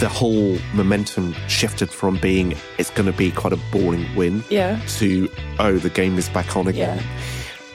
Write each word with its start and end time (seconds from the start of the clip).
the 0.00 0.08
whole 0.08 0.58
momentum 0.74 1.34
shifted 1.48 1.90
from 1.90 2.16
being 2.18 2.54
it's 2.78 2.90
going 2.90 3.06
to 3.06 3.16
be 3.16 3.30
quite 3.30 3.52
a 3.52 3.58
boring 3.70 4.06
win 4.16 4.42
Yeah. 4.48 4.80
to 4.98 5.28
oh 5.58 5.76
the 5.78 5.90
game 5.90 6.18
is 6.18 6.28
back 6.30 6.56
on 6.56 6.66
again. 6.66 6.98
Yeah. 6.98 7.04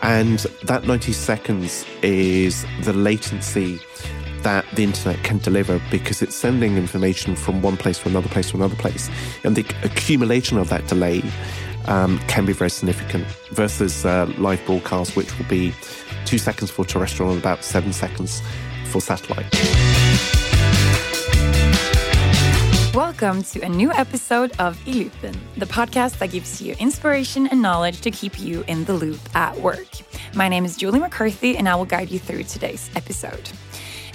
And 0.01 0.39
that 0.63 0.85
90 0.85 1.13
seconds 1.13 1.85
is 2.01 2.65
the 2.81 2.93
latency 2.93 3.79
that 4.41 4.65
the 4.75 4.83
internet 4.83 5.23
can 5.23 5.39
deliver 5.39 5.81
because 5.89 6.21
it's 6.21 6.35
sending 6.35 6.77
information 6.77 7.35
from 7.35 7.61
one 7.63 7.77
place 7.77 7.97
to 7.99 8.09
another 8.09 8.29
place 8.29 8.51
to 8.51 8.57
another 8.57 8.75
place. 8.75 9.09
And 9.43 9.55
the 9.55 9.65
accumulation 9.83 10.57
of 10.59 10.69
that 10.69 10.85
delay 10.87 11.23
um, 11.87 12.19
can 12.27 12.45
be 12.45 12.53
very 12.53 12.69
significant 12.69 13.25
versus 13.51 14.05
uh, 14.05 14.31
live 14.37 14.63
broadcast, 14.67 15.15
which 15.15 15.35
will 15.39 15.47
be 15.47 15.73
two 16.25 16.37
seconds 16.37 16.69
for 16.69 16.85
terrestrial 16.85 17.31
and 17.31 17.39
about 17.39 17.63
seven 17.63 17.91
seconds 17.91 18.43
for 18.91 19.01
satellite. 19.01 19.51
Welcome 22.95 23.43
to 23.43 23.59
a 23.59 23.67
new 23.67 23.91
episode 23.91 24.53
of 24.57 24.81
I 24.87 24.91
loopen, 24.91 25.37
the 25.57 25.65
podcast 25.65 26.17
that 26.19 26.31
gives 26.31 26.61
you 26.61 26.75
inspiration 26.79 27.45
and 27.45 27.61
knowledge 27.61 27.99
to 27.99 28.09
keep 28.09 28.39
you 28.39 28.63
in 28.69 28.85
the 28.85 28.93
loop 28.93 29.19
at 29.35 29.53
work. 29.59 29.85
My 30.33 30.47
name 30.47 30.63
is 30.63 30.77
Julie 30.77 31.01
McCarthy, 31.01 31.57
and 31.57 31.67
I 31.67 31.75
will 31.75 31.83
guide 31.83 32.09
you 32.09 32.19
through 32.19 32.43
today's 32.43 32.89
episode. 32.95 33.49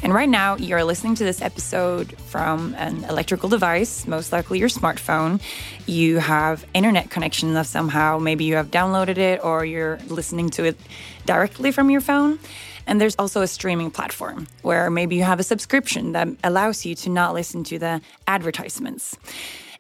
And 0.02 0.15
right 0.15 0.30
now, 0.30 0.57
you're 0.57 0.83
listening 0.83 1.15
to 1.16 1.24
this 1.24 1.43
episode 1.43 2.19
from 2.23 2.74
an 2.77 3.05
electrical 3.05 3.51
device, 3.51 4.07
most 4.07 4.33
likely 4.33 4.59
your 4.59 4.71
smartphone. 4.71 5.43
You 5.85 6.16
have 6.16 6.65
internet 6.73 7.10
connection 7.10 7.55
of 7.59 7.66
somehow, 7.66 8.19
maybe 8.19 8.45
you 8.45 8.55
have 8.55 8.71
downloaded 8.71 9.19
it 9.19 9.45
or 9.45 9.62
you're 9.62 9.99
listening 10.09 10.49
to 10.51 10.65
it 10.65 10.80
directly 11.27 11.71
from 11.71 11.91
your 11.91 12.01
phone. 12.01 12.38
And 12.87 13.01
there's 13.01 13.16
also 13.16 13.43
a 13.43 13.47
streaming 13.47 13.91
platform 13.91 14.47
where 14.62 14.91
maybe 14.91 15.16
you 15.16 15.25
have 15.25 15.41
a 15.41 15.45
subscription 15.45 16.12
that 16.12 16.29
allows 16.45 16.84
you 16.84 16.95
to 16.97 17.11
not 17.11 17.34
listen 17.34 17.65
to 17.65 17.79
the 17.79 18.01
advertisements. 18.27 19.16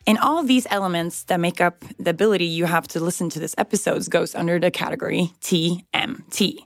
And 0.06 0.18
all 0.18 0.42
these 0.42 0.66
elements 0.70 1.24
that 1.24 1.40
make 1.40 1.60
up 1.60 1.84
the 1.98 2.10
ability 2.10 2.46
you 2.46 2.64
have 2.64 2.88
to 2.88 3.00
listen 3.00 3.28
to 3.30 3.38
this 3.38 3.54
episodes 3.58 4.08
goes 4.08 4.34
under 4.34 4.58
the 4.58 4.70
category 4.70 5.32
TMT. 5.42 6.58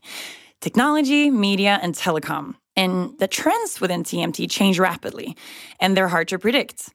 Technology, 0.61 1.31
media, 1.31 1.78
and 1.83 1.94
telecom. 1.94 2.55
And 2.77 3.17
the 3.19 3.28
trends 3.28 3.80
within 3.80 4.03
TMT 4.03 4.50
change 4.50 4.78
rapidly, 4.78 5.36
and 5.80 5.97
they're 5.97 6.08
hard 6.08 6.28
to 6.28 6.39
predict. 6.39 6.91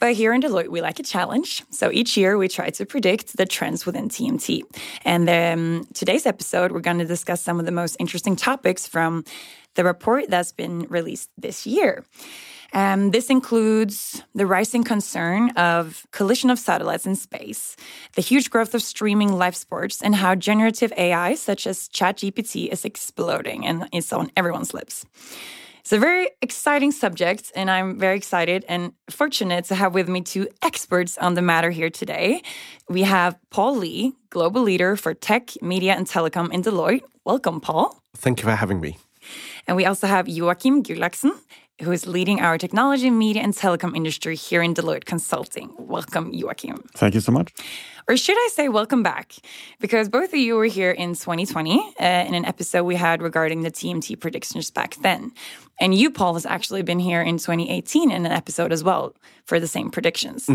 But 0.00 0.14
here 0.14 0.32
in 0.32 0.42
Deloitte, 0.42 0.68
we 0.68 0.80
like 0.80 0.98
a 0.98 1.02
challenge. 1.02 1.62
So 1.70 1.90
each 1.90 2.16
year 2.16 2.36
we 2.36 2.48
try 2.48 2.70
to 2.70 2.86
predict 2.86 3.36
the 3.36 3.46
trends 3.46 3.86
within 3.86 4.08
TMT. 4.08 4.62
And 5.04 5.28
um, 5.28 5.88
today's 5.94 6.26
episode, 6.26 6.72
we're 6.72 6.80
going 6.80 6.98
to 6.98 7.04
discuss 7.04 7.40
some 7.40 7.58
of 7.58 7.66
the 7.66 7.72
most 7.72 7.96
interesting 7.98 8.36
topics 8.36 8.86
from 8.86 9.24
the 9.74 9.84
report 9.84 10.28
that's 10.28 10.52
been 10.52 10.86
released 10.88 11.30
this 11.38 11.66
year. 11.66 12.04
Um, 12.74 13.12
this 13.12 13.30
includes 13.30 14.20
the 14.34 14.46
rising 14.46 14.82
concern 14.82 15.50
of 15.50 16.06
collision 16.10 16.50
of 16.50 16.58
satellites 16.58 17.06
in 17.06 17.14
space, 17.14 17.76
the 18.16 18.20
huge 18.20 18.50
growth 18.50 18.74
of 18.74 18.82
streaming 18.82 19.32
live 19.32 19.54
sports, 19.54 20.02
and 20.02 20.16
how 20.16 20.34
generative 20.34 20.92
AI, 20.96 21.36
such 21.36 21.68
as 21.68 21.88
ChatGPT, 21.88 22.68
is 22.68 22.84
exploding 22.84 23.64
and 23.64 23.88
it's 23.92 24.12
on 24.12 24.32
everyone's 24.36 24.74
lips. 24.74 25.06
It's 25.80 25.92
a 25.92 25.98
very 25.98 26.30
exciting 26.42 26.92
subject, 26.92 27.52
and 27.54 27.70
I'm 27.70 27.98
very 27.98 28.16
excited 28.16 28.64
and 28.68 28.92
fortunate 29.10 29.66
to 29.66 29.74
have 29.74 29.94
with 29.94 30.08
me 30.08 30.22
two 30.22 30.48
experts 30.62 31.16
on 31.18 31.34
the 31.34 31.42
matter 31.42 31.70
here 31.70 31.90
today. 31.90 32.42
We 32.88 33.02
have 33.02 33.38
Paul 33.50 33.76
Lee, 33.76 34.14
Global 34.30 34.62
Leader 34.62 34.96
for 34.96 35.14
Tech, 35.14 35.50
Media, 35.62 35.92
and 35.92 36.06
Telecom 36.06 36.50
in 36.52 36.62
Deloitte. 36.62 37.02
Welcome, 37.24 37.60
Paul. 37.60 38.00
Thank 38.16 38.40
you 38.40 38.44
for 38.44 38.56
having 38.56 38.80
me. 38.80 38.96
And 39.66 39.76
we 39.76 39.84
also 39.84 40.06
have 40.06 40.26
Joachim 40.26 40.82
Gullaksen, 40.82 41.32
who 41.82 41.90
is 41.90 42.06
leading 42.06 42.40
our 42.40 42.56
technology, 42.56 43.10
media, 43.10 43.42
and 43.42 43.52
telecom 43.52 43.96
industry 43.96 44.36
here 44.36 44.62
in 44.62 44.74
Deloitte 44.74 45.04
Consulting. 45.04 45.74
Welcome, 45.78 46.32
Joachim. 46.32 46.84
Thank 46.94 47.14
you 47.14 47.20
so 47.20 47.32
much. 47.32 47.52
Or 48.06 48.16
should 48.16 48.36
I 48.36 48.48
say 48.52 48.68
welcome 48.68 49.02
back? 49.02 49.32
Because 49.80 50.08
both 50.08 50.32
of 50.32 50.38
you 50.38 50.56
were 50.56 50.66
here 50.66 50.90
in 50.90 51.14
2020 51.14 51.78
uh, 51.78 52.04
in 52.04 52.34
an 52.34 52.44
episode 52.44 52.84
we 52.84 52.96
had 52.96 53.22
regarding 53.22 53.62
the 53.62 53.70
TMT 53.70 54.20
predictions 54.20 54.70
back 54.70 54.96
then. 54.96 55.32
And 55.80 55.94
you, 55.94 56.10
Paul, 56.10 56.34
has 56.34 56.46
actually 56.46 56.82
been 56.82 56.98
here 56.98 57.20
in 57.20 57.38
2018 57.38 58.10
in 58.10 58.26
an 58.26 58.32
episode 58.32 58.72
as 58.72 58.84
well 58.84 59.14
for 59.44 59.58
the 59.58 59.66
same 59.66 59.90
predictions. 59.90 60.48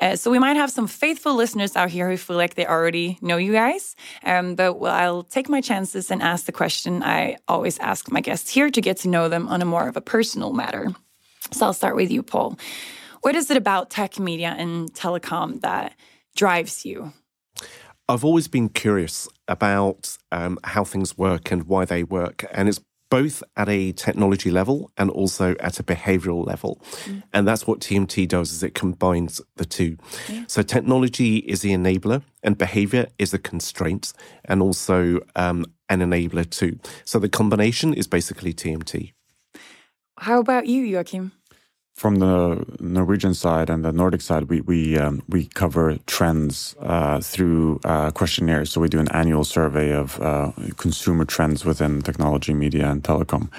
Uh, 0.00 0.16
so 0.16 0.30
we 0.30 0.38
might 0.38 0.56
have 0.56 0.70
some 0.70 0.86
faithful 0.86 1.34
listeners 1.34 1.76
out 1.76 1.90
here 1.90 2.10
who 2.10 2.16
feel 2.16 2.36
like 2.36 2.54
they 2.54 2.66
already 2.66 3.18
know 3.20 3.36
you 3.36 3.52
guys. 3.52 3.96
Um, 4.24 4.54
but 4.54 4.74
well, 4.74 4.94
I'll 4.94 5.22
take 5.22 5.48
my 5.48 5.60
chances 5.60 6.10
and 6.10 6.22
ask 6.22 6.46
the 6.46 6.52
question 6.52 7.02
I 7.02 7.36
always 7.46 7.78
ask 7.78 8.10
my 8.10 8.20
guests 8.20 8.50
here 8.50 8.70
to 8.70 8.80
get 8.80 8.98
to 8.98 9.08
know 9.08 9.28
them 9.28 9.48
on 9.48 9.62
a 9.62 9.64
more 9.64 9.88
of 9.88 9.96
a 9.96 10.00
personal 10.00 10.52
matter. 10.52 10.88
So 11.52 11.66
I'll 11.66 11.72
start 11.72 11.96
with 11.96 12.10
you, 12.10 12.22
Paul. 12.22 12.58
What 13.22 13.34
is 13.34 13.50
it 13.50 13.56
about 13.56 13.90
tech, 13.90 14.18
media, 14.18 14.54
and 14.56 14.92
telecom 14.92 15.60
that 15.60 15.94
drives 16.36 16.84
you? 16.84 17.12
I've 18.08 18.24
always 18.24 18.48
been 18.48 18.70
curious 18.70 19.28
about 19.48 20.16
um, 20.32 20.58
how 20.64 20.84
things 20.84 21.18
work 21.18 21.50
and 21.50 21.64
why 21.64 21.84
they 21.84 22.04
work. 22.04 22.44
And 22.52 22.68
it's 22.68 22.80
both 23.10 23.42
at 23.56 23.68
a 23.68 23.92
technology 23.92 24.50
level 24.50 24.90
and 24.96 25.10
also 25.10 25.54
at 25.60 25.80
a 25.80 25.82
behavioral 25.82 26.46
level. 26.46 26.80
And 27.32 27.46
that's 27.46 27.66
what 27.66 27.80
TMT 27.80 28.28
does 28.28 28.52
is 28.52 28.62
it 28.62 28.74
combines 28.74 29.40
the 29.56 29.64
two. 29.64 29.96
So 30.46 30.62
technology 30.62 31.38
is 31.38 31.62
the 31.62 31.70
enabler 31.70 32.22
and 32.42 32.56
behavior 32.58 33.08
is 33.18 33.30
the 33.30 33.38
constraint 33.38 34.12
and 34.44 34.62
also 34.62 35.20
um, 35.36 35.64
an 35.88 36.00
enabler 36.00 36.48
too. 36.48 36.78
So 37.04 37.18
the 37.18 37.28
combination 37.28 37.94
is 37.94 38.06
basically 38.06 38.52
TMT. 38.52 39.12
How 40.18 40.40
about 40.40 40.66
you, 40.66 40.82
Joachim? 40.82 41.32
From 41.98 42.20
the 42.20 42.64
Norwegian 42.78 43.34
side 43.34 43.68
and 43.68 43.84
the 43.84 43.90
Nordic 43.90 44.20
side, 44.20 44.44
we 44.44 44.60
we 44.60 44.96
um, 44.96 45.20
we 45.28 45.46
cover 45.46 45.98
trends 46.06 46.76
uh, 46.78 47.18
through 47.20 47.80
uh, 47.82 48.12
questionnaires. 48.12 48.70
So 48.70 48.80
we 48.80 48.88
do 48.88 49.00
an 49.00 49.08
annual 49.10 49.42
survey 49.42 49.90
of 49.90 50.20
uh, 50.22 50.52
consumer 50.76 51.24
trends 51.24 51.64
within 51.64 52.02
technology, 52.02 52.54
media, 52.54 52.88
and 52.88 53.02
telecom. 53.02 53.50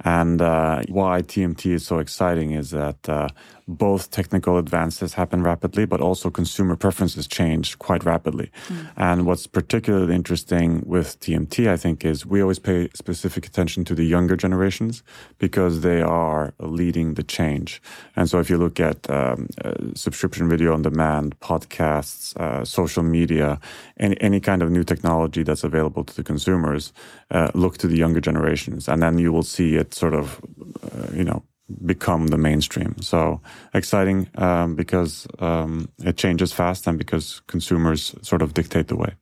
And 0.00 0.42
uh, 0.42 0.82
why 0.88 1.22
TMT 1.22 1.72
is 1.72 1.86
so 1.86 1.98
exciting 1.98 2.50
is 2.50 2.70
that 2.70 3.08
uh, 3.08 3.28
both 3.66 4.10
technical 4.10 4.58
advances 4.58 5.14
happen 5.14 5.42
rapidly, 5.42 5.86
but 5.86 6.00
also 6.00 6.30
consumer 6.30 6.76
preferences 6.76 7.26
change 7.26 7.78
quite 7.78 8.04
rapidly. 8.04 8.50
And 8.96 9.24
what's 9.24 9.46
particularly 9.46 10.14
interesting 10.14 10.82
with 10.84 11.18
TMT, 11.20 11.68
I 11.68 11.76
think, 11.76 12.04
is 12.04 12.26
we 12.26 12.42
always 12.42 12.58
pay 12.58 12.90
specific 12.94 13.46
attention 13.46 13.84
to 13.86 13.94
the 13.94 14.04
younger 14.04 14.36
generations 14.36 15.02
because 15.38 15.80
they 15.80 16.02
are 16.02 16.52
leading 16.58 17.14
the 17.14 17.22
change. 17.22 17.80
And 18.16 18.28
so 18.28 18.38
if 18.38 18.50
you 18.50 18.58
look 18.58 18.80
at 18.80 19.08
um, 19.08 19.48
uh, 19.64 19.72
subscription 19.94 20.48
video 20.48 20.74
on 20.74 20.82
demand, 20.82 21.38
podcasts, 21.40 22.36
uh, 22.36 22.64
social 22.64 23.02
media, 23.02 23.58
any, 23.98 24.20
any 24.20 24.40
kind 24.40 24.62
of 24.62 24.70
new 24.70 24.84
technology 24.84 25.42
that's 25.42 25.64
available 25.64 26.04
to 26.04 26.14
the 26.14 26.22
consumers, 26.22 26.92
uh, 27.30 27.50
look 27.54 27.78
to 27.78 27.86
the 27.86 27.96
younger 27.96 28.20
generations. 28.20 28.88
And 28.88 29.02
then 29.02 29.18
you 29.18 29.32
will 29.32 29.42
see 29.42 29.76
it 29.84 29.94
sort 29.94 30.14
of, 30.14 30.40
uh, 30.82 31.16
you 31.18 31.24
know, 31.24 31.42
become 31.84 32.28
the 32.28 32.38
mainstream. 32.38 32.94
So 33.00 33.40
exciting 33.72 34.28
um, 34.36 34.74
because 34.74 35.26
um, 35.38 35.88
it 35.98 36.16
changes 36.16 36.52
fast 36.52 36.86
and 36.86 36.98
because 36.98 37.42
consumers 37.46 38.14
sort 38.22 38.42
of 38.42 38.52
dictate 38.52 38.88
the 38.88 38.96
way. 38.96 39.14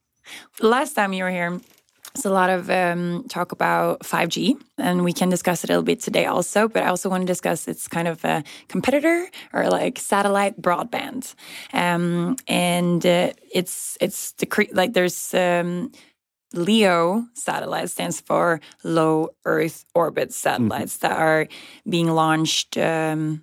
Last 0.61 0.95
time 0.95 1.12
you 1.12 1.25
were 1.25 1.31
here, 1.31 1.61
there's 2.15 2.27
a 2.27 2.31
lot 2.31 2.50
of 2.50 2.69
um, 2.69 3.25
talk 3.28 3.53
about 3.53 4.00
5G, 4.00 4.61
and 4.77 5.03
we 5.03 5.12
can 5.12 5.31
discuss 5.31 5.65
it 5.65 5.71
a 5.71 5.73
little 5.73 5.84
bit 5.84 6.00
today 6.00 6.27
also. 6.27 6.69
But 6.69 6.83
I 6.83 6.89
also 6.89 7.09
want 7.09 7.23
to 7.23 7.27
discuss 7.27 7.69
its 7.69 7.89
kind 7.89 8.06
of 8.06 8.25
a 8.25 8.44
competitor 8.69 9.29
or 9.53 9.69
like 9.71 9.99
satellite 9.99 10.61
broadband, 10.61 11.34
um, 11.73 12.37
and 12.47 13.05
uh, 13.06 13.33
it's 13.55 13.97
it's 14.00 14.33
the 14.33 14.47
like 14.73 14.93
there's. 14.93 15.34
Um, 15.34 15.91
LEO 16.55 17.27
satellite 17.35 17.91
stands 17.91 18.21
for 18.21 18.61
low 18.85 19.31
Earth 19.45 19.85
orbit 19.95 20.33
satellites 20.33 20.99
that 20.99 21.13
are 21.13 21.49
being 21.89 22.11
launched 22.11 22.77
um, 22.79 23.43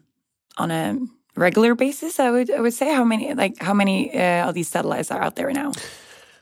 on 0.58 0.72
a 0.72 1.00
regular 1.36 1.76
basis. 1.76 2.20
I 2.20 2.32
would 2.32 2.52
I 2.52 2.62
would 2.62 2.74
say 2.74 2.94
how 2.94 3.04
many 3.04 3.34
like 3.34 3.62
how 3.62 3.74
many 3.74 4.14
uh, 4.14 4.50
of 4.50 4.54
these 4.54 4.68
satellites 4.68 5.12
are 5.12 5.22
out 5.22 5.36
there 5.36 5.52
now? 5.52 5.72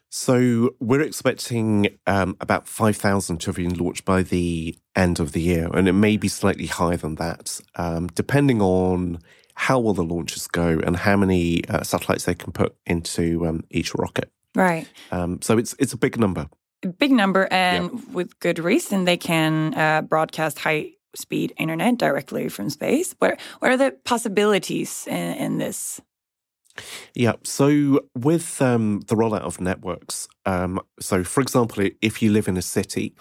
So 0.10 0.76
we're 0.80 1.02
expecting 1.02 1.90
um, 2.08 2.38
about 2.40 2.66
5,000 2.66 3.40
to 3.42 3.46
have 3.48 3.58
been 3.58 3.74
launched 3.74 4.06
by 4.06 4.24
the 4.24 4.78
end 4.96 5.20
of 5.20 5.34
the 5.34 5.42
year, 5.42 5.70
and 5.74 5.88
it 5.88 5.94
may 5.94 6.16
be 6.16 6.30
slightly 6.30 6.66
higher 6.66 6.96
than 6.96 7.16
that, 7.16 7.60
um, 7.76 8.08
depending 8.08 8.62
on 8.62 9.20
how 9.56 9.80
well 9.80 9.94
the 9.94 10.04
launches 10.04 10.48
go 10.48 10.80
and 10.86 10.96
how 10.96 11.18
many 11.18 11.66
uh, 11.68 11.84
satellites 11.84 12.24
they 12.24 12.36
can 12.36 12.54
put 12.54 12.76
into 12.86 13.46
um, 13.46 13.66
each 13.70 13.94
rocket. 13.96 14.32
Right. 14.56 14.88
Um, 15.12 15.42
so 15.42 15.58
it's 15.58 15.76
it's 15.78 15.94
a 15.94 15.98
big 15.98 16.18
number. 16.18 16.48
Big 16.98 17.12
number, 17.12 17.48
and 17.52 18.14
with 18.14 18.40
good 18.40 18.60
reason, 18.60 19.06
they 19.06 19.18
can 19.18 19.74
uh, 19.74 20.02
broadcast 20.02 20.60
high 20.60 20.92
speed 21.16 21.54
internet 21.58 21.98
directly 21.98 22.50
from 22.50 22.70
space. 22.70 23.16
What 23.20 23.40
what 23.60 23.72
are 23.72 23.78
the 23.78 23.92
possibilities 24.04 25.06
in, 25.08 25.34
in 25.36 25.58
this? 25.58 26.02
Yeah. 27.14 27.34
So 27.44 28.02
with 28.16 28.62
um, 28.62 29.02
the 29.08 29.16
rollout 29.16 29.42
of 29.42 29.60
networks, 29.60 30.28
um, 30.46 30.80
so 31.00 31.24
for 31.24 31.42
example, 31.42 31.90
if 32.02 32.22
you 32.22 32.32
live 32.32 32.48
in 32.48 32.58
a 32.58 32.62
city 32.62 33.16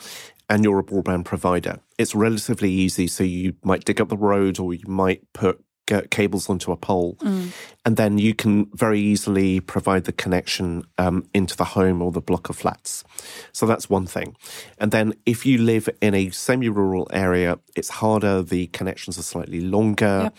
and 0.49 0.63
you're 0.63 0.79
a 0.79 0.85
broadband 0.85 1.25
provider, 1.25 1.81
it's 1.99 2.15
relatively 2.15 2.71
easy. 2.71 3.07
So 3.07 3.25
you 3.25 3.55
might 3.65 3.85
dig 3.85 4.01
up 4.01 4.09
the 4.09 4.17
road 4.17 4.59
or 4.59 4.75
you 4.75 4.87
might 4.87 5.23
put 5.33 5.65
cables 6.11 6.49
onto 6.51 6.73
a 6.73 6.77
pole, 6.77 7.17
mm. 7.21 7.53
and 7.85 7.97
then 7.97 8.19
you 8.19 8.35
can 8.35 8.67
very 8.75 9.01
easily 9.01 9.61
provide 9.61 10.05
the 10.05 10.13
connection 10.13 10.83
um, 10.99 11.29
into 11.33 11.57
the 11.57 11.65
home 11.65 12.03
or 12.03 12.13
the 12.13 12.21
block 12.21 12.49
of 12.49 12.57
flats. 12.57 13.05
So 13.53 13.67
that's 13.67 13.89
one 13.89 14.07
thing. 14.07 14.37
And 14.79 14.91
then 14.91 15.15
if 15.25 15.47
you 15.47 15.59
live 15.59 15.89
in 16.01 16.15
a 16.15 16.31
semi-rural 16.31 17.09
area, 17.13 17.59
it's 17.75 17.89
harder. 17.89 18.43
The 18.43 18.67
connections 18.69 19.19
are 19.19 19.23
slightly 19.23 19.61
longer. 19.61 20.23
Yep. 20.25 20.37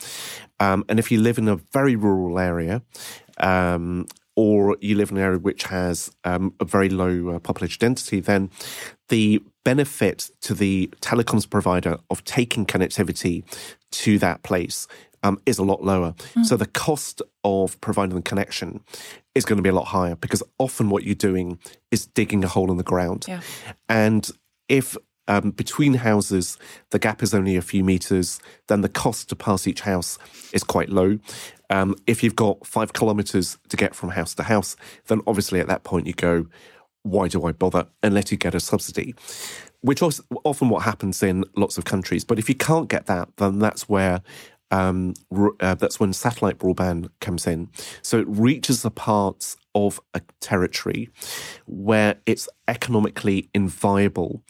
Um, 0.60 0.86
and 0.90 1.00
if 1.00 1.12
you 1.12 1.22
live 1.22 1.38
in 1.38 1.48
a 1.48 1.56
very 1.56 1.96
rural 1.96 2.40
area, 2.40 2.82
um, 3.40 4.06
or 4.36 4.78
you 4.82 4.96
live 4.96 5.10
in 5.10 5.18
an 5.18 5.24
area 5.24 5.40
which 5.40 5.64
has 5.64 6.12
um, 6.24 6.54
a 6.60 6.66
very 6.66 6.90
low 6.90 7.30
uh, 7.30 7.40
population 7.40 7.80
density, 7.80 8.20
then 8.20 8.52
the 9.10 9.42
benefit 9.64 10.30
to 10.42 10.54
the 10.54 10.88
telecoms 11.02 11.50
provider 11.50 11.98
of 12.10 12.24
taking 12.24 12.66
connectivity 12.66 13.44
to 13.90 14.20
that 14.20 14.44
place 14.44 14.88
um, 15.28 15.40
is 15.46 15.58
a 15.58 15.64
lot 15.64 15.84
lower. 15.84 16.14
Mm. 16.36 16.46
So 16.46 16.58
the 16.58 16.66
cost 16.66 17.22
of 17.44 17.80
providing 17.82 18.16
the 18.16 18.22
connection 18.22 18.82
is 19.36 19.46
going 19.46 19.58
to 19.58 19.64
be 19.64 19.70
a 19.70 19.76
lot 19.76 19.88
higher 19.88 20.16
because 20.16 20.42
often 20.58 20.90
what 20.90 21.04
you're 21.04 21.16
doing 21.16 21.60
is 21.92 22.06
digging 22.06 22.44
a 22.44 22.48
hole 22.48 22.72
in 22.72 22.78
the 22.78 22.84
ground. 22.84 23.26
Yeah. 23.28 23.42
And 23.90 24.30
if 24.70 24.98
um, 25.28 25.52
between 25.52 25.96
houses, 25.96 26.58
the 26.92 27.00
gap 27.00 27.22
is 27.22 27.34
only 27.34 27.58
a 27.58 27.62
few 27.62 27.84
meters, 27.84 28.40
then 28.68 28.82
the 28.82 28.90
cost 28.90 29.30
to 29.30 29.36
pass 29.36 29.68
each 29.68 29.82
house 29.82 30.18
is 30.54 30.64
quite 30.64 30.90
low. 30.90 31.20
Um, 31.70 31.96
if 32.08 32.24
you've 32.24 32.36
got 32.36 32.66
five 32.66 32.94
kilometers 32.94 33.58
to 33.68 33.76
get 33.76 33.94
from 33.94 34.10
house 34.10 34.34
to 34.36 34.44
house, 34.44 34.78
then 35.08 35.22
obviously 35.28 35.60
at 35.60 35.68
that 35.68 35.84
point 35.84 36.08
you 36.08 36.14
go, 36.14 36.48
why 37.04 37.28
do 37.28 37.46
I 37.46 37.52
bother 37.52 37.88
unless 38.04 38.32
you 38.32 38.38
get 38.38 38.56
a 38.56 38.60
subsidy? 38.60 39.16
Which 39.82 40.02
is 40.02 40.22
often 40.44 40.70
what 40.70 40.84
happens 40.84 41.22
in 41.22 41.44
lots 41.56 41.78
of 41.78 41.86
countries. 41.86 42.24
But 42.24 42.40
if 42.40 42.50
you 42.50 42.56
can't 42.56 42.90
get 42.90 43.06
that, 43.06 43.30
then 43.38 43.60
that's 43.60 43.88
where 43.88 44.22
um, 44.72 45.14
uh, 45.60 45.76
that's 45.76 46.00
when 46.00 46.14
satellite 46.14 46.58
broadband 46.58 47.10
comes 47.22 47.48
in. 47.48 47.70
So 48.02 48.20
it 48.20 48.28
reaches 48.28 48.82
the 48.82 48.92
parts 48.92 49.58
of 49.76 50.00
a 50.14 50.22
territory 50.40 51.10
where 51.66 52.16
it's 52.26 52.50
economically 52.68 53.50
inviable 53.54 54.44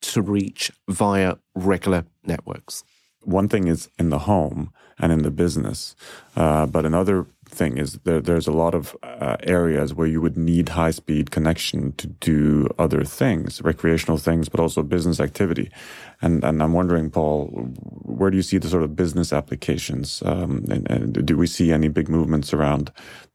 to 0.00 0.22
reach 0.22 0.70
via 0.88 1.36
regular 1.54 2.04
networks. 2.24 2.84
One 3.24 3.48
thing 3.48 3.66
is 3.66 3.90
in 3.98 4.10
the 4.10 4.20
home 4.20 4.72
and 4.98 5.12
in 5.12 5.22
the 5.22 5.30
business, 5.30 5.96
uh, 6.36 6.66
but 6.66 6.86
another 6.86 7.26
thing 7.58 7.76
is 7.76 7.98
there, 8.04 8.20
there's 8.20 8.46
a 8.46 8.52
lot 8.52 8.74
of 8.74 8.96
uh, 9.02 9.36
areas 9.42 9.92
where 9.92 10.06
you 10.06 10.20
would 10.20 10.36
need 10.36 10.70
high 10.70 10.92
speed 10.92 11.30
connection 11.30 11.92
to 11.94 12.06
do 12.06 12.68
other 12.78 13.04
things, 13.04 13.60
recreational 13.62 14.16
things, 14.16 14.48
but 14.48 14.60
also 14.60 14.82
business 14.82 15.20
activity. 15.20 15.70
And, 16.22 16.44
and 16.44 16.62
I'm 16.62 16.72
wondering, 16.72 17.10
Paul, 17.10 17.46
where 18.04 18.30
do 18.30 18.36
you 18.36 18.42
see 18.42 18.58
the 18.58 18.68
sort 18.68 18.84
of 18.84 18.96
business 18.96 19.32
applications? 19.32 20.22
Um, 20.24 20.64
and, 20.70 20.90
and, 20.90 21.26
do 21.26 21.36
we 21.36 21.46
see 21.46 21.72
any 21.72 21.88
big 21.88 22.08
movements 22.08 22.54
around 22.54 22.92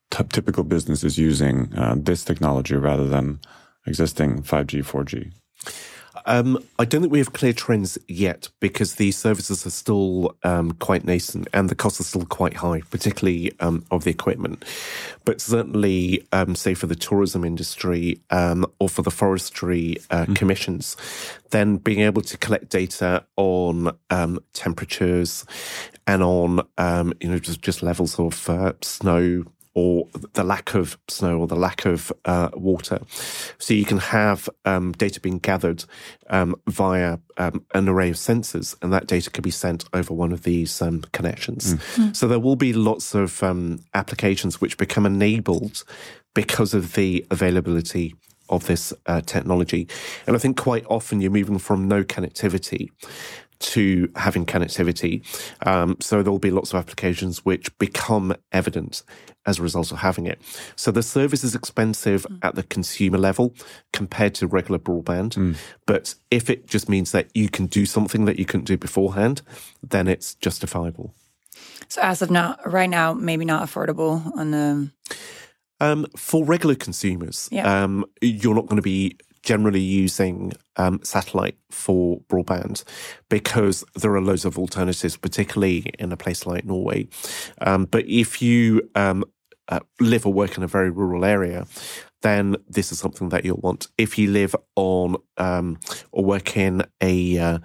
typical 0.09 0.63
businesses 0.63 1.17
using 1.17 1.73
uh, 1.75 1.95
this 1.97 2.23
technology 2.23 2.75
rather 2.75 3.07
than 3.07 3.39
existing 3.85 4.43
5G, 4.43 4.83
4G? 4.83 5.31
Um, 6.25 6.63
I 6.79 6.85
don't 6.85 7.01
think 7.01 7.11
we 7.11 7.19
have 7.19 7.33
clear 7.33 7.53
trends 7.53 7.97
yet 8.07 8.49
because 8.59 8.95
these 8.95 9.17
services 9.17 9.65
are 9.65 9.71
still 9.71 10.35
um, 10.43 10.71
quite 10.73 11.05
nascent 11.05 11.47
and 11.53 11.69
the 11.69 11.75
costs 11.75 11.99
are 11.99 12.03
still 12.03 12.25
quite 12.25 12.55
high, 12.55 12.81
particularly 12.89 13.51
um, 13.59 13.85
of 13.91 14.03
the 14.03 14.11
equipment. 14.11 14.63
But 15.25 15.41
certainly, 15.41 16.25
um, 16.31 16.55
say 16.55 16.73
for 16.73 16.87
the 16.87 16.95
tourism 16.95 17.43
industry 17.43 18.21
um, 18.29 18.65
or 18.79 18.89
for 18.89 19.01
the 19.01 19.11
forestry 19.11 19.97
uh, 20.09 20.25
mm. 20.25 20.35
commissions, 20.35 20.97
then 21.51 21.77
being 21.77 22.01
able 22.01 22.21
to 22.21 22.37
collect 22.37 22.69
data 22.69 23.25
on 23.35 23.95
um, 24.09 24.39
temperatures 24.53 25.45
and 26.07 26.23
on 26.23 26.57
you 27.19 27.29
know 27.29 27.39
just, 27.39 27.61
just 27.61 27.83
levels 27.83 28.19
of 28.19 28.49
uh, 28.49 28.73
snow 28.81 29.45
or 29.75 30.07
the 30.33 30.43
lack 30.43 30.75
of 30.75 30.97
snow 31.07 31.39
or 31.39 31.47
the 31.47 31.55
lack 31.55 31.85
of 31.85 32.11
uh, 32.25 32.49
water. 32.53 32.99
So 33.57 33.73
you 33.73 33.85
can 33.85 33.97
have 33.97 34.49
um, 34.65 34.91
data 34.91 35.19
being 35.19 35.39
gathered 35.39 35.85
um, 36.29 36.55
via 36.67 37.17
um, 37.37 37.65
an 37.73 37.89
array 37.89 38.09
of 38.09 38.15
sensors, 38.15 38.75
and 38.81 38.93
that 38.93 39.07
data 39.07 39.29
can 39.29 39.41
be 39.41 39.51
sent 39.51 39.85
over 39.93 40.13
one 40.13 40.31
of 40.31 40.43
these 40.43 40.81
um, 40.81 41.01
connections. 41.11 41.75
Mm. 41.95 42.15
So 42.15 42.27
there 42.27 42.39
will 42.39 42.55
be 42.55 42.73
lots 42.73 43.15
of 43.15 43.41
um, 43.41 43.79
applications 43.93 44.61
which 44.61 44.77
become 44.77 45.05
enabled 45.05 45.83
because 46.33 46.73
of 46.73 46.93
the 46.93 47.25
availability 47.31 48.15
of 48.49 48.65
this 48.65 48.93
uh, 49.05 49.21
technology. 49.21 49.87
And 50.27 50.35
I 50.35 50.39
think 50.39 50.57
quite 50.57 50.85
often 50.87 51.21
you're 51.21 51.31
moving 51.31 51.57
from 51.57 51.87
no 51.87 52.03
connectivity 52.03 52.89
to 53.63 54.11
having 54.15 54.45
connectivity. 54.45 55.23
Um, 55.65 55.97
so 55.99 56.21
there 56.21 56.31
will 56.31 56.39
be 56.39 56.51
lots 56.51 56.73
of 56.73 56.79
applications 56.79 57.45
which 57.45 57.75
become 57.79 58.35
evident 58.51 59.03
as 59.45 59.59
a 59.59 59.61
result 59.61 59.91
of 59.91 59.99
having 59.99 60.25
it. 60.25 60.41
So 60.75 60.91
the 60.91 61.03
service 61.03 61.43
is 61.43 61.55
expensive 61.55 62.25
mm. 62.29 62.39
at 62.43 62.55
the 62.55 62.63
consumer 62.63 63.17
level 63.17 63.55
compared 63.91 64.35
to 64.35 64.47
regular 64.47 64.79
broadband. 64.79 65.35
Mm. 65.35 65.55
But 65.85 66.15
if 66.31 66.49
it 66.49 66.67
just 66.67 66.89
means 66.89 67.11
that 67.11 67.29
you 67.33 67.49
can 67.49 67.67
do 67.67 67.85
something 67.85 68.25
that 68.25 68.37
you 68.37 68.45
couldn't 68.45 68.67
do 68.67 68.77
beforehand, 68.77 69.41
then 69.81 70.07
it's 70.07 70.35
justifiable. 70.35 71.13
So 71.87 72.01
as 72.01 72.21
of 72.21 72.31
now, 72.31 72.57
right 72.65 72.89
now, 72.89 73.13
maybe 73.13 73.45
not 73.45 73.67
affordable 73.67 74.35
on 74.37 74.51
the. 74.51 74.91
Um, 75.79 76.07
for 76.15 76.45
regular 76.45 76.75
consumers, 76.75 77.49
yeah. 77.51 77.83
um, 77.83 78.05
you're 78.21 78.55
not 78.55 78.67
going 78.67 78.77
to 78.77 78.81
be 78.81 79.17
generally 79.43 79.81
using 79.81 80.53
um, 80.77 80.99
satellite 81.03 81.57
for 81.69 82.19
broadband 82.21 82.83
because 83.29 83.83
there 83.95 84.13
are 84.15 84.21
loads 84.21 84.45
of 84.45 84.57
alternatives, 84.57 85.17
particularly 85.17 85.91
in 85.99 86.11
a 86.11 86.17
place 86.17 86.45
like 86.45 86.65
Norway. 86.65 87.07
Um, 87.61 87.85
but 87.85 88.05
if 88.07 88.41
you 88.41 88.89
um, 88.95 89.25
uh, 89.67 89.81
live 89.99 90.25
or 90.25 90.33
work 90.33 90.57
in 90.57 90.63
a 90.63 90.67
very 90.67 90.89
rural 90.89 91.25
area, 91.25 91.67
then 92.21 92.55
this 92.69 92.91
is 92.91 92.99
something 92.99 93.29
that 93.29 93.45
you'll 93.45 93.57
want. 93.57 93.87
If 93.97 94.17
you 94.17 94.31
live 94.31 94.55
on 94.75 95.17
um, 95.37 95.77
or 96.11 96.23
work 96.23 96.55
in 96.55 96.83
a 97.01 97.37
uh, 97.37 97.59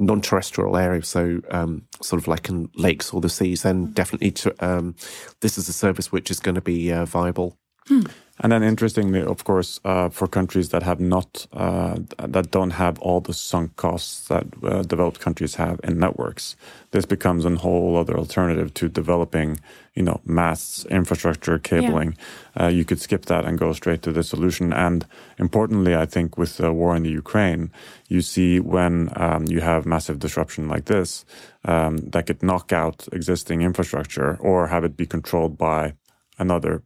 non-terrestrial 0.00 0.76
area, 0.76 1.02
so 1.02 1.40
um, 1.50 1.86
sort 2.02 2.20
of 2.20 2.26
like 2.26 2.48
in 2.48 2.68
lakes 2.74 3.12
or 3.12 3.20
the 3.20 3.28
seas, 3.28 3.62
then 3.62 3.92
definitely 3.92 4.32
to, 4.32 4.54
um, 4.64 4.96
this 5.40 5.56
is 5.56 5.68
a 5.68 5.72
service 5.72 6.10
which 6.10 6.30
is 6.30 6.40
going 6.40 6.56
to 6.56 6.60
be 6.60 6.92
uh, 6.92 7.04
viable. 7.04 7.56
Hmm. 7.86 8.02
And 8.42 8.52
then, 8.52 8.62
interestingly, 8.62 9.20
of 9.20 9.44
course, 9.44 9.80
uh, 9.84 10.08
for 10.08 10.26
countries 10.26 10.70
that 10.70 10.82
have 10.82 10.98
not, 10.98 11.46
uh, 11.52 11.98
that 12.16 12.50
don't 12.50 12.70
have 12.70 12.98
all 13.00 13.20
the 13.20 13.34
sunk 13.34 13.76
costs 13.76 14.28
that 14.28 14.46
uh, 14.62 14.82
developed 14.82 15.20
countries 15.20 15.56
have 15.56 15.78
in 15.84 15.98
networks, 15.98 16.56
this 16.92 17.04
becomes 17.04 17.44
a 17.44 17.54
whole 17.56 17.98
other 17.98 18.16
alternative 18.16 18.72
to 18.74 18.88
developing, 18.88 19.60
you 19.94 20.02
know, 20.02 20.22
masts, 20.24 20.86
infrastructure, 20.86 21.58
cabling. 21.58 22.16
Yeah. 22.56 22.64
Uh, 22.64 22.68
you 22.68 22.86
could 22.86 22.98
skip 22.98 23.26
that 23.26 23.44
and 23.44 23.58
go 23.58 23.74
straight 23.74 24.00
to 24.02 24.12
the 24.12 24.22
solution. 24.22 24.72
And 24.72 25.04
importantly, 25.38 25.94
I 25.94 26.06
think 26.06 26.38
with 26.38 26.56
the 26.56 26.72
war 26.72 26.96
in 26.96 27.02
the 27.02 27.10
Ukraine, 27.10 27.70
you 28.08 28.22
see 28.22 28.58
when 28.58 29.10
um, 29.16 29.44
you 29.48 29.60
have 29.60 29.84
massive 29.84 30.18
disruption 30.18 30.66
like 30.66 30.86
this, 30.86 31.26
um, 31.66 31.98
that 31.98 32.26
could 32.26 32.42
knock 32.42 32.72
out 32.72 33.06
existing 33.12 33.60
infrastructure 33.60 34.38
or 34.40 34.68
have 34.68 34.82
it 34.82 34.96
be 34.96 35.04
controlled 35.04 35.58
by 35.58 35.92
another 36.38 36.82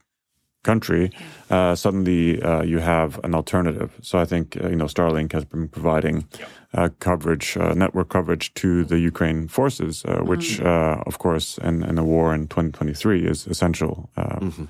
country, 0.65 1.11
uh, 1.51 1.75
suddenly 1.75 2.43
uh, 2.43 2.63
you 2.63 2.81
have 2.81 3.21
an 3.25 3.35
alternative. 3.35 3.91
So 4.03 4.19
I 4.19 4.25
think 4.25 4.57
uh, 4.57 4.69
you 4.69 4.77
know 4.77 4.87
Starlink 4.87 5.33
has 5.33 5.45
been 5.45 5.69
providing 5.69 6.27
uh, 6.75 6.89
coverage, 6.99 7.57
uh, 7.57 7.73
network 7.75 8.09
coverage 8.09 8.53
to 8.55 8.85
the 8.85 8.99
Ukraine 8.99 9.47
forces, 9.47 10.05
uh, 10.05 10.23
which, 10.25 10.59
mm. 10.59 11.07
of 11.07 11.19
course, 11.19 11.59
in, 11.59 11.85
in 11.85 11.99
a 11.99 12.05
war 12.05 12.35
in 12.35 12.49
2023 12.49 13.25
is 13.27 13.47
essential. 13.47 14.11
Mm-hmm. 14.17 14.65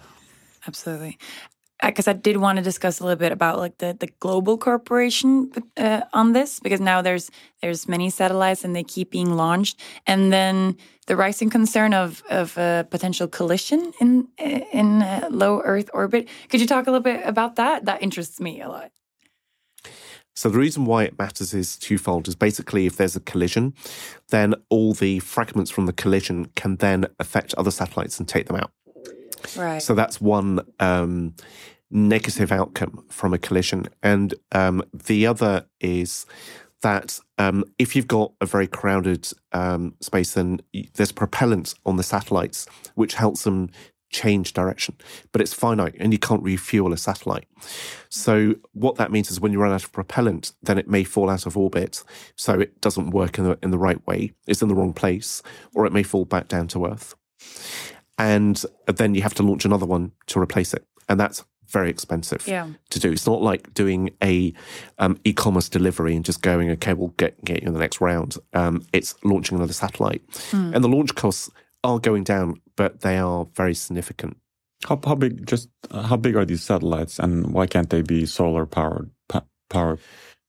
Absolutely 0.66 1.18
because 1.82 2.08
I 2.08 2.12
did 2.12 2.36
want 2.36 2.56
to 2.56 2.62
discuss 2.62 3.00
a 3.00 3.04
little 3.04 3.18
bit 3.18 3.32
about 3.32 3.58
like 3.58 3.78
the, 3.78 3.96
the 3.98 4.08
global 4.20 4.56
cooperation 4.56 5.50
uh, 5.76 6.02
on 6.12 6.32
this 6.32 6.60
because 6.60 6.80
now 6.80 7.02
there's 7.02 7.30
there's 7.62 7.88
many 7.88 8.10
satellites 8.10 8.64
and 8.64 8.74
they 8.74 8.84
keep 8.84 9.10
being 9.10 9.34
launched 9.36 9.80
and 10.06 10.32
then 10.32 10.76
the 11.06 11.16
rising 11.16 11.50
concern 11.50 11.92
of 11.92 12.22
of 12.30 12.56
a 12.56 12.86
potential 12.90 13.28
collision 13.28 13.92
in 14.00 14.28
in 14.38 15.00
low 15.30 15.60
Earth 15.62 15.90
orbit. 15.92 16.28
Could 16.48 16.60
you 16.60 16.66
talk 16.66 16.86
a 16.86 16.90
little 16.90 17.02
bit 17.02 17.20
about 17.24 17.56
that? 17.56 17.84
That 17.84 18.02
interests 18.02 18.40
me 18.40 18.60
a 18.60 18.68
lot. 18.68 18.90
So 20.36 20.48
the 20.48 20.58
reason 20.58 20.84
why 20.84 21.04
it 21.04 21.18
matters 21.18 21.54
is 21.54 21.76
twofold. 21.76 22.26
Is 22.26 22.34
basically 22.34 22.86
if 22.86 22.96
there's 22.96 23.14
a 23.14 23.20
collision, 23.20 23.74
then 24.30 24.54
all 24.68 24.92
the 24.92 25.20
fragments 25.20 25.70
from 25.70 25.86
the 25.86 25.92
collision 25.92 26.46
can 26.56 26.76
then 26.76 27.06
affect 27.20 27.54
other 27.54 27.70
satellites 27.70 28.18
and 28.18 28.28
take 28.28 28.46
them 28.46 28.56
out. 28.56 28.72
Right. 29.56 29.82
So 29.82 29.94
that's 29.94 30.20
one 30.20 30.60
um, 30.80 31.34
negative 31.90 32.52
outcome 32.52 33.04
from 33.08 33.34
a 33.34 33.38
collision. 33.38 33.88
And 34.02 34.34
um, 34.52 34.82
the 34.92 35.26
other 35.26 35.66
is 35.80 36.26
that 36.82 37.18
um, 37.38 37.64
if 37.78 37.96
you've 37.96 38.08
got 38.08 38.32
a 38.40 38.46
very 38.46 38.66
crowded 38.66 39.26
um, 39.52 39.94
space, 40.00 40.34
then 40.34 40.60
there's 40.94 41.12
propellant 41.12 41.74
on 41.86 41.96
the 41.96 42.02
satellites, 42.02 42.66
which 42.94 43.14
helps 43.14 43.44
them 43.44 43.70
change 44.10 44.52
direction, 44.52 44.94
but 45.32 45.40
it's 45.40 45.52
finite 45.52 45.96
and 45.98 46.12
you 46.12 46.18
can't 46.18 46.42
refuel 46.42 46.92
a 46.92 46.96
satellite. 46.96 47.46
So 48.08 48.54
what 48.72 48.94
that 48.96 49.10
means 49.10 49.30
is 49.30 49.40
when 49.40 49.52
you 49.52 49.58
run 49.58 49.72
out 49.72 49.82
of 49.82 49.92
propellant, 49.92 50.52
then 50.62 50.78
it 50.78 50.88
may 50.88 51.02
fall 51.02 51.28
out 51.28 51.46
of 51.46 51.56
orbit. 51.56 52.04
So 52.36 52.60
it 52.60 52.80
doesn't 52.80 53.10
work 53.10 53.38
in 53.38 53.44
the, 53.44 53.58
in 53.62 53.72
the 53.72 53.78
right 53.78 54.06
way. 54.06 54.32
It's 54.46 54.62
in 54.62 54.68
the 54.68 54.74
wrong 54.74 54.92
place, 54.92 55.42
or 55.74 55.84
it 55.84 55.92
may 55.92 56.04
fall 56.04 56.24
back 56.24 56.46
down 56.46 56.68
to 56.68 56.86
Earth. 56.86 57.16
And 58.18 58.64
then 58.86 59.14
you 59.14 59.22
have 59.22 59.34
to 59.34 59.42
launch 59.42 59.64
another 59.64 59.86
one 59.86 60.12
to 60.26 60.40
replace 60.40 60.74
it, 60.74 60.84
and 61.08 61.18
that's 61.18 61.44
very 61.66 61.88
expensive 61.90 62.46
Yeah. 62.46 62.68
to 62.90 63.00
do. 63.00 63.10
It's 63.10 63.26
not 63.26 63.42
like 63.42 63.72
doing 63.74 64.10
a 64.22 64.52
um, 64.98 65.18
e-commerce 65.24 65.68
delivery 65.68 66.14
and 66.14 66.24
just 66.24 66.42
going, 66.42 66.70
okay, 66.72 66.92
we'll 66.94 67.14
get 67.16 67.42
get 67.44 67.62
you 67.62 67.68
in 67.68 67.72
the 67.74 67.80
next 67.80 68.00
round. 68.00 68.36
Um, 68.52 68.84
it's 68.92 69.14
launching 69.24 69.56
another 69.56 69.72
satellite, 69.72 70.22
and 70.52 70.84
the 70.84 70.88
launch 70.88 71.14
costs 71.14 71.50
are 71.82 71.98
going 71.98 72.24
down, 72.24 72.60
but 72.76 73.00
they 73.00 73.18
are 73.18 73.46
very 73.54 73.74
significant. 73.74 74.36
How, 74.88 75.00
how 75.04 75.14
big? 75.14 75.46
Just 75.46 75.68
uh, 75.90 76.02
how 76.02 76.16
big 76.16 76.36
are 76.36 76.44
these 76.44 76.62
satellites, 76.62 77.18
and 77.18 77.52
why 77.52 77.66
can't 77.66 77.88
they 77.90 78.02
be 78.02 78.26
solar 78.26 78.66
powered? 78.66 79.10
Pa- 79.28 79.44
power. 79.70 79.98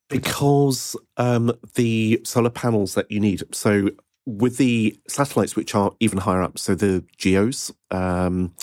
because 0.10 0.96
um, 1.18 1.52
the 1.76 2.22
solar 2.24 2.50
panels 2.50 2.94
that 2.96 3.10
you 3.10 3.20
need. 3.20 3.44
So 3.54 3.90
with 4.26 4.58
the 4.58 4.98
satellites, 5.08 5.56
which 5.56 5.76
are 5.76 5.92
even 6.00 6.18
higher 6.18 6.42
up, 6.42 6.58
so 6.58 6.74
the 6.76 7.04
geos, 7.18 7.72
um, 7.92 8.54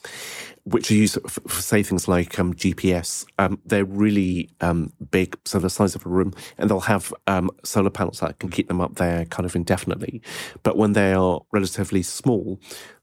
which 0.65 0.91
are 0.91 0.95
used 0.95 1.19
for, 1.29 1.41
for 1.49 1.63
say 1.63 1.83
things 1.83 2.09
like 2.09 2.39
um, 2.39 2.53
GPS, 2.55 3.25
um, 3.39 3.61
they're 3.65 3.85
really 3.85 4.51
um, 4.61 4.93
big, 5.11 5.39
so 5.45 5.59
the 5.59 5.71
size 5.71 5.95
of 5.95 6.05
a 6.05 6.09
room, 6.09 6.33
and 6.59 6.69
they'll 6.69 6.81
have 6.81 7.15
um, 7.27 7.51
solar 7.65 7.91
panels 7.91 8.21
that 8.21 8.39
can 8.39 8.51
keep 8.51 8.69
them 8.69 8.81
up 8.81 8.97
there 8.97 9.25
kind 9.27 9.47
of 9.47 9.55
indefinitely. 9.55 10.21
But 10.63 10.77
when 10.77 10.95
they 10.95 11.13
are 11.13 11.41
relatively 11.53 12.03
small, 12.03 12.61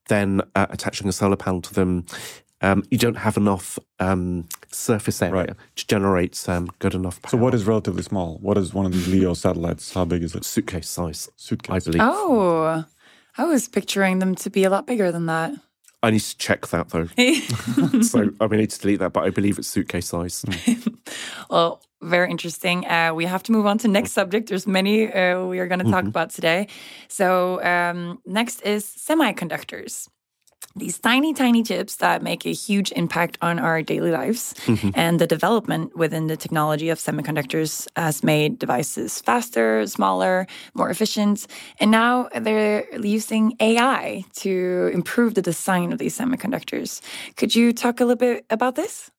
then 0.10 0.42
uh, 0.56 0.68
attaching 0.70 1.08
a 1.08 1.14
solar 1.14 1.38
panel 1.38 1.62
to 1.62 1.74
them. 1.74 2.06
Um, 2.62 2.84
you 2.92 2.98
don't 2.98 3.16
have 3.18 3.38
enough 3.38 3.80
um, 4.00 4.48
surface 4.72 5.22
area 5.22 5.34
Right. 5.34 5.50
to 5.78 5.88
generate 5.88 6.38
um, 6.50 6.68
good 6.80 6.94
enough 6.94 7.22
power. 7.22 7.32
So 7.32 7.38
what 7.38 7.54
is 7.54 7.64
relatively 7.66 8.04
small? 8.04 8.38
What 8.42 8.58
is 8.58 8.74
one 8.74 8.86
of 8.86 8.92
these 8.92 9.08
LEO 9.08 9.34
satellites? 9.34 9.94
How 9.94 10.04
big 10.06 10.24
is 10.24 10.36
it? 10.36 10.44
suitcase 10.44 10.90
size? 10.90 11.30
Suitcase. 11.38 11.76
I 11.76 11.80
believe. 11.92 12.02
Oh, 12.04 12.84
I 13.38 13.44
was 13.46 13.68
picturing 13.70 14.20
them 14.20 14.36
to 14.36 14.50
be 14.50 14.66
a 14.66 14.70
lot 14.70 14.86
bigger 14.88 15.12
than 15.12 15.26
that. 15.28 15.54
I 16.04 16.12
need 16.12 16.20
to 16.22 16.38
check 16.38 16.68
that 16.68 16.90
though. 16.90 17.08
so 18.02 18.30
I 18.40 18.48
may 18.48 18.58
need 18.58 18.70
to 18.72 18.80
delete 18.80 19.00
that, 19.00 19.12
but 19.14 19.24
I 19.26 19.30
believe 19.30 19.58
it's 19.60 19.68
suitcase 19.68 20.08
size. 20.08 20.44
Well, 21.50 21.82
very 22.02 22.30
interesting. 22.30 22.86
Uh, 22.86 23.12
we 23.16 23.26
have 23.26 23.42
to 23.44 23.52
move 23.52 23.66
on 23.66 23.80
to 23.80 23.88
next 23.88 24.12
subject. 24.12 24.50
There's 24.50 24.68
many 24.68 25.12
uh, 25.12 25.44
we 25.46 25.58
are 25.60 25.68
going 25.68 25.84
to 25.84 25.90
talk 25.90 26.06
about 26.06 26.30
today. 26.30 26.68
So 27.08 27.62
um, 27.64 28.20
next 28.26 28.62
is 28.62 28.86
semiconductors. 28.86 30.08
These 30.76 31.00
tiny, 31.00 31.34
tiny 31.34 31.64
chips 31.64 31.96
that 31.96 32.22
make 32.22 32.46
a 32.46 32.54
huge 32.54 32.92
impact 32.92 33.38
on 33.42 33.58
our 33.60 33.82
daily 33.82 34.12
lives. 34.12 34.54
And 34.94 35.20
the 35.20 35.26
development 35.26 35.98
within 35.98 36.28
the 36.28 36.38
technology 36.38 36.90
of 36.90 37.00
semiconductors 37.00 37.88
has 37.96 38.24
made 38.24 38.60
devices 38.60 39.20
faster, 39.20 39.86
smaller, 39.88 40.46
more 40.76 40.90
efficient. 40.90 41.48
And 41.80 41.90
now 41.90 42.30
they're 42.36 42.86
using 42.98 43.56
AI 43.60 44.24
to 44.38 44.92
improve 44.94 45.34
the 45.34 45.42
design 45.42 45.92
of 45.92 45.98
these 45.98 46.18
semiconductors. 46.18 47.02
Could 47.36 47.56
you 47.56 47.74
talk 47.74 48.00
a 48.00 48.06
little 48.06 48.16
bit 48.16 48.46
about 48.50 48.76
this? 48.76 49.10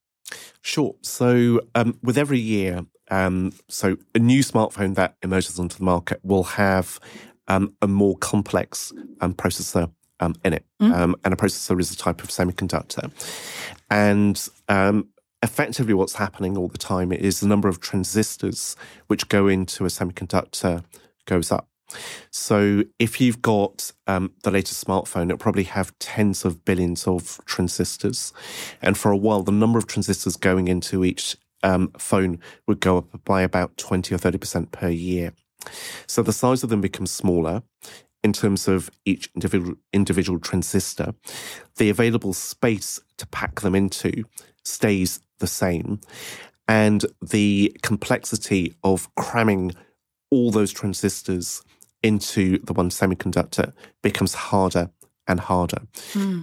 Sure. 0.62 0.94
So 1.02 1.60
um, 1.74 1.98
with 2.02 2.16
every 2.16 2.38
year, 2.38 2.86
um, 3.10 3.52
so 3.68 3.96
a 4.14 4.20
new 4.20 4.42
smartphone 4.42 4.94
that 4.94 5.16
emerges 5.22 5.58
onto 5.58 5.78
the 5.78 5.84
market 5.84 6.20
will 6.22 6.44
have 6.44 7.00
um, 7.48 7.74
a 7.82 7.88
more 7.88 8.16
complex 8.18 8.92
um, 9.20 9.34
processor 9.34 9.90
um, 10.20 10.34
in 10.44 10.52
it, 10.52 10.64
um, 10.80 11.16
and 11.24 11.34
a 11.34 11.36
processor 11.36 11.78
is 11.80 11.90
a 11.90 11.96
type 11.96 12.22
of 12.22 12.28
semiconductor, 12.28 13.10
and 13.90 14.48
um, 14.68 15.08
effectively 15.42 15.94
what's 15.94 16.14
happening 16.14 16.56
all 16.56 16.68
the 16.68 16.78
time 16.78 17.12
is 17.12 17.40
the 17.40 17.48
number 17.48 17.68
of 17.68 17.80
transistors 17.80 18.76
which 19.06 19.28
go 19.28 19.48
into 19.48 19.84
a 19.84 19.88
semiconductor 19.88 20.84
goes 21.26 21.50
up. 21.50 21.66
So 22.30 22.84
if 22.98 23.20
you've 23.20 23.42
got 23.42 23.92
um, 24.06 24.32
the 24.42 24.50
latest 24.50 24.84
smartphone, 24.86 25.24
it'll 25.24 25.38
probably 25.38 25.64
have 25.64 25.98
tens 25.98 26.44
of 26.44 26.64
billions 26.64 27.06
of 27.06 27.40
transistors. 27.46 28.32
And 28.80 28.96
for 28.96 29.10
a 29.10 29.16
while, 29.16 29.42
the 29.42 29.52
number 29.52 29.78
of 29.78 29.86
transistors 29.86 30.36
going 30.36 30.68
into 30.68 31.04
each 31.04 31.36
um, 31.62 31.90
phone 31.98 32.38
would 32.66 32.80
go 32.80 32.98
up 32.98 33.24
by 33.24 33.42
about 33.42 33.76
20 33.76 34.14
or 34.14 34.18
30% 34.18 34.70
per 34.70 34.88
year. 34.88 35.32
So 36.06 36.22
the 36.22 36.32
size 36.32 36.62
of 36.62 36.70
them 36.70 36.80
becomes 36.80 37.10
smaller 37.10 37.62
in 38.22 38.32
terms 38.32 38.68
of 38.68 38.90
each 39.04 39.30
individual, 39.34 39.76
individual 39.92 40.38
transistor. 40.38 41.14
The 41.76 41.90
available 41.90 42.32
space 42.34 43.00
to 43.18 43.26
pack 43.26 43.60
them 43.60 43.74
into 43.74 44.24
stays 44.64 45.20
the 45.38 45.46
same. 45.46 46.00
And 46.68 47.04
the 47.20 47.76
complexity 47.82 48.74
of 48.84 49.12
cramming 49.16 49.72
all 50.30 50.50
those 50.50 50.72
transistors 50.72 51.62
into 52.02 52.58
the 52.58 52.72
one 52.72 52.90
semiconductor 52.90 53.72
becomes 54.02 54.34
harder 54.34 54.90
and 55.26 55.40
harder. 55.40 55.82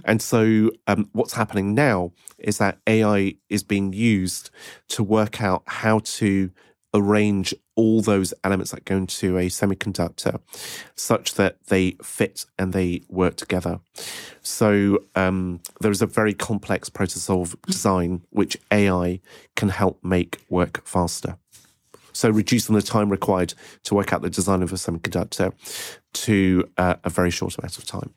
And 0.04 0.22
so, 0.22 0.70
um, 0.86 1.08
what's 1.12 1.32
happening 1.32 1.74
now 1.74 2.12
is 2.38 2.58
that 2.58 2.78
AI 2.86 3.34
is 3.48 3.62
being 3.62 3.92
used 3.92 4.50
to 4.88 5.02
work 5.02 5.42
out 5.42 5.62
how 5.66 6.00
to 6.00 6.50
arrange 6.94 7.54
all 7.76 8.00
those 8.00 8.32
elements 8.44 8.70
that 8.70 8.84
go 8.84 8.96
into 8.96 9.36
a 9.38 9.46
semiconductor 9.46 10.40
such 10.94 11.34
that 11.34 11.56
they 11.66 11.92
fit 12.02 12.46
and 12.58 12.72
they 12.72 13.02
work 13.08 13.36
together. 13.36 13.80
So, 14.42 15.04
um, 15.14 15.60
there 15.80 15.90
is 15.90 16.02
a 16.02 16.06
very 16.06 16.34
complex 16.34 16.88
process 16.88 17.28
of 17.28 17.60
design 17.62 18.22
which 18.30 18.56
AI 18.72 19.20
can 19.54 19.68
help 19.68 20.02
make 20.02 20.38
work 20.48 20.86
faster. 20.86 21.36
So 22.18 22.30
reducing 22.30 22.74
the 22.74 22.82
time 22.82 23.10
required 23.10 23.54
to 23.84 23.94
work 23.94 24.12
out 24.12 24.22
the 24.22 24.30
design 24.30 24.60
of 24.64 24.72
a 24.72 24.74
semiconductor 24.74 25.52
to 26.14 26.68
uh, 26.76 26.96
a 27.04 27.10
very 27.10 27.30
short 27.30 27.56
amount 27.56 27.78
of 27.78 27.86
time. 27.86 28.12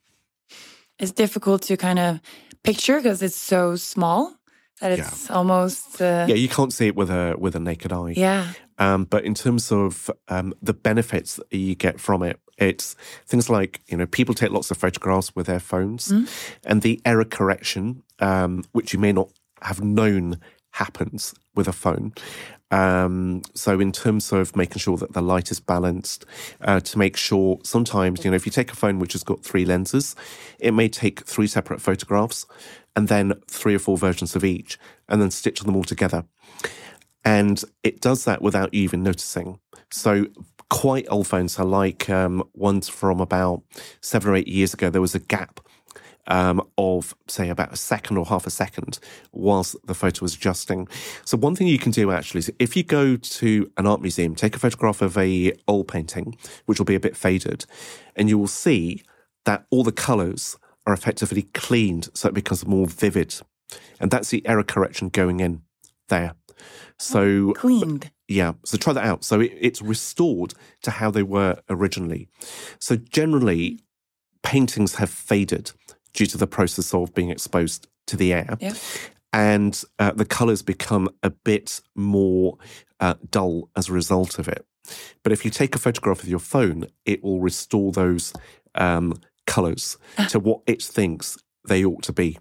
It's 0.98 1.12
difficult 1.12 1.62
to 1.63 1.78
kind 1.78 2.00
of 2.00 2.20
picture 2.63 2.98
because 2.98 3.22
it's 3.22 3.36
so 3.36 3.75
small 3.75 4.34
that 4.82 4.92
it's 5.00 5.30
almost 5.32 6.02
uh, 6.02 6.26
Yeah, 6.28 6.36
you 6.36 6.50
can't 6.50 6.74
see 6.74 6.88
it 6.88 6.96
with 6.96 7.10
a 7.10 7.36
with 7.38 7.56
a 7.56 7.60
naked 7.60 7.92
eye. 7.94 8.14
yeah. 8.18 8.48
Um, 8.78 9.06
but 9.06 9.24
in 9.24 9.36
terms 9.36 9.72
of 9.72 10.10
um, 10.28 10.54
the 10.62 10.74
benefits 10.74 11.36
that 11.36 11.54
you 11.56 11.76
get 11.76 12.00
from 12.00 12.24
it, 12.24 12.40
it's 12.58 12.96
things 13.28 13.48
like 13.50 13.80
you 13.88 13.96
know 13.98 14.08
people 14.08 14.34
take 14.36 14.52
lots 14.52 14.72
of 14.72 14.78
photographs 14.78 15.36
with 15.36 15.46
their 15.46 15.60
phones, 15.60 16.12
and 16.66 16.82
the 16.82 17.00
error 17.06 17.26
correction, 17.26 18.02
um, 18.20 18.64
which 18.72 18.92
you 18.94 19.00
may 19.00 19.12
not 19.14 19.30
have 19.62 19.84
known 19.84 20.40
happens 20.72 21.34
with 21.56 21.68
a 21.68 21.74
phone. 21.74 22.12
Um, 22.72 23.42
so 23.54 23.80
in 23.80 23.92
terms 23.92 24.32
of 24.32 24.56
making 24.56 24.80
sure 24.80 24.98
that 24.98 25.13
the 25.13 25.22
light 25.22 25.51
is 25.51 25.60
balanced, 25.60 26.25
uh, 26.62 26.80
to 26.80 26.98
make 26.98 27.18
sure 27.18 27.60
sometimes, 27.63 28.24
you 28.24 28.32
know, 28.32 28.36
if 28.36 28.46
you 28.46 28.51
take 28.51 28.72
a 28.72 28.75
phone 28.75 29.00
which 29.00 29.13
has 29.13 29.24
got 29.24 29.44
three 29.44 29.66
lenses, 29.66 30.16
it 30.60 30.74
may 30.74 30.88
take 30.88 31.25
three 31.25 31.48
separate 31.48 31.82
photographs 31.82 32.46
and 32.96 33.08
then 33.08 33.34
three 33.48 33.75
or 33.75 33.80
four 33.80 33.98
versions 33.98 34.36
of 34.36 34.44
each 34.44 34.80
and 35.10 35.22
then 35.22 35.32
stitch 35.32 35.60
them 35.60 35.75
all 35.75 35.84
together. 35.84 36.24
And 37.24 37.63
it 37.84 38.01
does 38.01 38.25
that 38.25 38.42
without 38.42 38.74
you 38.74 38.82
even 38.84 39.04
noticing. 39.04 39.60
So 39.92 40.25
quite 40.70 41.06
old 41.10 41.28
phones 41.28 41.60
are 41.60 41.66
like 41.66 42.10
um, 42.10 42.44
ones 42.54 42.88
from 42.88 43.20
about 43.20 43.62
seven 44.00 44.32
or 44.32 44.36
eight 44.36 44.48
years 44.48 44.74
ago. 44.74 44.90
There 44.90 45.01
was 45.01 45.13
a 45.13 45.20
gap 45.20 45.60
um, 46.28 46.62
of, 46.78 47.16
say, 47.28 47.50
about 47.50 47.74
a 47.74 47.78
second 47.78 48.18
or 48.18 48.25
half 48.25 48.46
a 48.48 48.50
second 48.50 49.00
whilst 49.32 49.75
the 49.86 49.94
photo 49.94 50.24
was 50.24 50.36
adjusting. 50.36 50.88
So 51.25 51.38
one 51.38 51.56
thing 51.56 51.68
you 51.68 51.80
can 51.80 51.92
do 51.92 52.12
actually 52.12 52.40
is 52.40 52.51
if 52.60 52.75
you 52.75 52.84
go 52.84 53.16
to 53.16 53.72
an 53.78 53.88
art 53.88 54.01
museum, 54.01 54.36
take 54.36 54.56
a 54.56 54.60
photograph 54.60 55.01
of 55.01 55.18
a 55.18 55.54
old 55.68 55.88
painting, 55.88 56.38
which 56.66 56.80
will 56.80 56.86
be 56.86 56.96
a 56.96 57.00
bit 57.00 57.18
faded, 57.18 57.66
and 58.16 58.30
you 58.30 58.38
will 58.38 58.48
see 58.48 59.04
that 59.46 59.66
all 59.72 59.84
the 59.84 59.92
colours 59.92 60.58
are 60.86 60.94
effectively 60.94 61.44
cleaned 61.54 62.10
so 62.13 62.28
it 62.28 62.34
becomes 62.34 62.66
more 62.66 62.88
vivid. 62.88 63.36
And 64.00 64.12
that's 64.12 64.30
the 64.30 64.46
error 64.48 64.63
correction 64.63 65.10
going 65.10 65.40
in 65.40 65.62
there. 66.10 66.36
So 67.00 67.54
Cleaned. 67.54 68.12
yeah, 68.28 68.54
so 68.63 68.78
try 68.78 68.94
that 68.94 69.06
out. 69.06 69.24
So 69.24 69.40
it, 69.40 69.54
it's 69.60 69.82
restored 69.82 70.54
to 70.84 70.92
how 70.92 71.10
they 71.10 71.24
were 71.24 71.58
originally. 71.70 72.28
So 72.80 72.96
generally, 72.96 73.80
paintings 74.44 74.96
have 74.96 75.10
faded 75.10 75.72
due 76.13 76.25
to 76.27 76.38
the 76.38 76.48
process 76.48 76.94
of 76.94 77.13
being 77.13 77.30
exposed 77.30 77.88
to 78.08 78.18
the 78.18 78.34
air. 78.34 78.58
Yeah. 78.60 78.74
And 79.34 79.82
uh, 79.98 80.12
the 80.12 80.25
colours 80.25 80.62
become 80.62 81.10
a 81.24 81.30
bit 81.30 81.82
more 81.96 82.58
uh, 83.00 83.15
dull 83.30 83.70
as 83.75 83.89
a 83.89 83.94
result 83.94 84.39
of 84.39 84.48
it. 84.48 84.65
But 85.24 85.32
if 85.32 85.46
you 85.46 85.51
take 85.51 85.75
a 85.75 85.80
photograph 85.80 86.22
with 86.22 86.30
your 86.30 86.39
phone, 86.39 86.88
it 87.06 87.24
will 87.24 87.39
restore 87.39 87.91
those 87.91 88.34
um, 88.75 89.13
colours 89.48 89.98
to 90.30 90.39
what 90.39 90.62
it 90.68 90.82
thinks 90.82 91.38
they 91.68 91.86
ought 91.86 92.03
to 92.03 92.13
be. 92.13 92.38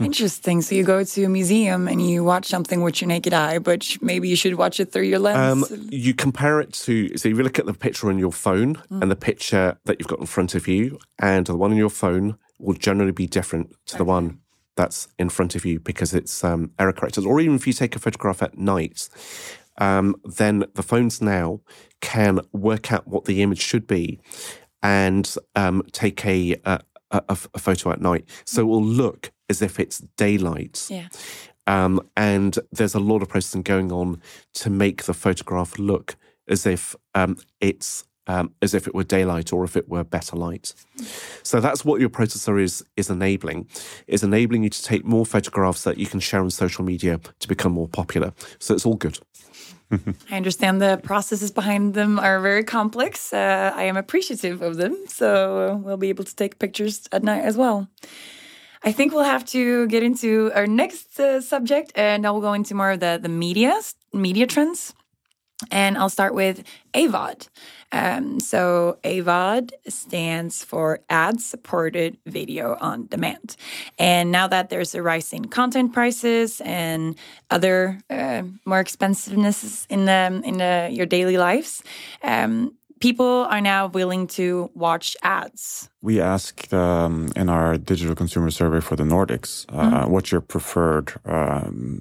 Interesting. 0.00 0.60
So 0.60 0.74
you 0.74 0.82
go 0.82 1.04
to 1.04 1.24
a 1.24 1.28
museum 1.28 1.86
and 1.86 2.04
you 2.04 2.24
watch 2.24 2.46
something 2.46 2.82
with 2.82 3.00
your 3.00 3.08
naked 3.08 3.32
eye, 3.32 3.60
but 3.60 3.96
maybe 4.00 4.28
you 4.28 4.34
should 4.34 4.56
watch 4.56 4.80
it 4.80 4.90
through 4.90 5.04
your 5.04 5.20
lens. 5.20 5.70
Um, 5.70 5.88
you 5.90 6.14
compare 6.14 6.60
it 6.60 6.72
to, 6.72 7.16
so 7.16 7.28
you 7.28 7.36
look 7.36 7.60
at 7.60 7.66
the 7.66 7.74
picture 7.74 8.08
on 8.08 8.18
your 8.18 8.32
phone 8.32 8.82
and 8.90 9.08
the 9.08 9.16
picture 9.16 9.78
that 9.84 10.00
you've 10.00 10.08
got 10.08 10.18
in 10.18 10.26
front 10.26 10.56
of 10.56 10.66
you, 10.66 10.98
and 11.20 11.46
the 11.46 11.56
one 11.56 11.70
on 11.70 11.76
your 11.76 11.90
phone 11.90 12.36
will 12.58 12.74
generally 12.74 13.12
be 13.12 13.26
different 13.26 13.74
to 13.86 13.96
the 13.96 14.04
one 14.04 14.40
that's 14.76 15.08
in 15.18 15.28
front 15.28 15.54
of 15.54 15.64
you 15.64 15.78
because 15.78 16.14
it's 16.14 16.42
um, 16.42 16.72
error 16.78 16.92
corrected. 16.92 17.24
Or 17.24 17.40
even 17.40 17.54
if 17.54 17.66
you 17.66 17.72
take 17.72 17.94
a 17.94 17.98
photograph 17.98 18.42
at 18.42 18.58
night, 18.58 19.08
um, 19.78 20.16
then 20.24 20.64
the 20.74 20.82
phones 20.82 21.20
now 21.20 21.60
can 22.00 22.40
work 22.52 22.92
out 22.92 23.06
what 23.06 23.24
the 23.24 23.42
image 23.42 23.60
should 23.60 23.86
be 23.86 24.20
and 24.82 25.34
um, 25.54 25.82
take 25.92 26.24
a, 26.26 26.56
a, 26.64 26.80
a, 27.10 27.22
a, 27.28 27.38
a 27.54 27.58
photo 27.58 27.90
at 27.90 28.00
night. 28.00 28.24
So 28.44 28.62
it 28.62 28.66
will 28.66 28.84
look 28.84 29.32
as 29.48 29.62
if 29.62 29.78
it's 29.78 29.98
daylight. 30.16 30.86
Yeah. 30.90 31.08
Um, 31.66 32.00
and 32.16 32.58
there's 32.72 32.94
a 32.94 33.00
lot 33.00 33.22
of 33.22 33.28
processing 33.28 33.62
going 33.62 33.90
on 33.90 34.20
to 34.54 34.70
make 34.70 35.04
the 35.04 35.14
photograph 35.14 35.78
look 35.78 36.16
as 36.48 36.66
if 36.66 36.94
um, 37.14 37.38
it's 37.60 38.04
um, 38.26 38.52
as 38.62 38.74
if 38.74 38.86
it 38.86 38.94
were 38.94 39.04
daylight 39.04 39.52
or 39.52 39.64
if 39.64 39.76
it 39.76 39.88
were 39.88 40.04
better 40.04 40.36
light. 40.36 40.74
So 41.42 41.60
that's 41.60 41.84
what 41.84 42.00
your 42.00 42.10
processor 42.10 42.60
is 42.60 42.84
is 42.96 43.10
enabling. 43.10 43.68
Is 44.06 44.22
enabling 44.22 44.64
you 44.64 44.70
to 44.70 44.82
take 44.82 45.04
more 45.04 45.26
photographs 45.26 45.82
that 45.84 45.98
you 45.98 46.06
can 46.06 46.20
share 46.20 46.40
on 46.40 46.50
social 46.50 46.84
media 46.84 47.20
to 47.40 47.48
become 47.48 47.72
more 47.72 47.88
popular. 47.88 48.32
So 48.58 48.74
it's 48.74 48.86
all 48.86 48.96
good. 48.96 49.18
I 50.30 50.36
understand 50.36 50.80
the 50.80 51.00
processes 51.02 51.50
behind 51.50 51.94
them 51.94 52.18
are 52.18 52.40
very 52.40 52.64
complex. 52.64 53.32
Uh, 53.32 53.72
I 53.74 53.84
am 53.84 53.96
appreciative 53.96 54.62
of 54.62 54.76
them, 54.76 54.96
so 55.08 55.80
we'll 55.84 55.96
be 55.98 56.08
able 56.08 56.24
to 56.24 56.34
take 56.34 56.58
pictures 56.58 57.06
at 57.12 57.22
night 57.22 57.44
as 57.44 57.56
well. 57.56 57.88
I 58.82 58.92
think 58.92 59.12
we'll 59.12 59.24
have 59.24 59.44
to 59.46 59.86
get 59.86 60.02
into 60.02 60.52
our 60.54 60.66
next 60.66 61.18
uh, 61.18 61.40
subject, 61.40 61.92
and 61.94 62.22
now 62.22 62.32
we'll 62.32 62.42
go 62.42 62.52
into 62.52 62.74
more 62.74 62.92
of 62.92 63.00
the 63.00 63.18
the 63.20 63.28
media 63.28 63.80
media 64.12 64.46
trends. 64.46 64.94
And 65.70 65.96
I'll 65.96 66.08
start 66.08 66.34
with 66.34 66.64
AVOD. 66.94 67.48
Um, 67.92 68.40
so, 68.40 68.98
AVOD 69.04 69.70
stands 69.88 70.64
for 70.64 71.00
ad 71.08 71.40
supported 71.40 72.18
video 72.26 72.76
on 72.80 73.06
demand. 73.06 73.56
And 73.98 74.32
now 74.32 74.48
that 74.48 74.68
there's 74.68 74.96
a 74.96 75.02
rise 75.02 75.32
in 75.32 75.44
content 75.44 75.92
prices 75.92 76.60
and 76.64 77.16
other 77.50 78.00
uh, 78.10 78.42
more 78.64 78.80
expensiveness 78.80 79.86
in, 79.88 80.06
the, 80.06 80.42
in 80.44 80.58
the, 80.58 80.88
your 80.90 81.06
daily 81.06 81.36
lives, 81.36 81.84
um, 82.24 82.74
people 83.04 83.46
are 83.50 83.60
now 83.60 83.86
willing 83.86 84.26
to 84.26 84.70
watch 84.74 85.14
ads. 85.22 85.90
We 86.00 86.22
asked 86.22 86.72
um, 86.72 87.28
in 87.36 87.50
our 87.50 87.76
digital 87.76 88.14
consumer 88.14 88.50
survey 88.50 88.80
for 88.80 88.96
the 88.96 89.04
Nordics, 89.04 89.66
uh, 89.68 89.74
mm-hmm. 89.74 90.10
what's 90.10 90.32
your 90.32 90.40
preferred 90.40 91.12
um, 91.26 92.00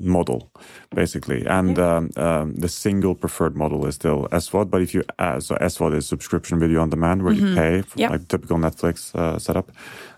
model, 0.00 0.50
basically, 0.94 1.46
and 1.46 1.78
um, 1.78 2.10
um 2.16 2.54
the 2.54 2.68
single 2.68 3.14
preferred 3.14 3.54
model 3.54 3.86
is 3.86 3.94
still 3.94 4.28
SVOD. 4.32 4.70
But 4.70 4.80
if 4.82 4.94
you 4.94 5.02
uh, 5.18 5.40
so 5.40 5.56
SVOD 5.56 5.94
is 5.96 6.06
subscription 6.08 6.58
video 6.58 6.80
on 6.80 6.90
demand, 6.90 7.22
where 7.22 7.34
mm-hmm. 7.34 7.46
you 7.46 7.54
pay 7.54 7.82
for 7.82 7.98
yep. 7.98 8.10
like 8.10 8.28
typical 8.28 8.58
Netflix 8.58 9.14
uh, 9.14 9.38
setup. 9.38 9.70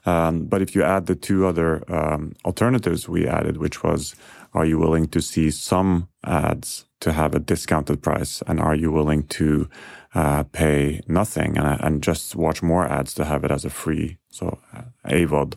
Um, 0.07 0.45
but 0.45 0.63
if 0.63 0.75
you 0.75 0.83
add 0.83 1.07
the 1.07 1.15
two 1.15 1.47
other 1.47 1.83
um, 1.93 2.33
alternatives 2.45 3.09
we 3.09 3.27
added, 3.27 3.57
which 3.57 3.83
was, 3.83 4.15
are 4.55 4.67
you 4.67 4.79
willing 4.79 5.07
to 5.09 5.21
see 5.21 5.51
some 5.51 6.09
ads 6.25 6.87
to 7.01 7.13
have 7.13 7.35
a 7.35 7.41
discounted 7.41 8.03
price, 8.03 8.43
and 8.47 8.61
are 8.61 8.77
you 8.77 8.91
willing 8.93 9.25
to 9.27 9.69
uh, 10.15 10.43
pay 10.45 11.01
nothing 11.09 11.57
and, 11.57 11.81
and, 11.81 12.03
just 12.03 12.37
watch 12.37 12.63
more 12.63 12.85
ads 12.87 13.15
to 13.15 13.25
have 13.25 13.45
it 13.45 13.51
as 13.51 13.65
a 13.65 13.71
free 13.71 14.19
so 14.33 14.59
uh, 14.75 14.83
AVOD, 15.09 15.55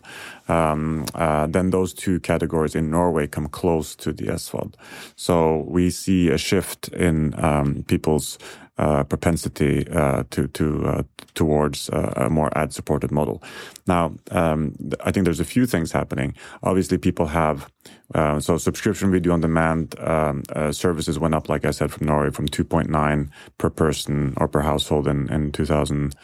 um, 0.48 1.06
uh, 1.14 1.46
then 1.46 1.70
those 1.70 1.94
two 1.94 2.20
categories 2.20 2.74
in 2.74 2.90
Norway 2.90 3.26
come 3.26 3.48
close 3.48 3.96
to 3.96 4.12
the 4.12 4.26
SVOD. 4.26 4.74
So 5.16 5.64
we 5.66 5.88
see 5.90 6.28
a 6.28 6.36
shift 6.36 6.88
in 6.88 7.34
um, 7.42 7.84
people's 7.88 8.38
uh, 8.78 9.04
propensity 9.04 9.88
uh, 9.88 10.24
to 10.30 10.48
to 10.48 10.86
uh, 10.86 11.02
towards 11.34 11.88
uh, 11.90 12.12
a 12.16 12.30
more 12.30 12.50
ad 12.56 12.72
supported 12.72 13.10
model. 13.10 13.42
Now, 13.86 14.14
um, 14.30 14.74
I 15.04 15.12
think 15.12 15.24
there's 15.24 15.40
a 15.40 15.44
few 15.44 15.66
things 15.66 15.92
happening. 15.92 16.34
Obviously, 16.62 16.98
people 16.98 17.26
have 17.26 17.70
so 18.40 18.58
subscription 18.58 19.10
video 19.10 19.32
on 19.32 19.40
demand 19.40 19.94
um, 20.00 20.42
services 20.72 21.18
went 21.18 21.34
up, 21.34 21.48
like 21.48 21.64
I 21.64 21.70
said, 21.70 21.90
from 21.90 22.06
Norway 22.06 22.30
from 22.30 22.48
2.9 22.48 23.28
per 23.58 23.70
person 23.70 24.34
or 24.36 24.48
per 24.48 24.60
household 24.60 25.08
in 25.08 25.28
in 25.32 25.52
2000 25.52 26.14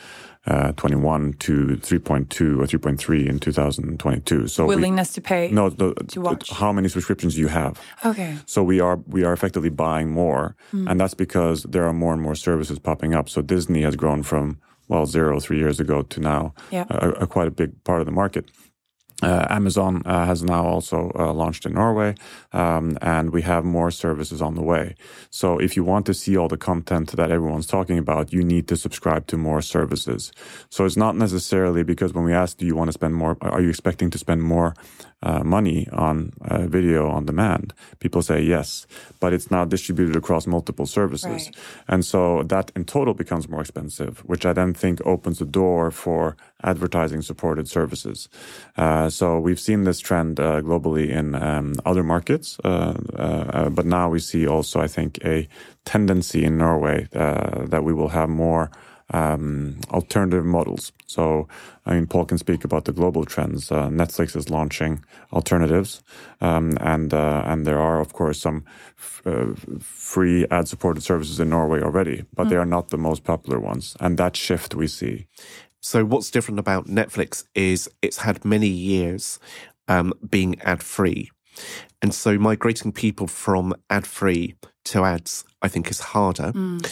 uh, 0.46 0.72
21 0.72 1.34
to 1.34 1.76
3.2 1.76 2.58
or 2.58 2.66
3.3 2.66 3.28
in 3.28 3.38
2022. 3.38 4.48
So 4.48 4.66
willingness 4.66 5.10
we, 5.10 5.14
to 5.14 5.20
pay. 5.20 5.50
No, 5.50 5.70
the, 5.70 5.94
to 5.94 6.20
watch. 6.20 6.50
how 6.50 6.72
many 6.72 6.88
subscriptions 6.88 7.38
you 7.38 7.48
have. 7.48 7.80
Okay. 8.04 8.36
So 8.46 8.62
we 8.62 8.80
are 8.80 8.96
we 9.06 9.24
are 9.24 9.32
effectively 9.32 9.70
buying 9.70 10.10
more, 10.10 10.56
mm. 10.72 10.90
and 10.90 11.00
that's 11.00 11.14
because 11.14 11.62
there 11.64 11.86
are 11.86 11.92
more 11.92 12.12
and 12.12 12.22
more 12.22 12.34
services 12.34 12.78
popping 12.78 13.14
up. 13.14 13.28
So 13.28 13.40
Disney 13.42 13.82
has 13.82 13.94
grown 13.94 14.22
from 14.22 14.58
well 14.88 15.06
zero 15.06 15.38
three 15.38 15.58
years 15.58 15.78
ago 15.78 16.02
to 16.02 16.20
now 16.20 16.54
yeah. 16.70 16.86
a, 16.90 17.10
a 17.10 17.26
quite 17.26 17.46
a 17.46 17.52
big 17.52 17.82
part 17.84 18.00
of 18.00 18.06
the 18.06 18.12
market. 18.12 18.50
Uh, 19.22 19.46
Amazon 19.50 20.02
uh, 20.04 20.26
has 20.26 20.42
now 20.42 20.64
also 20.66 21.12
uh, 21.14 21.32
launched 21.32 21.64
in 21.64 21.74
Norway, 21.74 22.14
um, 22.52 22.98
and 23.00 23.30
we 23.30 23.42
have 23.42 23.64
more 23.64 23.90
services 23.90 24.42
on 24.42 24.54
the 24.54 24.62
way. 24.62 24.96
So, 25.30 25.58
if 25.58 25.76
you 25.76 25.84
want 25.84 26.06
to 26.06 26.14
see 26.14 26.36
all 26.36 26.48
the 26.48 26.56
content 26.56 27.12
that 27.12 27.30
everyone's 27.30 27.66
talking 27.66 27.98
about, 27.98 28.32
you 28.32 28.42
need 28.42 28.66
to 28.68 28.76
subscribe 28.76 29.26
to 29.28 29.36
more 29.36 29.62
services. 29.62 30.32
So, 30.70 30.84
it's 30.84 30.96
not 30.96 31.16
necessarily 31.16 31.84
because 31.84 32.12
when 32.12 32.24
we 32.24 32.32
ask, 32.32 32.56
do 32.58 32.66
you 32.66 32.74
want 32.74 32.88
to 32.88 32.92
spend 32.92 33.14
more, 33.14 33.36
are 33.40 33.62
you 33.62 33.68
expecting 33.68 34.10
to 34.10 34.18
spend 34.18 34.42
more 34.42 34.74
uh, 35.22 35.42
money 35.44 35.88
on 35.92 36.32
uh, 36.42 36.66
video 36.66 37.08
on 37.08 37.26
demand? 37.26 37.74
People 38.00 38.22
say 38.22 38.40
yes, 38.40 38.86
but 39.20 39.32
it's 39.32 39.50
now 39.50 39.64
distributed 39.64 40.16
across 40.16 40.46
multiple 40.46 40.86
services. 40.86 41.46
Right. 41.46 41.56
And 41.88 42.04
so 42.04 42.42
that 42.44 42.72
in 42.76 42.84
total 42.84 43.14
becomes 43.14 43.48
more 43.48 43.60
expensive, 43.60 44.18
which 44.26 44.44
I 44.46 44.52
then 44.52 44.74
think 44.74 45.00
opens 45.06 45.38
the 45.38 45.44
door 45.44 45.90
for 45.90 46.36
advertising 46.64 47.22
supported 47.22 47.68
services. 47.68 48.28
Uh, 48.76 49.08
so 49.08 49.38
we've 49.38 49.60
seen 49.60 49.84
this 49.84 50.00
trend 50.00 50.38
uh, 50.40 50.60
globally 50.60 51.08
in 51.10 51.34
um, 51.34 51.74
other 51.84 52.02
markets, 52.02 52.58
uh, 52.64 52.94
uh, 53.16 53.68
but 53.68 53.86
now 53.86 54.08
we 54.08 54.18
see 54.18 54.46
also, 54.46 54.80
I 54.80 54.88
think, 54.88 55.18
a 55.24 55.48
tendency 55.84 56.44
in 56.44 56.58
Norway 56.58 57.08
that 57.12 57.82
we 57.84 57.92
will 57.92 58.08
have 58.08 58.28
more 58.28 58.70
um, 59.12 59.78
alternative 59.90 60.44
models. 60.44 60.92
So, 61.06 61.48
I 61.86 61.94
mean, 61.94 62.06
Paul 62.06 62.24
can 62.24 62.38
speak 62.38 62.64
about 62.64 62.84
the 62.84 62.92
global 62.92 63.24
trends. 63.24 63.70
Uh, 63.70 63.88
Netflix 63.88 64.36
is 64.36 64.50
launching 64.50 65.04
alternatives, 65.32 66.02
um, 66.40 66.76
and 66.80 67.12
uh, 67.12 67.42
and 67.44 67.66
there 67.66 67.78
are 67.78 68.00
of 68.00 68.12
course 68.12 68.40
some 68.40 68.64
uh, 69.26 69.52
free 69.80 70.46
ad-supported 70.50 71.02
services 71.02 71.40
in 71.40 71.50
Norway 71.50 71.80
already, 71.82 72.24
but 72.34 72.46
mm. 72.46 72.50
they 72.50 72.56
are 72.56 72.66
not 72.66 72.88
the 72.88 72.98
most 72.98 73.24
popular 73.24 73.60
ones. 73.60 73.96
And 74.00 74.18
that 74.18 74.36
shift 74.36 74.74
we 74.74 74.86
see. 74.86 75.26
So, 75.80 76.04
what's 76.04 76.30
different 76.30 76.60
about 76.60 76.86
Netflix 76.86 77.44
is 77.54 77.90
it's 78.02 78.18
had 78.18 78.44
many 78.44 78.68
years 78.68 79.38
um, 79.88 80.12
being 80.30 80.60
ad-free. 80.62 81.30
And 82.00 82.14
so 82.14 82.38
migrating 82.38 82.92
people 82.92 83.26
from 83.26 83.74
ad 83.90 84.06
free 84.06 84.56
to 84.86 85.04
ads, 85.04 85.44
I 85.60 85.68
think, 85.68 85.90
is 85.90 86.00
harder. 86.00 86.52
Mm. 86.52 86.82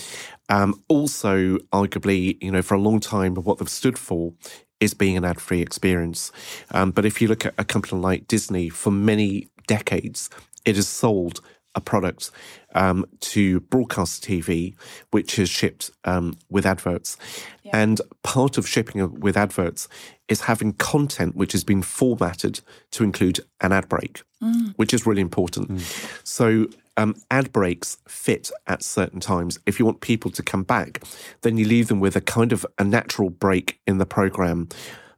Um, 0.50 0.82
also, 0.88 1.58
arguably, 1.72 2.36
you 2.42 2.50
know, 2.50 2.60
for 2.60 2.74
a 2.74 2.80
long 2.80 3.00
time, 3.00 3.34
what 3.36 3.58
they've 3.58 3.68
stood 3.68 3.98
for 3.98 4.34
is 4.80 4.94
being 4.94 5.16
an 5.16 5.24
ad 5.24 5.40
free 5.40 5.60
experience. 5.60 6.32
Um, 6.72 6.90
but 6.90 7.04
if 7.04 7.22
you 7.22 7.28
look 7.28 7.46
at 7.46 7.54
a 7.56 7.64
company 7.64 8.00
like 8.00 8.26
Disney, 8.26 8.68
for 8.68 8.90
many 8.90 9.48
decades, 9.66 10.28
it 10.64 10.76
has 10.76 10.88
sold 10.88 11.40
a 11.74 11.80
product 11.80 12.30
um, 12.74 13.06
to 13.20 13.60
broadcast 13.60 14.24
TV, 14.24 14.74
which 15.10 15.38
is 15.38 15.48
shipped 15.48 15.90
um, 16.04 16.36
with 16.48 16.66
adverts. 16.66 17.16
Yeah. 17.62 17.70
And 17.74 18.00
part 18.22 18.58
of 18.58 18.66
shipping 18.66 19.20
with 19.20 19.36
adverts 19.36 19.88
is 20.28 20.42
having 20.42 20.72
content 20.74 21.36
which 21.36 21.52
has 21.52 21.62
been 21.62 21.82
formatted 21.82 22.60
to 22.92 23.04
include 23.04 23.40
an 23.60 23.72
ad 23.72 23.88
break, 23.88 24.22
mm. 24.42 24.72
which 24.76 24.92
is 24.92 25.06
really 25.06 25.20
important. 25.20 25.70
Mm. 25.70 26.26
So 26.26 26.66
um, 27.00 27.14
ad 27.30 27.50
breaks 27.50 27.96
fit 28.06 28.50
at 28.66 28.82
certain 28.82 29.20
times. 29.20 29.58
If 29.64 29.78
you 29.78 29.86
want 29.86 30.02
people 30.02 30.30
to 30.32 30.42
come 30.42 30.64
back, 30.64 31.02
then 31.40 31.56
you 31.56 31.64
leave 31.64 31.88
them 31.88 31.98
with 31.98 32.14
a 32.14 32.20
kind 32.20 32.52
of 32.52 32.66
a 32.78 32.84
natural 32.84 33.30
break 33.30 33.80
in 33.86 33.96
the 33.96 34.04
program, 34.04 34.68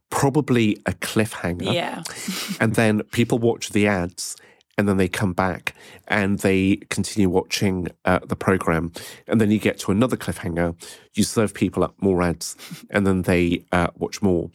probably 0.09 0.81
a 0.85 0.93
cliffhanger. 0.93 1.73
Yeah. 1.73 2.03
and 2.61 2.75
then 2.75 3.03
people 3.11 3.37
watch 3.37 3.69
the 3.69 3.87
ads 3.87 4.37
and 4.77 4.87
then 4.87 4.95
they 4.95 5.09
come 5.09 5.33
back 5.33 5.75
and 6.07 6.39
they 6.39 6.77
continue 6.89 7.29
watching 7.29 7.89
uh, 8.05 8.19
the 8.25 8.37
program. 8.37 8.93
And 9.27 9.41
then 9.41 9.51
you 9.51 9.59
get 9.59 9.77
to 9.79 9.91
another 9.91 10.15
cliffhanger. 10.15 10.75
You 11.13 11.23
serve 11.23 11.53
people 11.53 11.83
up 11.83 11.95
more 12.01 12.23
ads 12.23 12.55
and 12.91 13.05
then 13.05 13.23
they 13.23 13.65
uh, 13.73 13.87
watch 13.97 14.21
more. 14.21 14.49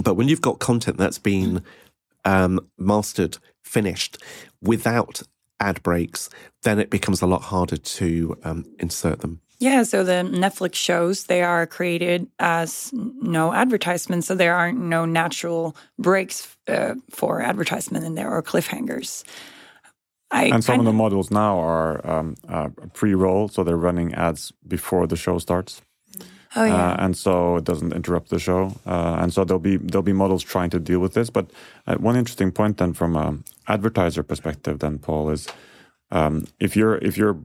But 0.00 0.14
when 0.14 0.28
you've 0.28 0.40
got 0.40 0.60
content 0.60 0.98
that's 0.98 1.18
been 1.18 1.64
um, 2.24 2.60
mastered, 2.78 3.38
finished 3.64 4.18
without 4.62 5.22
ad 5.64 5.82
breaks, 5.82 6.30
then 6.62 6.78
it 6.78 6.90
becomes 6.90 7.22
a 7.22 7.26
lot 7.26 7.42
harder 7.42 7.76
to 7.76 8.36
um, 8.44 8.64
insert 8.78 9.20
them. 9.20 9.40
Yeah, 9.60 9.84
so 9.84 10.04
the 10.04 10.28
Netflix 10.44 10.74
shows 10.74 11.24
they 11.24 11.42
are 11.42 11.66
created 11.66 12.28
as 12.38 12.90
no 12.92 13.52
advertisement, 13.52 14.24
so 14.24 14.34
there 14.34 14.54
aren't 14.54 14.78
no 14.78 15.06
natural 15.06 15.74
breaks 15.98 16.56
uh, 16.68 16.94
for 17.10 17.40
advertisement 17.40 18.04
in 18.04 18.14
there 18.14 18.30
or 18.30 18.42
cliffhangers. 18.42 19.24
I 20.30 20.46
and 20.46 20.64
some 20.64 20.80
of 20.80 20.84
the 20.84 20.92
models 20.92 21.30
now 21.30 21.58
are 21.60 22.06
um, 22.06 22.36
uh, 22.48 22.68
pre-roll, 22.92 23.48
so 23.48 23.62
they're 23.62 23.76
running 23.76 24.14
ads 24.14 24.52
before 24.66 25.06
the 25.06 25.16
show 25.16 25.38
starts. 25.38 25.80
Oh 26.56 26.64
yeah, 26.64 26.92
uh, 26.92 26.96
and 26.98 27.16
so 27.16 27.56
it 27.56 27.64
doesn't 27.64 27.92
interrupt 27.92 28.30
the 28.30 28.38
show. 28.38 28.72
Uh, 28.86 29.16
and 29.20 29.32
so 29.32 29.44
there'll 29.44 29.60
be 29.60 29.76
there'll 29.76 30.02
be 30.02 30.12
models 30.12 30.42
trying 30.42 30.70
to 30.70 30.78
deal 30.78 31.00
with 31.00 31.14
this. 31.14 31.30
But 31.30 31.46
uh, 31.86 31.96
one 31.96 32.16
interesting 32.16 32.52
point 32.52 32.76
then, 32.76 32.92
from 32.92 33.16
an 33.16 33.44
advertiser 33.68 34.22
perspective, 34.22 34.78
then 34.78 34.98
Paul 34.98 35.30
is 35.30 35.48
um, 36.10 36.46
if 36.60 36.76
you're 36.76 36.96
if 36.98 37.16
you're 37.16 37.38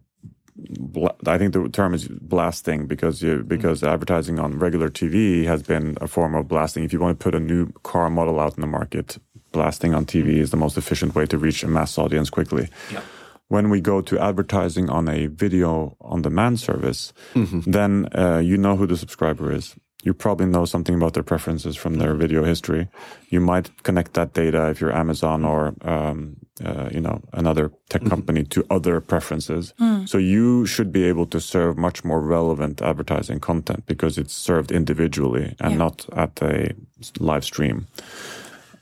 I 1.26 1.38
think 1.38 1.54
the 1.54 1.70
term 1.70 1.94
is 1.94 2.08
blasting 2.08 2.86
because 2.86 3.22
you, 3.22 3.44
because 3.44 3.82
mm. 3.82 3.88
advertising 3.88 4.40
on 4.40 4.60
regular 4.60 4.90
TV 4.90 5.46
has 5.46 5.64
been 5.64 5.98
a 6.02 6.08
form 6.08 6.36
of 6.36 6.48
blasting. 6.48 6.84
If 6.84 6.92
you 6.92 7.00
want 7.00 7.20
to 7.20 7.24
put 7.24 7.36
a 7.36 7.40
new 7.40 7.72
car 7.84 8.10
model 8.10 8.40
out 8.40 8.56
in 8.58 8.62
the 8.62 8.68
market, 8.68 9.18
blasting 9.52 9.94
on 9.94 10.06
TV 10.06 10.38
is 10.38 10.52
the 10.52 10.58
most 10.58 10.78
efficient 10.78 11.16
way 11.16 11.26
to 11.28 11.38
reach 11.38 11.64
a 11.64 11.68
mass 11.68 11.98
audience 11.98 12.30
quickly. 12.30 12.70
Yeah. 12.92 13.02
When 13.48 13.70
we 13.70 13.82
go 13.82 14.02
to 14.02 14.20
advertising 14.20 14.90
on 14.90 15.08
a 15.08 15.28
video 15.28 15.96
on 16.02 16.22
demand 16.22 16.60
service, 16.60 17.14
mm-hmm. 17.34 17.72
then 17.72 18.08
uh, 18.14 18.40
you 18.40 18.58
know 18.58 18.76
who 18.76 18.86
the 18.86 18.98
subscriber 18.98 19.52
is 19.52 19.76
you 20.04 20.14
probably 20.14 20.46
know 20.46 20.66
something 20.66 20.96
about 20.96 21.14
their 21.14 21.24
preferences 21.24 21.76
from 21.76 21.96
their 21.96 22.16
video 22.16 22.44
history. 22.44 22.88
You 23.30 23.42
might 23.42 23.84
connect 23.84 24.14
that 24.14 24.34
data 24.34 24.70
if 24.70 24.80
you're 24.80 24.96
Amazon 24.96 25.44
or 25.44 25.74
um, 25.82 26.38
uh, 26.64 26.90
you 26.92 27.02
know 27.02 27.22
another 27.34 27.72
tech 27.90 28.02
mm-hmm. 28.02 28.10
company 28.10 28.44
to 28.46 28.66
other 28.70 29.02
preferences. 29.02 29.74
Mm. 29.80 30.08
So 30.08 30.18
you 30.18 30.66
should 30.66 30.92
be 30.92 31.04
able 31.04 31.26
to 31.28 31.42
serve 31.42 31.78
much 31.78 32.04
more 32.06 32.22
relevant 32.22 32.82
advertising 32.82 33.40
content 33.40 33.86
because 33.86 34.18
it's 34.18 34.34
served 34.34 34.72
individually 34.72 35.56
and 35.60 35.72
yeah. 35.72 35.78
not 35.78 36.06
at 36.16 36.42
a 36.42 36.74
live 37.20 37.44
stream. 37.44 37.88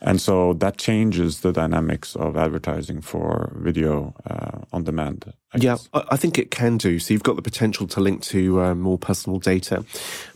And 0.02 0.22
so 0.22 0.54
that 0.54 0.78
changes 0.78 1.42
the 1.42 1.52
dynamics 1.52 2.16
of 2.16 2.38
advertising 2.38 3.02
for 3.02 3.52
video 3.56 4.14
uh, 4.30 4.60
on 4.72 4.84
demand. 4.84 5.34
I 5.54 5.58
yeah, 5.58 5.78
I 5.94 6.18
think 6.18 6.38
it 6.38 6.52
can 6.52 6.78
do. 6.78 7.00
So 7.00 7.14
you've 7.14 7.24
got 7.24 7.36
the 7.36 7.42
potential 7.42 7.88
to 7.88 8.00
link 8.00 8.22
to 8.24 8.62
uh, 8.62 8.76
more 8.76 8.98
personal 8.98 9.40
data. 9.40 9.86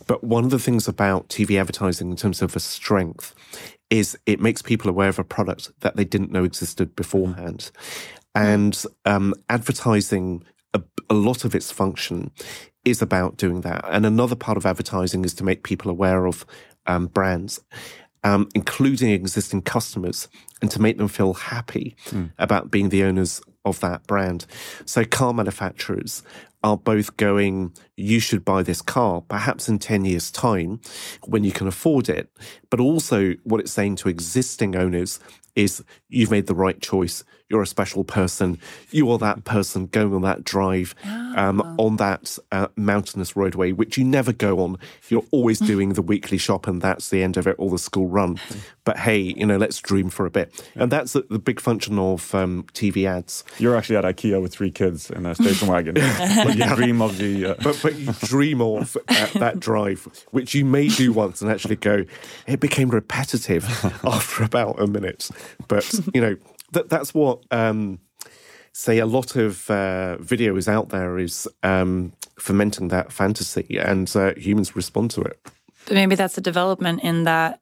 But 0.07 0.23
one 0.23 0.43
of 0.43 0.49
the 0.49 0.59
things 0.59 0.87
about 0.87 1.29
TV 1.29 1.59
advertising 1.59 2.09
in 2.09 2.17
terms 2.17 2.41
of 2.41 2.55
a 2.55 2.59
strength 2.59 3.35
is 3.89 4.17
it 4.25 4.39
makes 4.39 4.61
people 4.61 4.89
aware 4.89 5.09
of 5.09 5.19
a 5.19 5.23
product 5.23 5.71
that 5.81 5.95
they 5.95 6.05
didn't 6.05 6.31
know 6.31 6.43
existed 6.43 6.95
beforehand. 6.95 7.71
And 8.33 8.81
um, 9.05 9.33
advertising, 9.49 10.43
a, 10.73 10.81
a 11.09 11.13
lot 11.13 11.43
of 11.43 11.53
its 11.53 11.71
function 11.71 12.31
is 12.85 13.01
about 13.01 13.37
doing 13.37 13.61
that. 13.61 13.85
And 13.89 14.05
another 14.05 14.35
part 14.35 14.57
of 14.57 14.65
advertising 14.65 15.25
is 15.25 15.33
to 15.35 15.43
make 15.43 15.63
people 15.63 15.91
aware 15.91 16.25
of 16.25 16.45
um, 16.87 17.07
brands 17.07 17.59
um, 18.23 18.49
including 18.53 19.11
existing 19.11 19.61
customers, 19.61 20.27
and 20.61 20.69
to 20.71 20.81
make 20.81 20.97
them 20.97 21.07
feel 21.07 21.33
happy 21.33 21.95
mm. 22.09 22.31
about 22.37 22.71
being 22.71 22.89
the 22.89 23.03
owners 23.03 23.41
of 23.65 23.79
that 23.79 24.05
brand. 24.07 24.45
So 24.85 25.05
car 25.05 25.33
manufacturers 25.33 26.23
are 26.63 26.77
both 26.77 27.17
going, 27.17 27.73
you 27.95 28.19
should 28.19 28.45
buy 28.45 28.63
this 28.63 28.81
car, 28.81 29.21
perhaps 29.21 29.67
in 29.67 29.79
10 29.79 30.05
years' 30.05 30.31
time 30.31 30.79
when 31.25 31.43
you 31.43 31.51
can 31.51 31.67
afford 31.67 32.07
it. 32.09 32.29
But 32.69 32.79
also, 32.79 33.33
what 33.43 33.59
it's 33.59 33.71
saying 33.71 33.97
to 33.97 34.09
existing 34.09 34.75
owners 34.75 35.19
is, 35.55 35.83
you've 36.09 36.31
made 36.31 36.47
the 36.47 36.55
right 36.55 36.79
choice 36.79 37.23
you're 37.51 37.61
a 37.61 37.67
special 37.67 38.03
person. 38.03 38.57
You 38.91 39.11
are 39.11 39.17
that 39.19 39.43
person 39.43 39.87
going 39.87 40.13
on 40.13 40.21
that 40.21 40.43
drive 40.43 40.95
um, 41.35 41.61
oh. 41.61 41.85
on 41.85 41.97
that 41.97 42.37
uh, 42.51 42.67
mountainous 42.75 43.35
roadway, 43.35 43.73
which 43.73 43.97
you 43.97 44.05
never 44.05 44.31
go 44.31 44.59
on. 44.61 44.77
You're 45.09 45.25
always 45.31 45.59
doing 45.59 45.93
the 45.93 46.01
weekly 46.01 46.37
shop, 46.37 46.65
and 46.65 46.81
that's 46.81 47.09
the 47.09 47.21
end 47.21 47.35
of 47.35 47.45
it, 47.47 47.55
or 47.59 47.69
the 47.69 47.77
school 47.77 48.07
run. 48.07 48.39
But 48.85 48.97
hey, 48.99 49.19
you 49.19 49.45
know, 49.45 49.57
let's 49.57 49.79
dream 49.79 50.09
for 50.09 50.25
a 50.25 50.31
bit. 50.31 50.65
And 50.75 50.91
that's 50.91 51.13
the, 51.13 51.25
the 51.29 51.39
big 51.39 51.59
function 51.59 51.99
of 51.99 52.33
um, 52.33 52.65
TV 52.73 53.05
ads. 53.05 53.43
You're 53.59 53.75
actually 53.75 53.97
at 53.97 54.05
IKEA 54.05 54.41
with 54.41 54.53
three 54.53 54.71
kids 54.71 55.11
in 55.11 55.25
a 55.25 55.35
station 55.35 55.67
wagon. 55.67 55.95
but 55.95 56.55
you 56.55 56.75
dream 56.75 57.01
of 57.01 57.17
the. 57.17 57.47
Uh... 57.47 57.55
But, 57.61 57.79
but 57.83 57.95
you 57.95 58.13
dream 58.23 58.61
of 58.61 58.97
uh, 59.07 59.27
that 59.35 59.59
drive, 59.59 60.07
which 60.31 60.55
you 60.55 60.63
may 60.63 60.87
do 60.87 61.11
once 61.11 61.41
and 61.41 61.51
actually 61.51 61.75
go, 61.75 62.05
it 62.47 62.59
became 62.59 62.89
repetitive 62.89 63.65
after 64.03 64.43
about 64.43 64.79
a 64.79 64.87
minute. 64.87 65.29
But, 65.67 65.91
you 66.13 66.21
know, 66.21 66.37
that 66.71 66.89
that's 66.89 67.13
what 67.13 67.43
um, 67.51 67.99
say 68.73 68.99
a 68.99 69.05
lot 69.05 69.35
of 69.35 69.69
uh, 69.69 70.17
video 70.17 70.55
is 70.55 70.67
out 70.67 70.89
there 70.89 71.17
is 71.19 71.47
um, 71.63 72.13
fomenting 72.39 72.89
that 72.89 73.11
fantasy, 73.11 73.77
and 73.77 74.13
uh, 74.15 74.33
humans 74.35 74.75
respond 74.75 75.11
to 75.11 75.21
it. 75.21 75.39
But 75.85 75.95
maybe 75.95 76.15
that's 76.15 76.37
a 76.37 76.41
development 76.41 77.03
in 77.03 77.23
that 77.23 77.59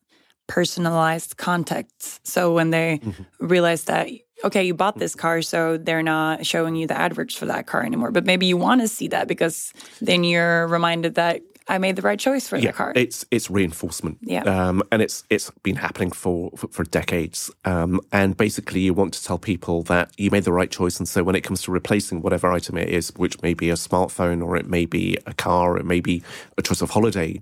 personalized 0.48 1.38
context. 1.38 2.26
So 2.28 2.54
when 2.54 2.72
they 2.72 3.00
mm-hmm. 3.04 3.24
realize 3.45 3.86
that 3.86 4.10
okay, 4.43 4.63
you 4.63 4.74
bought 4.74 4.98
this 4.98 5.15
car, 5.15 5.41
so 5.41 5.78
they're 5.78 6.04
not 6.04 6.45
showing 6.45 6.76
you 6.76 6.88
the 6.88 6.98
adverts 6.98 7.36
for 7.36 7.45
that 7.45 7.67
car 7.67 7.84
anymore. 7.84 8.12
But 8.12 8.26
maybe 8.26 8.45
you 8.45 8.58
want 8.58 8.82
to 8.82 8.88
see 8.88 9.08
that 9.10 9.28
because 9.28 9.74
then 10.02 10.24
you're 10.24 10.67
reminded 10.67 11.15
that 11.15 11.41
I 11.70 11.78
made 11.78 11.96
the 11.96 12.02
right 12.02 12.20
choice 12.20 12.48
for 12.48 12.58
yeah, 12.58 12.72
the 12.72 12.74
car. 12.74 12.94
It's 12.96 13.26
it's 13.32 13.50
reinforcement. 13.50 14.18
Yeah. 14.22 14.42
Um, 14.42 14.82
and 14.92 15.02
it's 15.02 15.24
it's 15.30 15.52
been 15.64 15.76
happening 15.76 16.12
for 16.12 16.52
for, 16.58 16.68
for 16.68 16.84
decades. 16.84 17.52
Um, 17.64 18.02
and 18.12 18.36
basically, 18.36 18.82
you 18.82 18.94
want 18.94 19.14
to 19.14 19.24
tell 19.24 19.38
people 19.38 19.84
that 19.84 20.12
you 20.18 20.32
made 20.32 20.44
the 20.44 20.52
right 20.52 20.72
choice. 20.72 20.98
And 20.98 21.08
so, 21.08 21.24
when 21.24 21.36
it 21.36 21.42
comes 21.42 21.62
to 21.64 21.72
replacing 21.72 22.22
whatever 22.22 22.52
item 22.52 22.78
it 22.78 22.90
is, 22.90 23.14
which 23.16 23.42
may 23.42 23.54
be 23.54 23.70
a 23.70 23.76
smartphone 23.76 24.44
or 24.44 24.58
it 24.58 24.68
may 24.68 24.86
be 24.86 25.18
a 25.28 25.34
car, 25.34 25.74
or 25.74 25.78
it 25.78 25.86
may 25.86 26.00
be 26.00 26.24
a 26.58 26.62
choice 26.64 26.82
of 26.82 26.90
holiday, 26.90 27.40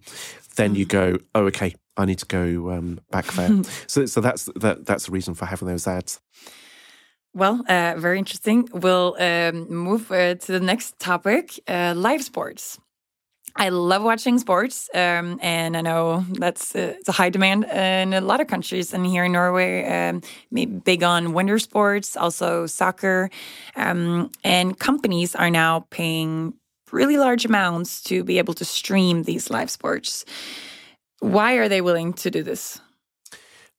then 0.57 0.75
you 0.75 0.85
go, 0.85 1.17
oh, 1.33 1.45
okay, 1.45 1.73
I 1.95 2.05
need 2.05 2.19
to 2.19 2.25
go 2.25 2.71
um, 2.71 2.99
back 3.09 3.25
there. 3.27 3.63
so 3.87 4.05
so 4.05 4.19
that's 4.19 4.49
that 4.57 4.85
that's 4.85 5.05
the 5.05 5.11
reason 5.13 5.35
for 5.35 5.45
having 5.45 5.69
those 5.69 5.87
ads. 5.87 6.19
Well, 7.33 7.63
uh, 7.69 7.93
very 7.97 8.17
interesting. 8.17 8.67
We'll 8.73 9.15
um, 9.19 9.69
move 9.69 10.11
uh, 10.11 10.35
to 10.35 10.51
the 10.51 10.59
next 10.59 10.97
topic 10.99 11.59
uh, 11.67 11.93
live 11.95 12.23
sports. 12.23 12.79
I 13.59 13.69
love 13.69 14.03
watching 14.03 14.37
sports, 14.37 14.87
um, 14.93 15.39
and 15.41 15.75
I 15.75 15.81
know 15.81 16.23
that's 16.29 16.75
uh, 16.75 16.93
it's 16.99 17.09
a 17.09 17.11
high 17.11 17.29
demand 17.29 17.63
in 17.65 18.13
a 18.13 18.21
lot 18.21 18.39
of 18.39 18.47
countries. 18.47 18.93
And 18.93 19.03
here 19.05 19.25
in 19.25 19.31
Norway, 19.31 19.83
um, 19.83 20.21
big 20.83 21.01
on 21.01 21.33
winter 21.33 21.57
sports, 21.57 22.15
also 22.15 22.67
soccer, 22.67 23.31
um, 23.75 24.31
and 24.43 24.77
companies 24.77 25.33
are 25.33 25.49
now 25.49 25.87
paying 25.89 26.53
really 26.91 27.17
large 27.17 27.45
amounts 27.45 28.01
to 28.03 28.23
be 28.23 28.37
able 28.37 28.53
to 28.53 28.65
stream 28.65 29.23
these 29.23 29.49
live 29.49 29.71
sports. 29.71 30.23
Why 31.19 31.53
are 31.53 31.67
they 31.67 31.81
willing 31.81 32.13
to 32.13 32.29
do 32.29 32.43
this? 32.43 32.79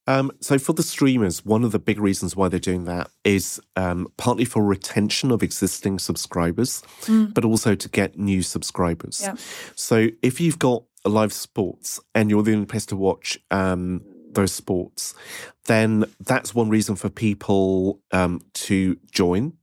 Um, 0.08 0.32
so 0.40 0.58
for 0.58 0.72
the 0.72 0.82
streamers, 0.82 1.44
one 1.44 1.64
of 1.64 1.72
the 1.72 1.78
big 1.78 2.00
reasons 2.00 2.34
why 2.34 2.48
they're 2.48 2.58
doing 2.58 2.84
that 2.84 3.10
is 3.24 3.60
um, 3.76 4.10
partly 4.16 4.46
for 4.46 4.64
retention 4.64 5.30
of 5.30 5.42
existing 5.42 5.98
subscribers, 5.98 6.82
mm. 7.02 7.32
but 7.34 7.44
also 7.44 7.74
to 7.74 7.88
get 7.90 8.18
new 8.18 8.40
subscribers. 8.40 9.20
Yeah. 9.22 9.34
So 9.74 10.08
if 10.22 10.40
you've 10.40 10.58
got 10.58 10.84
live 11.04 11.34
sports 11.34 12.00
and 12.14 12.30
you're 12.30 12.42
the 12.42 12.54
only 12.54 12.64
place 12.64 12.86
to 12.86 12.96
watch 12.96 13.38
um, 13.50 14.00
those 14.32 14.52
sports, 14.52 15.14
then 15.66 16.06
that's 16.20 16.54
one 16.54 16.70
reason 16.70 16.96
for 16.96 17.10
people 17.10 18.00
um, 18.10 18.40
to 18.54 18.96
join. 19.12 19.58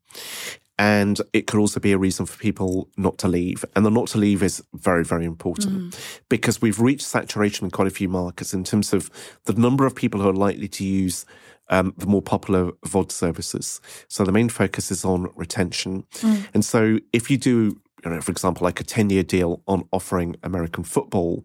And 0.77 1.21
it 1.31 1.47
could 1.47 1.59
also 1.59 1.79
be 1.79 1.93
a 1.93 1.97
reason 1.97 2.25
for 2.25 2.37
people 2.37 2.89
not 2.97 3.17
to 3.19 3.29
leave. 3.29 3.63
And 3.75 3.85
the 3.85 3.89
not 3.89 4.07
to 4.09 4.17
leave 4.17 4.43
is 4.43 4.61
very, 4.73 5.05
very 5.05 5.25
important 5.25 5.93
mm. 5.93 6.19
because 6.27 6.61
we've 6.61 6.79
reached 6.79 7.05
saturation 7.05 7.65
in 7.65 7.71
quite 7.71 7.87
a 7.87 7.91
few 7.91 8.09
markets 8.09 8.53
in 8.53 8.65
terms 8.65 8.91
of 8.91 9.09
the 9.45 9.53
number 9.53 9.85
of 9.85 9.95
people 9.95 10.19
who 10.19 10.27
are 10.27 10.33
likely 10.33 10.67
to 10.67 10.83
use 10.83 11.25
um, 11.69 11.93
the 11.97 12.05
more 12.05 12.21
popular 12.21 12.71
VOD 12.85 13.11
services. 13.11 13.79
So 14.07 14.23
the 14.23 14.31
main 14.31 14.49
focus 14.49 14.91
is 14.91 15.05
on 15.05 15.31
retention. 15.35 16.03
Mm. 16.15 16.47
And 16.53 16.65
so 16.65 16.99
if 17.13 17.31
you 17.31 17.37
do, 17.37 17.79
you 18.03 18.11
know, 18.11 18.21
for 18.21 18.31
example, 18.31 18.65
like 18.65 18.79
a 18.79 18.83
10 18.83 19.09
year 19.09 19.23
deal 19.23 19.61
on 19.67 19.87
offering 19.91 20.35
American 20.43 20.83
football, 20.83 21.43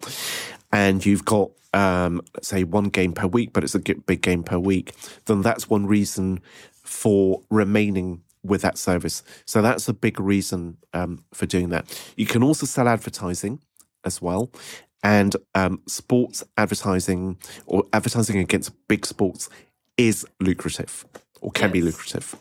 and 0.73 1.05
you've 1.07 1.25
got 1.25 1.51
um, 1.73 2.21
let's 2.35 2.49
say 2.49 2.65
one 2.65 2.85
game 2.85 3.13
per 3.13 3.27
week, 3.27 3.53
but 3.53 3.63
it's 3.63 3.75
a 3.75 3.79
big 3.79 4.23
game 4.23 4.43
per 4.43 4.59
week, 4.59 4.93
then 5.27 5.43
that's 5.43 5.71
one 5.71 5.87
reason 5.87 6.41
for 6.83 7.43
remaining 7.51 8.23
with 8.43 8.63
that 8.63 8.79
service. 8.79 9.23
So 9.45 9.63
that's 9.63 9.89
a 9.89 9.93
big 9.93 10.19
reason 10.21 10.79
um, 10.93 11.25
for 11.33 11.47
doing 11.47 11.69
that. 11.71 11.87
You 12.17 12.27
can 12.27 12.43
also 12.43 12.67
sell 12.67 12.89
advertising 12.89 13.61
as 14.05 14.23
well. 14.23 14.51
And 15.03 15.35
um, 15.55 15.81
sports 15.87 16.45
advertising 16.57 17.39
or 17.67 17.85
advertising 17.93 18.39
against 18.39 18.73
big 18.89 19.07
sports 19.07 19.49
is 19.97 20.27
lucrative 20.41 21.07
or 21.41 21.51
can 21.51 21.69
yes. 21.69 21.73
be 21.73 21.83
lucrative. 21.83 22.37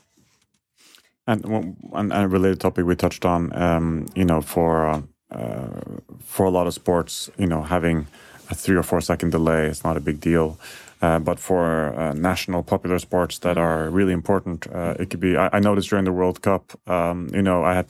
And, 1.28 1.46
and 1.94 2.14
a 2.14 2.28
related 2.28 2.60
topic 2.60 2.86
we 2.86 2.96
touched 2.96 3.24
on, 3.24 3.56
um, 3.56 4.08
you 4.16 4.26
know, 4.26 4.42
for 4.42 4.90
uh, 4.90 5.02
uh, 5.32 5.82
for 6.24 6.46
a 6.46 6.50
lot 6.50 6.66
of 6.66 6.74
sports, 6.74 7.30
you 7.38 7.46
know, 7.46 7.62
having 7.62 8.08
a 8.50 8.56
three 8.56 8.76
or 8.76 8.84
four 8.84 9.00
second 9.00 9.30
delay 9.30 9.68
is 9.68 9.84
not 9.84 9.96
a 9.96 10.00
big 10.00 10.20
deal. 10.20 10.60
Uh, 11.02 11.20
but 11.20 11.40
for 11.40 11.98
uh, 11.98 12.14
national 12.14 12.62
popular 12.62 13.00
sports 13.00 13.40
that 13.40 13.58
are 13.58 13.90
really 13.90 14.12
important, 14.12 14.68
uh, 14.68 14.96
it 15.00 15.10
could 15.10 15.20
be. 15.20 15.38
I, 15.38 15.50
I, 15.54 15.60
noticed 15.60 15.90
during 15.90 16.04
the 16.04 16.12
World 16.12 16.42
Cup, 16.42 16.78
um, 16.90 17.30
you 17.34 17.42
know, 17.42 17.64
I 17.64 17.74
had 17.74 17.88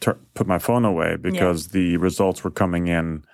to 0.00 0.14
put 0.34 0.46
my 0.46 0.58
phone 0.58 0.84
away 0.84 1.16
because 1.16 1.66
yeah. 1.66 1.72
the 1.72 1.96
results 1.96 2.44
were 2.44 2.50
coming 2.50 2.88
in 2.88 3.24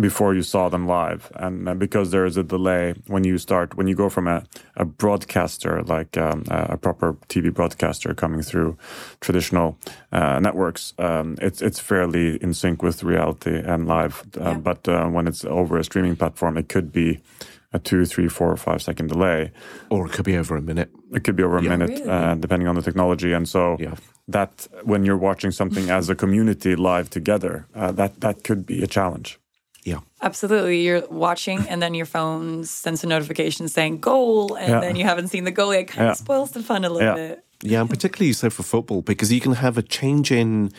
before 0.00 0.34
you 0.34 0.42
saw 0.42 0.68
them 0.68 0.86
live, 0.86 1.30
and 1.36 1.68
uh, 1.68 1.74
because 1.74 2.10
there 2.10 2.24
is 2.24 2.36
a 2.36 2.42
delay 2.42 2.94
when 3.06 3.24
you 3.24 3.38
start 3.38 3.76
when 3.76 3.86
you 3.86 3.94
go 3.94 4.08
from 4.08 4.28
a, 4.28 4.44
a 4.76 4.84
broadcaster 4.84 5.82
like 5.82 6.16
um, 6.16 6.44
a 6.48 6.76
proper 6.76 7.14
TV 7.28 7.52
broadcaster 7.52 8.14
coming 8.14 8.42
through 8.42 8.76
traditional 9.20 9.76
uh, 10.12 10.38
networks, 10.40 10.94
um, 10.98 11.36
it's 11.40 11.62
it's 11.62 11.80
fairly 11.80 12.36
in 12.42 12.54
sync 12.54 12.82
with 12.82 13.02
reality 13.02 13.56
and 13.56 13.86
live. 13.86 14.24
Uh, 14.36 14.50
yeah. 14.50 14.54
But 14.54 15.12
when 15.12 15.26
it's 15.26 15.44
over 15.44 15.78
a 15.78 15.84
streaming 15.84 16.16
platform, 16.16 16.56
it 16.56 16.68
could 16.68 16.92
be 16.92 17.20
a 17.72 17.78
two, 17.78 18.04
three, 18.06 18.28
four, 18.28 18.50
or 18.52 18.56
five 18.56 18.80
second 18.82 19.08
delay. 19.08 19.50
Or 19.90 20.06
it 20.06 20.12
could 20.12 20.24
be 20.24 20.36
over 20.36 20.56
a 20.56 20.62
minute. 20.62 20.90
It 21.12 21.24
could 21.24 21.36
be 21.36 21.42
over 21.42 21.58
a 21.58 21.62
Yeah. 21.62 21.76
minute, 21.76 21.90
Really? 21.90 22.08
uh, 22.10 22.34
depending 22.36 22.68
on 22.68 22.74
the 22.74 22.82
technology. 22.82 23.32
And 23.32 23.48
so 23.48 23.76
Yeah. 23.78 23.94
that 24.28 24.68
when 24.84 25.04
you're 25.04 25.16
watching 25.16 25.50
something 25.50 25.90
as 25.90 26.08
a 26.08 26.14
community 26.14 26.76
live 26.76 27.10
together, 27.10 27.66
uh, 27.74 27.92
that 27.92 28.20
that 28.20 28.44
could 28.44 28.64
be 28.66 28.82
a 28.82 28.86
challenge. 28.86 29.38
Yeah. 29.84 30.00
Absolutely. 30.20 30.80
You're 30.82 31.06
watching, 31.10 31.60
and 31.68 31.80
then 31.80 31.94
your 31.94 32.06
phone 32.06 32.64
sends 32.64 33.04
a 33.04 33.06
notification 33.06 33.68
saying 33.68 34.00
goal, 34.00 34.54
and 34.56 34.68
Yeah. 34.72 34.80
then 34.80 34.96
you 34.96 35.04
haven't 35.04 35.28
seen 35.28 35.44
the 35.44 35.52
goal 35.52 35.72
yet. 35.72 35.86
Kind 35.88 36.06
Yeah. 36.06 36.10
of 36.12 36.16
spoils 36.16 36.50
the 36.50 36.62
fun 36.62 36.84
a 36.84 36.88
little 36.88 37.08
Yeah. 37.08 37.14
bit. 37.14 37.44
Yeah, 37.62 37.80
and 37.82 37.88
particularly 37.90 38.32
so 38.32 38.50
for 38.50 38.62
football 38.64 39.00
because 39.02 39.32
you 39.32 39.40
can 39.40 39.52
have 39.52 39.78
a 39.78 39.82
change 39.82 40.30
in 40.32 40.72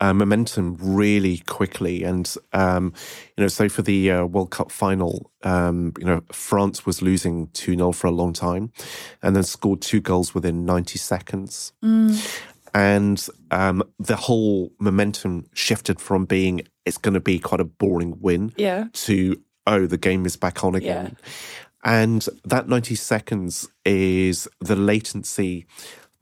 uh, 0.00 0.12
momentum 0.12 0.76
really 0.80 1.38
quickly. 1.38 2.02
And 2.04 2.32
um, 2.52 2.92
you 3.36 3.42
know, 3.44 3.48
so 3.48 3.68
for 3.68 3.82
the 3.82 4.10
uh, 4.10 4.24
World 4.26 4.50
Cup 4.50 4.70
final, 4.70 5.30
um, 5.42 5.92
you 5.98 6.04
know, 6.04 6.22
France 6.32 6.84
was 6.84 7.00
losing 7.02 7.48
two 7.48 7.74
0 7.76 7.92
for 7.92 8.06
a 8.06 8.10
long 8.12 8.32
time, 8.32 8.72
and 9.22 9.34
then 9.34 9.42
scored 9.42 9.80
two 9.82 10.00
goals 10.00 10.34
within 10.34 10.64
ninety 10.66 10.98
seconds. 10.98 11.72
And 12.74 13.26
um, 13.50 13.82
the 13.98 14.16
whole 14.16 14.70
momentum 14.78 15.46
shifted 15.54 15.98
from 16.00 16.26
being 16.26 16.60
it's 16.84 16.98
going 16.98 17.14
to 17.14 17.20
be 17.20 17.38
quite 17.38 17.60
a 17.60 17.64
boring 17.64 18.18
win 18.20 18.52
Yeah. 18.56 18.84
to 18.92 19.40
oh 19.66 19.86
the 19.86 19.96
game 19.96 20.26
is 20.26 20.36
back 20.36 20.62
on 20.62 20.74
again 20.74 21.16
and 21.82 22.28
that 22.44 22.68
90 22.68 22.94
seconds 22.96 23.68
is 23.84 24.46
the 24.60 24.76
latency 24.76 25.66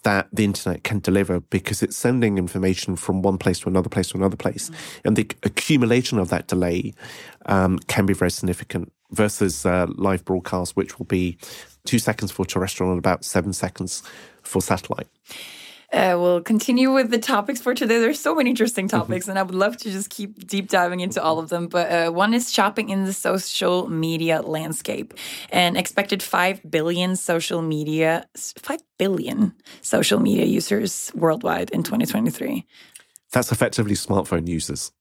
that 0.05 0.29
the 0.33 0.45
internet 0.45 0.85
can 0.85 1.01
deliver 1.01 1.41
because 1.41 1.83
it's 1.83 1.97
sending 1.97 2.39
information 2.39 2.97
from 2.97 3.23
one 3.23 3.37
place 3.37 3.61
to 3.61 3.69
another 3.69 3.89
place 3.89 4.09
to 4.11 4.17
another 4.17 4.37
place. 4.37 4.71
And 5.05 5.17
the 5.17 5.29
accumulation 5.43 6.19
of 6.19 6.29
that 6.29 6.47
delay 6.47 6.95
um, 7.47 7.79
can 7.81 8.07
be 8.07 8.15
very 8.15 8.31
significant 8.31 8.93
versus 9.11 9.67
uh, 9.67 9.87
live 9.97 10.25
broadcast 10.25 10.77
which 10.77 10.99
will 10.99 11.07
be 11.07 11.37
two 11.85 11.99
seconds 11.99 12.33
for 12.33 12.45
terrestrial 12.45 12.91
and 12.91 12.99
about 12.99 13.25
seven 13.25 13.53
seconds 13.53 14.03
for 14.43 14.61
satellite 14.61 15.09
Uh, 15.95 16.19
we'll 16.19 16.43
continue 16.43 16.93
with 16.93 17.11
the 17.11 17.19
topics 17.19 17.61
for 17.61 17.73
today. 17.73 18.01
There's 18.01 18.19
so 18.19 18.35
many 18.35 18.51
interesting 18.51 18.89
topics, 18.89 19.29
and 19.29 19.39
I 19.39 19.43
would 19.43 19.55
love 19.55 19.77
to 19.79 19.91
just 19.93 20.11
keep 20.11 20.45
deep 20.47 20.69
diving 20.69 20.99
into 20.99 21.23
all 21.23 21.39
of 21.39 21.51
them. 21.51 21.69
But 21.69 21.93
uh, 21.93 22.11
one 22.11 22.35
is 22.35 22.53
shopping 22.53 22.89
in 22.89 23.05
the 23.05 23.13
social 23.13 23.89
media 23.89 24.43
landscape. 24.43 25.15
An 25.51 25.77
expected 25.77 26.21
5 26.21 26.69
billion 26.69 27.15
social 27.15 27.63
media, 27.63 28.27
5 28.37 28.81
billion 28.99 29.55
social 29.83 30.19
media 30.19 30.47
users 30.47 31.13
worldwide 31.15 31.71
in 31.71 31.85
2023. 31.85 32.67
that's 33.31 33.53
effectively 33.53 33.95
smartphone 33.95 34.49
users. 34.49 34.93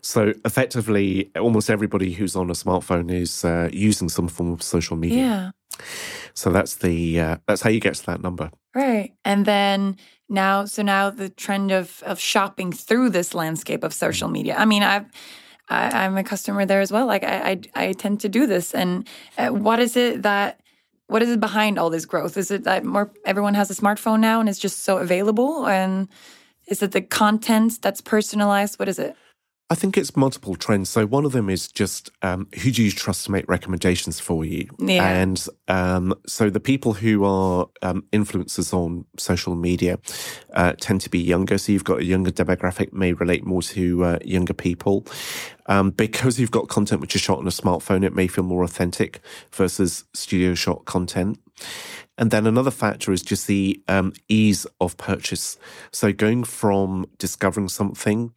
So 0.00 0.32
effectively, 0.44 1.30
almost 1.36 1.68
everybody 1.68 2.12
who's 2.12 2.36
on 2.36 2.48
a 2.48 2.54
smartphone 2.54 3.10
is 3.10 3.44
uh, 3.44 3.68
using 3.72 4.08
some 4.08 4.28
form 4.28 4.52
of 4.52 4.62
social 4.62 4.96
media. 4.96 5.18
Yeah. 5.18 5.50
So 6.32 6.50
that's 6.50 6.76
the 6.76 7.20
uh, 7.20 7.36
that's 7.46 7.62
how 7.62 7.70
you 7.70 7.80
get 7.80 7.94
to 7.96 8.06
that 8.06 8.22
number. 8.22 8.50
Right. 8.76 9.14
And 9.24 9.46
then 9.46 9.96
now, 10.28 10.66
so 10.66 10.82
now 10.82 11.08
the 11.08 11.30
trend 11.30 11.70
of 11.72 12.02
of 12.04 12.20
shopping 12.20 12.72
through 12.72 13.08
this 13.10 13.34
landscape 13.34 13.82
of 13.82 13.94
social 13.94 14.28
media. 14.28 14.54
I 14.58 14.66
mean, 14.66 14.82
I've 14.82 15.06
I, 15.70 16.04
I'm 16.04 16.18
a 16.18 16.22
customer 16.22 16.66
there 16.66 16.82
as 16.82 16.92
well. 16.92 17.06
Like 17.06 17.24
I 17.24 17.52
I, 17.74 17.86
I 17.88 17.92
tend 17.94 18.20
to 18.20 18.28
do 18.28 18.46
this. 18.46 18.74
And 18.74 19.08
uh, 19.38 19.48
what 19.48 19.80
is 19.80 19.96
it 19.96 20.24
that 20.24 20.60
what 21.06 21.22
is 21.22 21.30
it 21.30 21.40
behind 21.40 21.78
all 21.78 21.88
this 21.88 22.04
growth? 22.04 22.36
Is 22.36 22.50
it 22.50 22.64
that 22.64 22.84
more 22.84 23.10
everyone 23.24 23.54
has 23.54 23.70
a 23.70 23.74
smartphone 23.74 24.20
now 24.20 24.40
and 24.40 24.48
it's 24.48 24.58
just 24.58 24.80
so 24.84 24.98
available? 24.98 25.66
And 25.66 26.08
is 26.68 26.82
it 26.82 26.92
the 26.92 27.02
content 27.02 27.80
that's 27.80 28.02
personalized? 28.02 28.78
What 28.78 28.90
is 28.90 28.98
it? 28.98 29.16
I 29.68 29.74
think 29.74 29.98
it's 29.98 30.16
multiple 30.16 30.54
trends. 30.54 30.90
So 30.90 31.06
one 31.06 31.24
of 31.24 31.32
them 31.32 31.50
is 31.50 31.66
just 31.66 32.10
um, 32.22 32.46
who 32.62 32.70
do 32.70 32.84
you 32.84 32.92
trust 32.92 33.24
to 33.24 33.32
make 33.32 33.48
recommendations 33.48 34.20
for 34.20 34.44
you? 34.44 34.68
Yeah. 34.78 35.04
And 35.08 35.44
um, 35.66 36.14
so 36.24 36.50
the 36.50 36.60
people 36.60 36.92
who 36.92 37.24
are 37.24 37.66
um, 37.82 38.04
influencers 38.12 38.72
on 38.72 39.06
social 39.18 39.56
media 39.56 39.98
uh, 40.52 40.74
tend 40.78 41.00
to 41.00 41.10
be 41.10 41.18
younger. 41.18 41.58
So 41.58 41.72
you've 41.72 41.82
got 41.82 41.98
a 41.98 42.04
younger 42.04 42.30
demographic, 42.30 42.92
may 42.92 43.12
relate 43.12 43.44
more 43.44 43.62
to 43.62 44.04
uh, 44.04 44.18
younger 44.24 44.54
people. 44.54 45.04
Um, 45.66 45.90
because 45.90 46.38
you've 46.38 46.52
got 46.52 46.68
content 46.68 47.00
which 47.00 47.16
is 47.16 47.22
shot 47.22 47.38
on 47.38 47.46
a 47.48 47.50
smartphone, 47.50 48.04
it 48.04 48.14
may 48.14 48.28
feel 48.28 48.44
more 48.44 48.62
authentic 48.62 49.20
versus 49.50 50.04
studio 50.14 50.54
shot 50.54 50.84
content. 50.84 51.40
And 52.18 52.30
then 52.30 52.46
another 52.46 52.70
factor 52.70 53.12
is 53.12 53.20
just 53.20 53.46
the 53.46 53.82
um, 53.88 54.12
ease 54.28 54.66
of 54.80 54.96
purchase. 54.96 55.58
So 55.90 56.12
going 56.12 56.44
from 56.44 57.06
discovering 57.18 57.68
something 57.68 58.32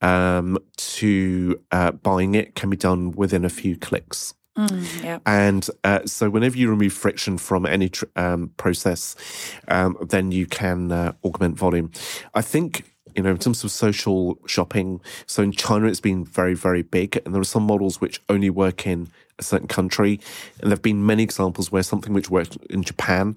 um, 0.00 0.58
to 0.76 1.60
uh, 1.70 1.92
buying 1.92 2.34
it 2.34 2.54
can 2.54 2.70
be 2.70 2.76
done 2.76 3.12
within 3.12 3.44
a 3.44 3.50
few 3.50 3.76
clicks. 3.76 4.34
Mm, 4.56 5.04
yeah. 5.04 5.18
And 5.24 5.68
uh, 5.84 6.00
so, 6.04 6.30
whenever 6.30 6.58
you 6.58 6.68
remove 6.68 6.92
friction 6.92 7.38
from 7.38 7.64
any 7.64 7.90
tr- 7.90 8.06
um, 8.16 8.50
process, 8.56 9.14
um, 9.68 9.96
then 10.00 10.32
you 10.32 10.46
can 10.46 10.90
uh, 10.90 11.12
augment 11.24 11.56
volume. 11.56 11.92
I 12.34 12.42
think, 12.42 12.84
you 13.18 13.24
know, 13.24 13.30
in 13.30 13.38
terms 13.38 13.64
of 13.64 13.72
social 13.72 14.38
shopping, 14.46 15.00
so 15.26 15.42
in 15.42 15.50
China, 15.50 15.88
it's 15.88 15.98
been 15.98 16.24
very, 16.24 16.54
very 16.54 16.82
big. 16.82 17.20
And 17.24 17.34
there 17.34 17.40
are 17.40 17.44
some 17.44 17.64
models 17.64 18.00
which 18.00 18.22
only 18.28 18.48
work 18.48 18.86
in 18.86 19.08
a 19.40 19.42
certain 19.42 19.66
country. 19.66 20.20
And 20.60 20.70
there 20.70 20.76
have 20.76 20.82
been 20.82 21.04
many 21.04 21.24
examples 21.24 21.72
where 21.72 21.82
something 21.82 22.12
which 22.12 22.30
worked 22.30 22.56
in 22.70 22.84
Japan 22.84 23.36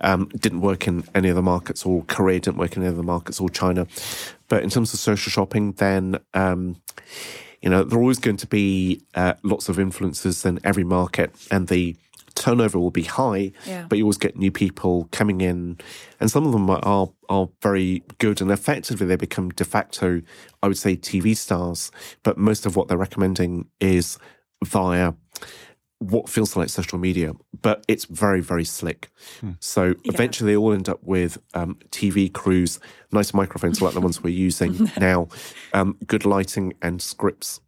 um, 0.00 0.26
didn't 0.36 0.60
work 0.60 0.88
in 0.88 1.04
any 1.14 1.30
other 1.30 1.40
markets, 1.40 1.86
or 1.86 2.02
Korea 2.08 2.40
didn't 2.40 2.56
work 2.56 2.76
in 2.76 2.82
any 2.82 2.92
other 2.92 3.04
markets, 3.04 3.38
or 3.38 3.48
China. 3.48 3.86
But 4.48 4.64
in 4.64 4.70
terms 4.70 4.92
of 4.92 4.98
social 4.98 5.30
shopping, 5.30 5.70
then 5.74 6.18
um, 6.34 6.82
you 7.60 7.70
know 7.70 7.84
there 7.84 8.00
are 8.00 8.02
always 8.02 8.18
going 8.18 8.38
to 8.38 8.48
be 8.48 9.02
uh, 9.14 9.34
lots 9.44 9.68
of 9.68 9.78
influences 9.78 10.44
in 10.44 10.58
every 10.64 10.82
market, 10.82 11.30
and 11.48 11.68
the 11.68 11.94
turnover 12.32 12.78
will 12.78 12.90
be 12.90 13.02
high. 13.02 13.52
Yeah. 13.66 13.86
But 13.88 13.98
you 13.98 14.04
always 14.04 14.18
get 14.18 14.36
new 14.36 14.50
people 14.50 15.08
coming 15.12 15.40
in, 15.40 15.78
and 16.20 16.30
some 16.30 16.46
of 16.46 16.52
them 16.52 16.68
are, 16.70 16.80
are 16.84 17.08
are 17.28 17.48
very 17.62 18.02
good, 18.18 18.40
and 18.40 18.50
effectively 18.50 19.06
they 19.06 19.16
become 19.16 19.50
de 19.50 19.64
facto, 19.64 20.22
I 20.62 20.68
would 20.68 20.78
say, 20.78 20.96
TV 20.96 21.36
stars. 21.36 21.90
But 22.22 22.38
most 22.38 22.66
of 22.66 22.76
what 22.76 22.88
they're 22.88 22.96
recommending 22.98 23.68
is 23.80 24.18
via 24.64 25.14
what 26.02 26.28
feels 26.28 26.56
like 26.56 26.68
social 26.68 26.98
media, 26.98 27.32
but 27.60 27.84
it's 27.86 28.06
very, 28.06 28.40
very 28.40 28.64
slick. 28.64 29.08
So 29.60 29.94
eventually 30.04 30.52
they 30.52 30.56
all 30.56 30.72
end 30.72 30.88
up 30.88 31.02
with 31.02 31.38
um, 31.54 31.78
TV 31.90 32.32
crews, 32.32 32.80
nice 33.12 33.32
microphones 33.32 33.80
like 33.80 33.94
the 33.94 34.00
ones 34.00 34.20
we're 34.22 34.30
using 34.30 34.90
now, 34.98 35.28
um, 35.72 35.96
good 36.06 36.24
lighting 36.24 36.74
and 36.82 37.00
scripts. 37.00 37.60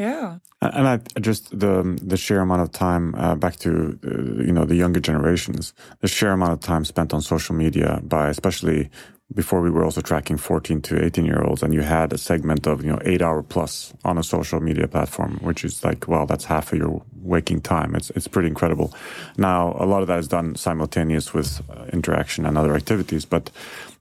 Yeah. 0.00 0.38
And 0.62 0.88
I 0.88 0.96
just 1.20 1.58
the 1.58 1.98
the 2.02 2.16
sheer 2.16 2.40
amount 2.40 2.62
of 2.62 2.72
time 2.72 3.14
uh, 3.16 3.34
back 3.34 3.56
to 3.56 3.98
uh, 4.02 4.42
you 4.42 4.52
know 4.52 4.64
the 4.64 4.74
younger 4.76 5.00
generations, 5.00 5.74
the 6.00 6.08
sheer 6.08 6.32
amount 6.32 6.52
of 6.52 6.60
time 6.60 6.86
spent 6.86 7.12
on 7.12 7.20
social 7.20 7.54
media 7.54 8.00
by 8.02 8.30
especially 8.30 8.88
before 9.34 9.60
we 9.60 9.70
were 9.70 9.84
also 9.84 10.00
tracking 10.00 10.36
14 10.36 10.82
to 10.82 11.04
18 11.04 11.24
year 11.24 11.42
olds, 11.42 11.62
and 11.62 11.72
you 11.74 11.82
had 11.82 12.12
a 12.14 12.18
segment 12.18 12.66
of 12.66 12.82
you 12.82 12.90
know 12.90 12.98
eight 13.04 13.20
hour 13.20 13.42
plus 13.42 13.92
on 14.04 14.16
a 14.16 14.22
social 14.22 14.60
media 14.60 14.88
platform, 14.88 15.38
which 15.42 15.64
is 15.64 15.84
like 15.84 16.08
well 16.08 16.24
that's 16.24 16.46
half 16.46 16.72
of 16.72 16.78
your 16.78 17.02
waking 17.20 17.60
time. 17.60 17.94
It's 17.94 18.08
it's 18.16 18.28
pretty 18.28 18.48
incredible. 18.48 18.94
Now 19.36 19.76
a 19.78 19.84
lot 19.84 20.00
of 20.00 20.08
that 20.08 20.18
is 20.18 20.28
done 20.28 20.56
simultaneous 20.56 21.34
with 21.34 21.60
uh, 21.68 21.84
interaction 21.92 22.46
and 22.46 22.56
other 22.56 22.74
activities, 22.74 23.26
but 23.26 23.50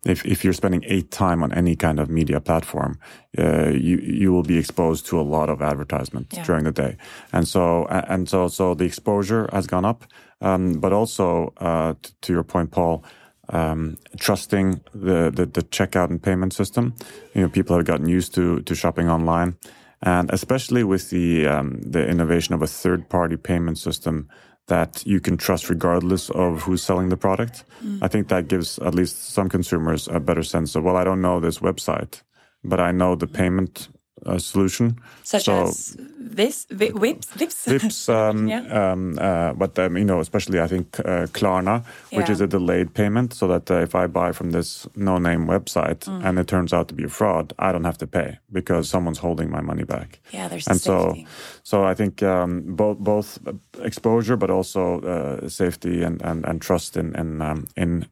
if, 0.05 0.25
if 0.25 0.43
you're 0.43 0.53
spending 0.53 0.83
eight 0.87 1.11
time 1.11 1.43
on 1.43 1.51
any 1.53 1.75
kind 1.75 1.99
of 1.99 2.09
media 2.09 2.39
platform, 2.39 2.97
uh, 3.37 3.69
you 3.69 3.97
you 3.97 4.31
will 4.31 4.43
be 4.43 4.57
exposed 4.57 5.05
to 5.07 5.19
a 5.19 5.23
lot 5.23 5.49
of 5.49 5.61
advertisement 5.61 6.27
Yeah. 6.33 6.43
during 6.45 6.63
the 6.63 6.71
day, 6.71 6.97
and 7.33 7.47
so 7.47 7.85
and 7.87 8.29
so 8.29 8.47
so 8.47 8.73
the 8.75 8.85
exposure 8.85 9.49
has 9.51 9.67
gone 9.67 9.85
up, 9.85 10.05
um, 10.41 10.79
but 10.79 10.93
also 10.93 11.53
uh, 11.57 11.93
t- 12.01 12.11
to 12.21 12.33
your 12.33 12.43
point, 12.43 12.71
Paul. 12.71 13.03
Um, 13.51 13.97
trusting 14.19 14.81
the, 14.93 15.31
the 15.31 15.47
the 15.47 15.63
checkout 15.63 16.11
and 16.11 16.21
payment 16.21 16.53
system, 16.53 16.93
you 17.33 17.41
know, 17.41 17.49
people 17.49 17.75
have 17.75 17.85
gotten 17.85 18.07
used 18.07 18.35
to 18.35 18.61
to 18.61 18.75
shopping 18.75 19.09
online, 19.09 19.57
and 20.03 20.29
especially 20.31 20.83
with 20.83 21.09
the 21.09 21.47
um, 21.47 21.81
the 21.81 22.07
innovation 22.07 22.53
of 22.53 22.61
a 22.61 22.67
third 22.67 23.09
party 23.09 23.37
payment 23.37 23.79
system 23.79 24.29
that 24.69 25.05
you 25.05 25.19
can 25.19 25.37
trust 25.37 25.69
regardless 25.69 26.29
of 26.31 26.63
who's 26.63 26.81
selling 26.81 27.09
the 27.09 27.17
product. 27.17 27.65
Mm. 27.83 27.99
I 28.01 28.07
think 28.07 28.29
that 28.29 28.47
gives 28.47 28.79
at 28.79 28.95
least 28.95 29.33
some 29.33 29.49
consumers 29.49 30.07
a 30.07 30.19
better 30.19 30.43
sense 30.43 30.75
of, 30.75 30.83
well, 30.83 30.95
I 30.95 31.03
don't 31.03 31.21
know 31.21 31.39
this 31.39 31.59
website, 31.59 32.23
but 32.63 32.79
I 32.79 32.91
know 32.91 33.15
the 33.15 33.27
payment 33.27 33.89
uh, 34.25 34.37
solution. 34.37 34.95
Such 35.23 35.43
So- 35.45 35.63
as 35.67 35.95
this, 36.35 36.65
vi- 36.69 36.91
Vipps, 36.91 37.27
Vipps. 37.37 37.65
Vipps, 37.67 38.09
um, 38.29 38.47
Yeah. 38.47 38.91
um, 38.91 39.17
uh, 39.19 39.53
but 39.53 39.77
um, 39.79 39.97
you 39.97 40.05
know, 40.05 40.19
especially 40.19 40.59
I 40.59 40.67
think 40.67 40.99
uh, 40.99 41.27
Klarna, 41.33 41.83
which 42.11 42.27
Yeah. 42.27 42.31
is 42.33 42.41
a 42.41 42.47
delayed 42.47 42.93
payment, 42.93 43.33
so 43.33 43.47
that 43.47 43.69
uh, 43.71 43.81
if 43.83 43.95
I 43.95 44.07
buy 44.07 44.31
from 44.33 44.51
this 44.51 44.87
no-name 44.95 45.45
website 45.47 46.05
Mm. 46.05 46.25
and 46.25 46.39
it 46.39 46.47
turns 46.47 46.73
out 46.73 46.87
to 46.87 46.93
be 46.95 47.03
a 47.03 47.09
fraud, 47.09 47.53
I 47.59 47.71
don't 47.71 47.85
have 47.85 47.97
to 47.97 48.07
pay 48.07 48.37
because 48.51 48.89
someone's 48.89 49.19
holding 49.19 49.49
my 49.51 49.61
money 49.61 49.83
back. 49.85 50.19
Yeah, 50.33 50.47
there's 50.49 50.67
and 50.67 50.79
so, 50.81 51.07
safety. 51.13 51.27
so 51.63 51.83
I 51.91 51.93
think 51.95 52.21
um, 52.23 52.63
both 52.75 52.97
both 52.99 53.39
exposure, 53.83 54.37
but 54.37 54.49
also 54.49 55.01
uh, 55.01 55.49
safety 55.49 56.03
and, 56.03 56.21
and, 56.21 56.45
and 56.45 56.61
trust 56.61 56.97
in 56.97 57.15
in 57.15 57.41
um, 57.41 57.65
in 57.75 58.05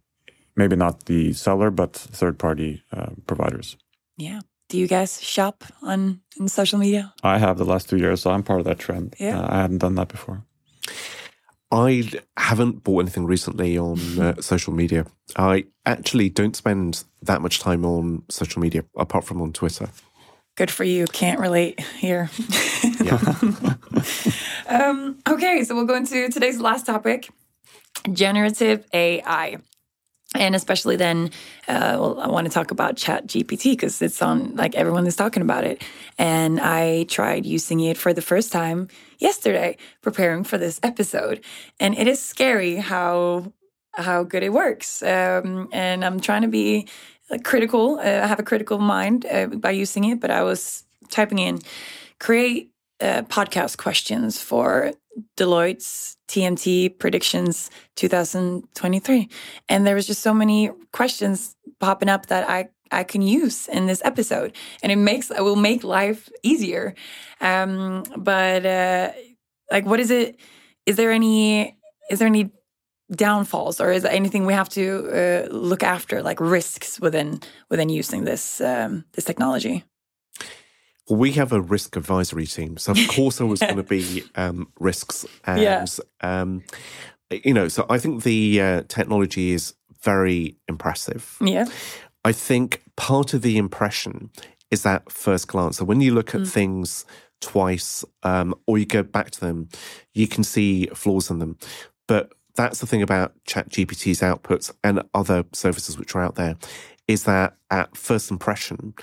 maybe 0.55 0.75
not 0.75 1.05
the 1.05 1.33
seller, 1.33 1.69
but 1.71 1.93
third-party 2.19 2.81
uh, 2.91 3.09
providers. 3.27 3.77
Yeah. 4.17 4.39
Do 4.69 4.77
you 4.77 4.87
guys 4.87 5.21
shop 5.21 5.63
on 5.81 6.21
in 6.39 6.47
social 6.47 6.79
media? 6.79 7.13
I 7.23 7.37
have 7.37 7.57
the 7.57 7.65
last 7.65 7.89
two 7.89 7.97
years, 7.97 8.21
so 8.21 8.31
I'm 8.31 8.43
part 8.43 8.59
of 8.59 8.65
that 8.65 8.79
trend. 8.79 9.15
Yeah. 9.19 9.39
Uh, 9.39 9.47
I 9.49 9.61
hadn't 9.61 9.79
done 9.79 9.95
that 9.95 10.09
before. 10.09 10.43
I 11.71 12.09
haven't 12.37 12.83
bought 12.83 13.01
anything 13.01 13.25
recently 13.25 13.77
on 13.77 13.99
uh, 14.19 14.41
social 14.41 14.73
media. 14.73 15.05
I 15.35 15.65
actually 15.85 16.29
don't 16.29 16.55
spend 16.55 17.03
that 17.21 17.41
much 17.41 17.59
time 17.59 17.85
on 17.85 18.23
social 18.29 18.61
media 18.61 18.85
apart 18.97 19.25
from 19.25 19.41
on 19.41 19.51
Twitter. 19.51 19.89
Good 20.55 20.71
for 20.71 20.85
you. 20.85 21.05
Can't 21.07 21.39
relate 21.39 21.79
here. 21.97 22.29
Yeah. 23.03 23.19
um, 24.67 25.19
okay, 25.27 25.63
so 25.63 25.75
we'll 25.75 25.85
go 25.85 25.95
into 25.95 26.29
today's 26.29 26.59
last 26.59 26.85
topic 26.85 27.29
generative 28.13 28.85
AI. 28.93 29.57
And 30.37 30.55
especially 30.55 30.95
then, 30.95 31.31
uh, 31.67 31.97
well, 31.99 32.19
I 32.19 32.27
want 32.27 32.47
to 32.47 32.53
talk 32.53 32.71
about 32.71 32.95
Chat 32.95 33.27
GPT 33.27 33.71
because 33.71 34.01
it's 34.01 34.21
on, 34.21 34.55
like, 34.55 34.75
everyone 34.75 35.07
is 35.07 35.15
talking 35.15 35.41
about 35.41 35.63
it. 35.63 35.83
And 36.17 36.59
I 36.59 37.03
tried 37.03 37.45
using 37.45 37.79
it 37.79 37.97
for 37.97 38.13
the 38.13 38.21
first 38.21 38.51
time 38.51 38.87
yesterday, 39.19 39.77
preparing 40.01 40.43
for 40.43 40.57
this 40.57 40.79
episode. 40.83 41.43
And 41.79 41.97
it 41.97 42.07
is 42.07 42.21
scary 42.21 42.77
how 42.77 43.51
how 43.93 44.21
good 44.23 44.43
it 44.43 44.53
works. 44.53 45.01
Um, 45.01 45.69
and 45.73 46.05
I'm 46.05 46.19
trying 46.19 46.43
to 46.43 46.47
be 46.47 46.87
critical. 47.43 47.97
Uh, 47.97 48.21
I 48.23 48.27
have 48.27 48.39
a 48.39 48.43
critical 48.43 48.77
mind 48.77 49.25
uh, 49.25 49.47
by 49.47 49.71
using 49.71 50.03
it, 50.03 50.19
but 50.19 50.29
I 50.29 50.43
was 50.43 50.83
typing 51.09 51.39
in 51.39 51.59
create 52.19 52.71
uh, 53.01 53.23
podcast 53.23 53.77
questions 53.77 54.41
for 54.41 54.91
Deloitte's 55.35 56.17
TMT 56.27 56.97
predictions 56.99 57.69
2023. 57.95 59.29
And 59.69 59.85
there 59.85 59.95
was 59.95 60.07
just 60.07 60.21
so 60.21 60.33
many 60.33 60.71
questions 60.91 61.55
popping 61.79 62.09
up 62.09 62.27
that 62.27 62.49
I 62.49 62.69
I 62.91 63.03
can 63.03 63.21
use 63.21 63.67
in 63.67 63.85
this 63.85 64.01
episode, 64.05 64.55
and 64.81 64.91
it 64.91 64.95
makes 64.95 65.29
will 65.29 65.55
make 65.55 65.83
life 65.83 66.29
easier. 66.43 66.95
Um, 67.41 68.03
but 68.15 68.65
uh, 68.65 69.11
like, 69.71 69.85
what 69.85 69.99
is 69.99 70.11
it? 70.11 70.39
Is 70.85 70.95
there 70.95 71.11
any? 71.11 71.77
Is 72.09 72.19
there 72.19 72.27
any 72.27 72.51
downfalls, 73.11 73.81
or 73.81 73.91
is 73.91 74.03
there 74.03 74.11
anything 74.11 74.45
we 74.45 74.53
have 74.53 74.69
to 74.69 75.09
uh, 75.11 75.53
look 75.53 75.83
after, 75.83 76.21
like 76.21 76.39
risks 76.39 76.99
within 76.99 77.41
within 77.69 77.89
using 77.89 78.23
this 78.23 78.61
um, 78.61 79.03
this 79.13 79.25
technology? 79.25 79.83
Well, 81.09 81.19
we 81.19 81.31
have 81.33 81.51
a 81.53 81.61
risk 81.61 81.95
advisory 81.95 82.45
team, 82.47 82.77
so 82.77 82.91
of 82.91 82.97
course 83.07 83.37
there 83.37 83.47
was 83.47 83.59
going 83.61 83.77
to 83.77 83.83
be 83.83 84.23
um, 84.35 84.67
risks, 84.79 85.25
and 85.45 85.61
Yeah. 85.61 85.85
um, 86.21 86.63
you 87.31 87.53
know, 87.53 87.67
so 87.67 87.85
I 87.89 87.97
think 87.99 88.23
the 88.23 88.61
uh, 88.61 88.81
technology 88.87 89.51
is 89.51 89.73
very 90.01 90.55
impressive. 90.67 91.35
Yeah, 91.41 91.65
I 92.25 92.31
think 92.31 92.81
part 92.95 93.33
of 93.33 93.41
the 93.41 93.57
impression 93.57 94.29
is 94.71 94.83
that 94.83 95.11
first 95.11 95.47
glance. 95.47 95.77
So 95.77 95.85
when 95.85 96.01
you 96.01 96.13
look 96.13 96.35
at 96.35 96.41
Mm. 96.41 96.47
things 96.51 97.05
twice, 97.39 98.03
um, 98.23 98.53
or 98.65 98.77
you 98.77 98.85
go 98.85 99.03
back 99.03 99.31
to 99.31 99.39
them, 99.39 99.69
you 100.13 100.27
can 100.27 100.43
see 100.43 100.87
flaws 100.93 101.29
in 101.29 101.39
them. 101.39 101.57
But 102.07 102.33
that's 102.55 102.79
the 102.79 102.87
thing 102.87 103.01
about 103.01 103.33
ChatGPT's 103.47 104.21
outputs 104.21 104.73
and 104.83 105.03
other 105.13 105.45
services 105.53 105.97
which 105.97 106.15
are 106.15 106.21
out 106.23 106.35
there, 106.35 106.57
is 107.07 107.23
that 107.25 107.55
at 107.69 107.95
first 107.95 108.31
impression, 108.31 108.93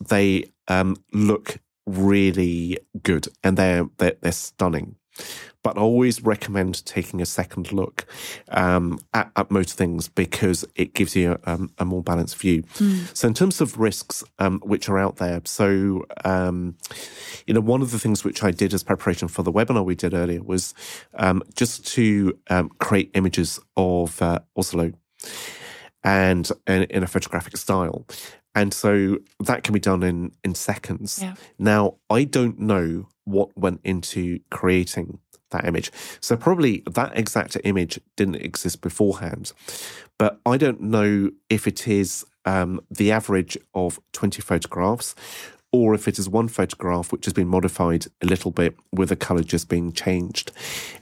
they 0.00 0.52
um, 0.68 0.96
look 1.12 1.58
really 1.86 2.78
good 3.02 3.28
and 3.42 3.56
they're, 3.56 3.88
they're 3.98 4.16
they're 4.20 4.32
stunning. 4.32 4.96
But 5.62 5.76
I 5.76 5.80
always 5.82 6.22
recommend 6.22 6.86
taking 6.86 7.20
a 7.20 7.26
second 7.26 7.70
look 7.72 8.06
um, 8.48 8.98
at, 9.12 9.30
at 9.36 9.50
most 9.50 9.76
things 9.76 10.08
because 10.08 10.64
it 10.74 10.94
gives 10.94 11.14
you 11.14 11.38
um, 11.44 11.70
a 11.76 11.84
more 11.84 12.02
balanced 12.02 12.38
view. 12.38 12.64
So, 13.12 13.28
in 13.28 13.34
terms 13.34 13.60
of 13.60 13.78
risks 13.78 14.24
um, 14.38 14.60
which 14.60 14.88
are 14.88 14.98
out 14.98 15.16
there, 15.16 15.42
so 15.44 16.06
um, 16.24 16.76
you 17.46 17.52
know, 17.52 17.60
one 17.60 17.82
of 17.82 17.90
the 17.90 17.98
things 17.98 18.24
which 18.24 18.42
I 18.42 18.50
did 18.52 18.72
as 18.72 18.82
preparation 18.82 19.28
for 19.28 19.42
the 19.42 19.52
webinar 19.52 19.84
we 19.84 19.94
did 19.94 20.14
earlier 20.14 20.42
was 20.42 20.72
um, 21.14 21.42
just 21.54 21.86
to 21.88 22.38
um, 22.48 22.70
create 22.78 23.10
images 23.14 23.60
of 23.76 24.22
uh, 24.22 24.38
Oslo 24.56 24.92
and 26.02 26.50
in 26.66 27.02
a 27.02 27.06
photographic 27.06 27.56
style. 27.58 28.06
And 28.54 28.74
so 28.74 29.18
that 29.38 29.62
can 29.62 29.72
be 29.72 29.80
done 29.80 30.02
in 30.02 30.32
in 30.44 30.54
seconds. 30.54 31.20
Yeah. 31.22 31.34
Now, 31.58 31.96
I 32.08 32.24
don't 32.24 32.58
know 32.58 33.08
what 33.24 33.56
went 33.56 33.80
into 33.84 34.40
creating 34.50 35.20
that 35.50 35.66
image. 35.66 35.90
So 36.20 36.36
probably 36.36 36.82
that 36.90 37.16
exact 37.16 37.56
image 37.64 38.00
didn't 38.16 38.36
exist 38.36 38.80
beforehand. 38.80 39.52
But 40.18 40.40
I 40.46 40.56
don't 40.56 40.80
know 40.80 41.30
if 41.48 41.66
it 41.66 41.86
is 41.88 42.24
um, 42.44 42.80
the 42.90 43.12
average 43.12 43.58
of 43.74 44.00
20 44.12 44.42
photographs 44.42 45.14
or 45.72 45.94
if 45.94 46.08
it 46.08 46.18
is 46.18 46.28
one 46.28 46.48
photograph 46.48 47.12
which 47.12 47.24
has 47.24 47.34
been 47.34 47.48
modified 47.48 48.06
a 48.22 48.26
little 48.26 48.50
bit 48.50 48.76
with 48.92 49.10
the 49.10 49.16
color 49.16 49.42
just 49.42 49.68
being 49.68 49.92
changed. 49.92 50.52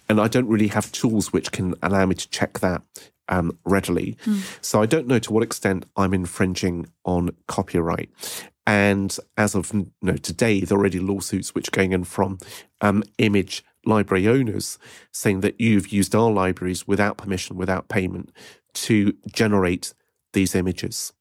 And 0.09 0.21
I 0.21 0.29
don't 0.29 0.49
really 0.49 0.69
have 0.69 0.93
tools 0.93 1.33
which 1.33 1.53
can 1.53 1.75
allow 1.83 2.05
me 2.07 2.15
to 2.17 2.29
check 2.29 2.59
that 2.61 2.83
um, 3.29 3.59
readily. 3.64 4.17
So 4.61 4.81
I 4.83 4.87
don't 4.87 5.07
know 5.07 5.19
to 5.19 5.33
what 5.33 5.43
extent 5.43 5.87
I'm 5.97 6.14
infringing 6.14 6.87
on 7.05 7.31
copyright. 7.47 8.11
And 8.67 9.17
as 9.37 9.55
of 9.55 9.73
you 9.73 9.91
know, 10.03 10.17
today, 10.17 10.61
there 10.61 10.77
are 10.77 10.81
already 10.81 10.99
lawsuits 10.99 11.55
which 11.55 11.69
are 11.69 11.77
going 11.77 11.93
in 11.93 12.05
from 12.05 12.38
um, 12.81 13.03
image 13.19 13.64
library 13.85 14.29
owners 14.29 14.79
saying 15.12 15.41
that 15.41 15.59
you've 15.61 15.88
used 15.88 16.14
our 16.14 16.31
libraries 16.31 16.87
without 16.87 17.17
permission, 17.17 17.57
without 17.57 17.88
payment 17.88 18.31
to 18.75 19.14
generate 19.33 19.95
these 20.35 20.55
images. 20.55 21.12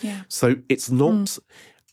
yeah, 0.00 0.22
So 0.28 0.56
it's 0.68 0.90
not 0.90 1.38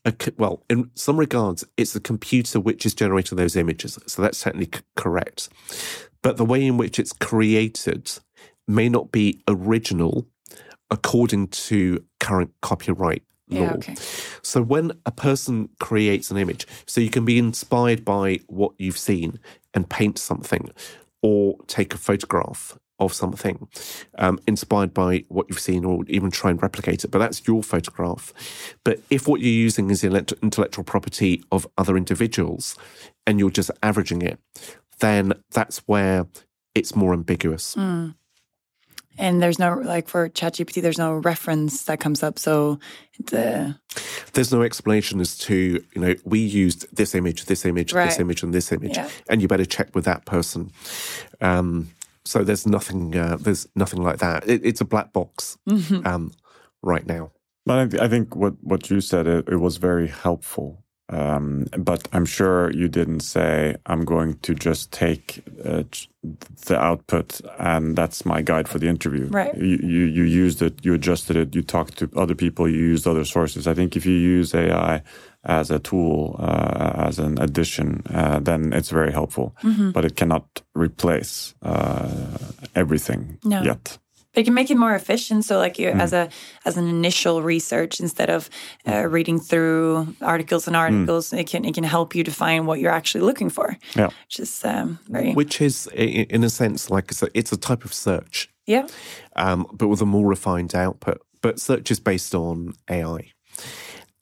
a 0.06 0.14
well, 0.38 0.64
in 0.70 0.92
some 0.96 1.18
regards, 1.18 1.64
it's 1.78 1.94
the 1.94 2.00
computer 2.00 2.60
which 2.60 2.86
is 2.86 2.94
generating 2.94 3.38
those 3.38 3.56
images. 3.56 3.98
So 4.08 4.22
that's 4.22 4.42
technically 4.42 4.80
c- 4.80 4.86
correct. 4.96 5.50
But 6.22 6.38
the 6.38 6.46
way 6.46 6.66
in 6.66 6.78
which 6.78 7.00
it's 7.00 7.14
created 7.14 8.12
may 8.68 8.90
not 8.90 9.12
be 9.12 9.42
original 9.48 10.28
according 10.90 11.48
to 11.48 12.04
current 12.20 12.52
copyright 12.62 13.24
law. 13.50 13.62
yeah. 13.62 13.74
Okay. 13.74 13.96
So 14.42 14.62
when 14.62 14.92
a 15.06 15.12
person 15.12 15.70
creates 15.80 16.32
an 16.32 16.38
image, 16.38 16.68
so 16.86 17.02
you 17.02 17.10
can 17.10 17.26
be 17.26 17.38
inspired 17.38 18.04
by 18.04 18.40
what 18.48 18.74
you've 18.78 18.98
seen 18.98 19.40
and 19.74 19.90
paint 19.90 20.18
something 20.18 20.70
or 21.22 21.58
take 21.68 21.94
a 21.94 21.98
photograph 21.98 22.78
of 23.00 23.14
something 23.14 23.68
um, 24.20 24.40
inspired 24.48 24.94
by 24.94 25.26
what 25.28 25.48
you've 25.50 25.60
seen 25.60 25.84
or 25.84 26.04
even 26.08 26.30
try 26.30 26.52
and 26.52 26.62
replicate 26.62 27.04
it. 27.04 27.10
But 27.10 27.18
that's 27.20 27.48
your 27.48 27.64
photograph. 27.64 28.32
But 28.84 29.02
if 29.10 29.28
what 29.28 29.42
you're 29.42 29.50
using 29.50 29.90
is 29.90 30.04
elect- 30.04 30.34
intellectual 30.44 30.84
property 30.84 31.44
of 31.52 31.68
other 31.78 31.98
individuals 31.98 32.78
and 33.26 33.40
you're 33.40 33.50
just 33.50 33.72
averaging 33.82 34.22
it, 34.22 34.40
then 35.00 35.34
that's 35.50 35.80
where 35.88 36.28
it's 36.76 36.96
more 36.96 37.12
ambiguous. 37.14 37.76
And 39.18 39.42
there's 39.42 39.60
no 39.60 39.76
like 39.76 40.08
for 40.08 40.30
ChatGPT, 40.30 40.82
there's 40.82 40.98
no 40.98 41.14
reference 41.16 41.84
that 41.84 42.00
comes 42.00 42.24
up. 42.24 42.40
So 42.40 42.80
the 43.26 43.76
There's 44.34 44.52
no 44.52 44.62
explanation 44.62 45.20
as 45.20 45.38
to, 45.40 45.84
you 45.94 46.02
know, 46.02 46.16
we 46.24 46.40
used 46.40 46.88
this 46.96 47.14
image, 47.14 47.46
this 47.46 47.66
image, 47.66 47.94
Right. 47.94 48.06
this 48.10 48.20
image, 48.20 48.42
and 48.44 48.54
this 48.54 48.72
image, 48.72 48.96
Yeah. 48.96 49.10
and 49.30 49.42
you 49.42 49.48
better 49.48 49.66
check 49.66 49.94
with 49.94 50.06
that 50.06 50.26
person. 50.26 50.72
Um, 51.42 51.90
so 52.24 52.44
there's 52.44 52.66
nothing, 52.66 53.16
uh, 53.18 53.38
there's 53.40 53.68
nothing 53.76 54.02
like 54.02 54.20
that. 54.20 54.48
It, 54.48 54.62
it's 54.66 54.82
a 54.82 54.86
black 54.86 55.12
box 55.14 55.58
Mm-hmm. 55.70 56.08
um, 56.08 56.32
right 56.82 57.06
now. 57.06 57.32
But 57.66 57.80
I, 57.80 57.88
th- 57.88 58.02
I 58.02 58.08
think 58.08 58.36
what, 58.36 58.54
what 58.64 58.90
you 58.90 59.02
said, 59.02 59.28
it, 59.28 59.48
it 59.50 59.58
was 59.58 59.78
very 59.78 60.08
helpful. 60.08 60.84
Um, 61.12 61.66
but 61.78 62.08
I'm 62.14 62.26
sure 62.26 62.72
you 62.72 62.88
didn't 62.88 63.20
say, 63.20 63.76
I'm 63.86 64.06
going 64.06 64.38
to 64.40 64.56
just 64.56 64.92
take 64.92 65.44
uh, 65.66 65.84
the 66.68 66.80
output 66.80 67.42
and 67.60 67.96
that's 67.98 68.26
my 68.26 68.42
guide 68.42 68.68
for 68.70 68.80
the 68.80 68.88
interview. 68.88 69.28
Right. 69.28 69.56
You, 69.58 69.78
you, 69.84 70.04
you 70.06 70.24
used 70.24 70.62
it, 70.62 70.86
you 70.86 70.94
adjusted 70.94 71.36
it, 71.36 71.54
you 71.54 71.62
talked 71.64 71.98
to 71.98 72.10
other 72.16 72.36
people, 72.36 72.68
you 72.70 72.78
used 72.78 73.06
other 73.08 73.26
sources. 73.26 73.68
I 73.68 73.74
think 73.74 73.96
if 73.98 74.06
you 74.06 74.14
use 74.16 74.56
AI 74.56 75.02
as 75.44 75.70
a 75.72 75.80
tool, 75.80 76.36
uh, 76.40 76.94
as 77.08 77.20
an 77.20 77.38
addition, 77.42 78.04
uh, 78.14 78.40
then 78.40 78.72
it's 78.72 78.90
very 78.90 79.12
helpful. 79.12 79.54
Mm-hmm. 79.64 79.92
But 79.92 80.06
it 80.06 80.16
cannot 80.16 80.62
replace 80.76 81.56
uh, 81.62 82.38
everything 82.76 83.38
No. 83.44 83.64
yet. 83.64 83.98
But 84.34 84.42
it 84.42 84.46
can 84.46 84.54
make 84.54 84.72
it 84.72 84.78
more 84.78 84.96
efficient. 84.96 85.44
So, 85.46 85.58
like 85.60 85.78
you, 85.82 85.92
Mm. 85.92 86.00
as 86.02 86.14
a 86.14 86.30
as 86.66 86.78
an 86.78 86.88
initial 86.88 87.42
research, 87.44 88.00
instead 88.00 88.30
of 88.30 88.50
uh, 88.88 89.06
reading 89.12 89.40
through 89.42 90.16
articles 90.22 90.68
and 90.68 90.76
articles, 90.76 91.34
it 91.34 91.48
can 91.52 91.66
it 91.66 91.74
can 91.76 91.84
help 91.84 92.16
you 92.16 92.24
define 92.24 92.66
what 92.66 92.80
you're 92.80 92.96
actually 92.98 93.26
looking 93.26 93.50
for. 93.52 93.78
Yeah. 93.96 94.10
Which 94.28 94.40
is 94.40 94.64
um, 94.66 95.00
very 95.10 95.34
Which 95.34 95.62
is, 95.62 95.88
in 95.96 96.44
a 96.44 96.50
sense, 96.50 96.90
like 96.90 97.12
I 97.12 97.14
said, 97.14 97.30
it's 97.34 97.52
a 97.52 97.58
type 97.58 97.86
of 97.86 97.94
search, 97.94 98.48
yeah 98.68 98.88
um, 99.36 99.66
but 99.74 99.88
with 99.90 100.02
a 100.02 100.06
more 100.06 100.30
refined 100.30 100.74
output. 100.76 101.18
But 101.42 101.60
search 101.60 101.92
is 101.92 102.00
based 102.00 102.34
on 102.36 102.74
AI. 102.90 103.32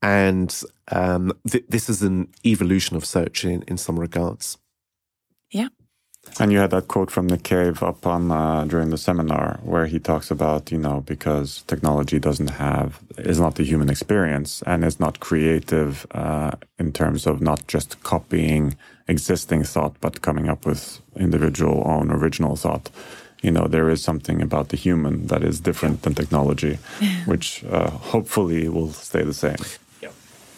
And 0.01 0.63
um, 0.91 1.33
th- 1.51 1.65
this 1.69 1.89
is 1.89 2.01
an 2.01 2.27
evolution 2.45 2.95
of 2.97 3.03
search 3.05 3.43
in, 3.45 3.63
in 3.67 3.77
some 3.77 3.99
regards. 3.99 4.57
yeah. 5.51 5.67
And 6.39 6.51
you 6.51 6.59
had 6.59 6.71
that 6.71 6.87
quote 6.87 7.11
from 7.11 7.27
Nick 7.27 7.43
Cave 7.43 7.83
up 7.83 8.05
on 8.05 8.31
uh, 8.31 8.65
during 8.65 8.89
the 8.89 8.97
seminar 8.97 9.59
where 9.63 9.85
he 9.85 9.99
talks 9.99 10.31
about 10.31 10.71
you 10.71 10.77
know 10.77 11.01
because 11.05 11.63
technology 11.67 12.19
doesn't 12.19 12.51
have 12.51 12.99
is 13.17 13.39
not 13.39 13.55
the 13.55 13.63
human 13.63 13.89
experience 13.89 14.61
and 14.65 14.85
is 14.85 14.99
not 14.99 15.19
creative 15.19 16.05
uh, 16.11 16.51
in 16.77 16.91
terms 16.91 17.27
of 17.27 17.41
not 17.41 17.67
just 17.67 18.01
copying 18.03 18.77
existing 19.07 19.63
thought 19.63 19.95
but 19.99 20.21
coming 20.21 20.47
up 20.47 20.65
with 20.65 21.01
individual 21.15 21.83
own 21.85 22.11
original 22.11 22.55
thought. 22.55 22.89
You 23.41 23.51
know 23.51 23.67
there 23.67 23.89
is 23.89 24.03
something 24.03 24.41
about 24.41 24.69
the 24.69 24.77
human 24.77 25.27
that 25.27 25.43
is 25.43 25.59
different 25.59 26.01
than 26.03 26.13
technology, 26.13 26.77
which 27.25 27.63
uh, 27.65 27.89
hopefully 27.89 28.67
will 28.69 28.91
stay 28.91 29.23
the 29.23 29.33
same. 29.33 29.57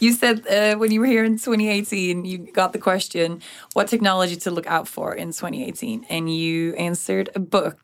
You 0.01 0.13
said 0.13 0.47
uh, 0.47 0.79
when 0.79 0.91
you 0.91 0.99
were 0.99 1.05
here 1.05 1.23
in 1.23 1.37
2018, 1.37 2.25
you 2.25 2.39
got 2.39 2.73
the 2.73 2.79
question, 2.79 3.39
what 3.73 3.87
technology 3.87 4.35
to 4.37 4.49
look 4.49 4.65
out 4.65 4.87
for 4.87 5.13
in 5.13 5.27
2018? 5.27 6.07
And 6.09 6.27
you 6.33 6.73
answered 6.73 7.29
a 7.35 7.39
book. 7.39 7.79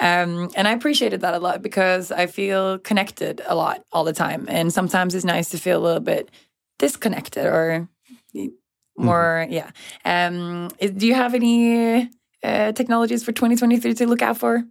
Um, 0.00 0.50
and 0.56 0.66
I 0.66 0.72
appreciated 0.72 1.20
that 1.20 1.34
a 1.34 1.38
lot 1.38 1.62
because 1.62 2.10
I 2.10 2.26
feel 2.26 2.80
connected 2.80 3.40
a 3.46 3.54
lot 3.54 3.84
all 3.92 4.02
the 4.02 4.12
time. 4.12 4.46
And 4.48 4.72
sometimes 4.72 5.14
it's 5.14 5.24
nice 5.24 5.48
to 5.50 5.58
feel 5.58 5.80
a 5.80 5.84
little 5.84 6.00
bit 6.00 6.28
disconnected 6.80 7.46
or 7.46 7.88
more, 8.96 9.46
mm 9.46 9.48
-hmm. 9.48 9.52
yeah. 9.52 9.70
Um, 10.04 10.68
do 10.98 11.06
you 11.06 11.14
have 11.14 11.36
any 11.36 12.10
uh, 12.42 12.72
technologies 12.72 13.22
for 13.24 13.32
2023 13.32 13.94
to 13.94 14.06
look 14.06 14.22
out 14.22 14.38
for? 14.38 14.64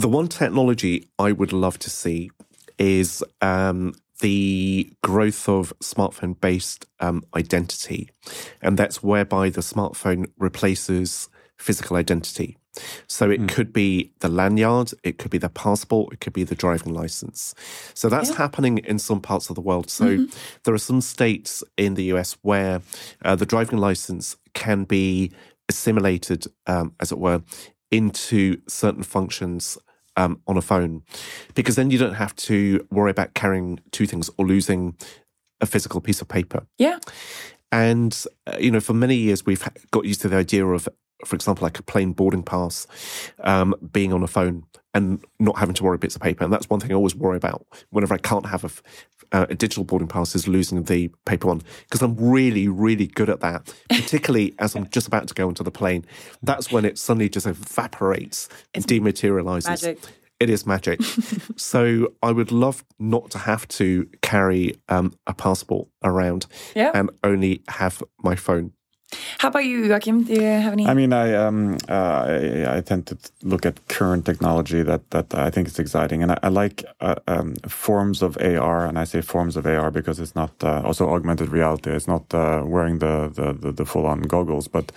The 0.00 0.08
one 0.08 0.28
technology 0.28 0.94
I 1.18 1.32
would 1.32 1.52
love 1.52 1.78
to 1.78 1.90
see 1.90 2.30
is 2.78 3.22
um, 3.42 3.92
the 4.20 4.92
growth 5.02 5.48
of 5.48 5.72
smartphone 5.80 6.38
based 6.40 6.86
um, 7.00 7.24
identity. 7.34 8.10
And 8.62 8.78
that's 8.78 9.02
whereby 9.02 9.50
the 9.50 9.60
smartphone 9.60 10.26
replaces 10.38 11.28
physical 11.58 11.96
identity. 11.96 12.56
So 13.08 13.30
it 13.30 13.40
mm. 13.40 13.48
could 13.48 13.72
be 13.72 14.12
the 14.20 14.28
lanyard, 14.28 14.92
it 15.02 15.18
could 15.18 15.30
be 15.30 15.38
the 15.38 15.48
passport, 15.48 16.12
it 16.12 16.20
could 16.20 16.32
be 16.32 16.44
the 16.44 16.54
driving 16.54 16.94
license. 16.94 17.54
So 17.94 18.08
that's 18.08 18.30
yeah. 18.30 18.36
happening 18.36 18.78
in 18.78 18.98
some 18.98 19.20
parts 19.20 19.50
of 19.50 19.56
the 19.56 19.60
world. 19.60 19.90
So 19.90 20.04
mm-hmm. 20.06 20.60
there 20.64 20.74
are 20.74 20.78
some 20.78 21.00
states 21.00 21.64
in 21.76 21.94
the 21.94 22.04
US 22.14 22.36
where 22.42 22.80
uh, 23.24 23.34
the 23.36 23.46
driving 23.46 23.78
license 23.78 24.36
can 24.54 24.84
be 24.84 25.32
assimilated, 25.68 26.46
um, 26.66 26.94
as 27.00 27.12
it 27.12 27.18
were, 27.18 27.42
into 27.90 28.60
certain 28.68 29.02
functions 29.02 29.76
um, 30.20 30.40
on 30.46 30.56
a 30.56 30.62
phone, 30.62 31.02
because 31.54 31.74
then 31.76 31.90
you 31.90 31.98
don't 31.98 32.14
have 32.14 32.34
to 32.48 32.86
worry 32.90 33.10
about 33.10 33.34
carrying 33.34 33.80
two 33.90 34.06
things 34.06 34.30
or 34.36 34.46
losing 34.46 34.96
a 35.60 35.66
physical 35.66 36.00
piece 36.00 36.20
of 36.22 36.28
paper. 36.28 36.60
Yeah. 36.78 36.98
And, 37.72 38.12
uh, 38.46 38.56
you 38.58 38.70
know, 38.70 38.80
for 38.80 38.94
many 38.94 39.16
years, 39.16 39.46
we've 39.46 39.64
got 39.90 40.04
used 40.04 40.20
to 40.22 40.28
the 40.28 40.36
idea 40.36 40.66
of, 40.66 40.88
for 41.24 41.36
example, 41.36 41.64
like 41.64 41.78
a 41.78 41.82
plane 41.82 42.12
boarding 42.12 42.42
pass 42.42 42.86
um, 43.40 43.74
being 43.92 44.12
on 44.12 44.22
a 44.22 44.26
phone 44.26 44.64
and 44.94 45.24
not 45.38 45.58
having 45.58 45.74
to 45.74 45.84
worry 45.84 45.98
bits 45.98 46.16
of 46.16 46.22
paper. 46.22 46.44
And 46.44 46.52
that's 46.52 46.68
one 46.68 46.80
thing 46.80 46.90
I 46.90 46.94
always 46.94 47.14
worry 47.14 47.36
about 47.36 47.66
whenever 47.90 48.14
I 48.14 48.18
can't 48.18 48.46
have 48.46 48.64
a, 48.64 48.70
uh, 49.36 49.46
a 49.48 49.54
digital 49.54 49.84
boarding 49.84 50.08
pass 50.08 50.34
is 50.34 50.48
losing 50.48 50.82
the 50.82 51.10
paper 51.26 51.48
one 51.48 51.62
because 51.84 52.02
I'm 52.02 52.16
really, 52.16 52.66
really 52.68 53.06
good 53.06 53.30
at 53.30 53.40
that, 53.40 53.72
particularly 53.88 54.54
as 54.58 54.74
I'm 54.74 54.88
just 54.88 55.06
about 55.06 55.28
to 55.28 55.34
go 55.34 55.48
into 55.48 55.62
the 55.62 55.70
plane. 55.70 56.04
That's 56.42 56.72
when 56.72 56.84
it 56.84 56.98
suddenly 56.98 57.28
just 57.28 57.46
evaporates 57.46 58.48
and 58.74 58.84
dematerializes. 58.84 59.68
Magic. 59.68 59.98
It 60.40 60.48
is 60.48 60.66
magic. 60.66 61.00
so 61.56 62.14
I 62.22 62.32
would 62.32 62.50
love 62.50 62.82
not 62.98 63.30
to 63.32 63.38
have 63.38 63.68
to 63.68 64.08
carry 64.22 64.80
um, 64.88 65.12
a 65.26 65.34
passport 65.34 65.88
around 66.02 66.46
yeah. 66.74 66.90
and 66.94 67.10
only 67.22 67.62
have 67.68 68.02
my 68.24 68.34
phone. 68.34 68.72
How 69.38 69.48
about 69.48 69.64
you, 69.64 69.84
Joachim? 69.84 70.22
Do 70.24 70.34
you 70.34 70.42
have 70.42 70.72
any? 70.72 70.86
I 70.86 70.94
mean, 70.94 71.12
I 71.12 71.34
um, 71.34 71.78
uh, 71.88 72.26
I, 72.28 72.76
I, 72.76 72.80
tend 72.80 73.06
to 73.06 73.18
look 73.42 73.66
at 73.66 73.88
current 73.88 74.24
technology 74.24 74.82
that 74.82 75.10
that 75.10 75.34
I 75.34 75.50
think 75.50 75.66
is 75.66 75.78
exciting, 75.78 76.22
and 76.22 76.32
I, 76.32 76.38
I 76.44 76.48
like 76.48 76.84
uh, 77.00 77.16
um, 77.26 77.56
forms 77.66 78.22
of 78.22 78.36
AR, 78.40 78.86
and 78.86 78.98
I 78.98 79.04
say 79.04 79.20
forms 79.20 79.56
of 79.56 79.66
AR 79.66 79.90
because 79.90 80.20
it's 80.20 80.36
not 80.36 80.52
uh, 80.62 80.82
also 80.84 81.08
augmented 81.08 81.48
reality. 81.48 81.90
It's 81.90 82.06
not 82.06 82.32
uh, 82.32 82.62
wearing 82.64 82.98
the 82.98 83.32
the, 83.34 83.52
the, 83.52 83.72
the 83.72 83.84
full 83.84 84.06
on 84.06 84.20
goggles, 84.22 84.68
but 84.68 84.92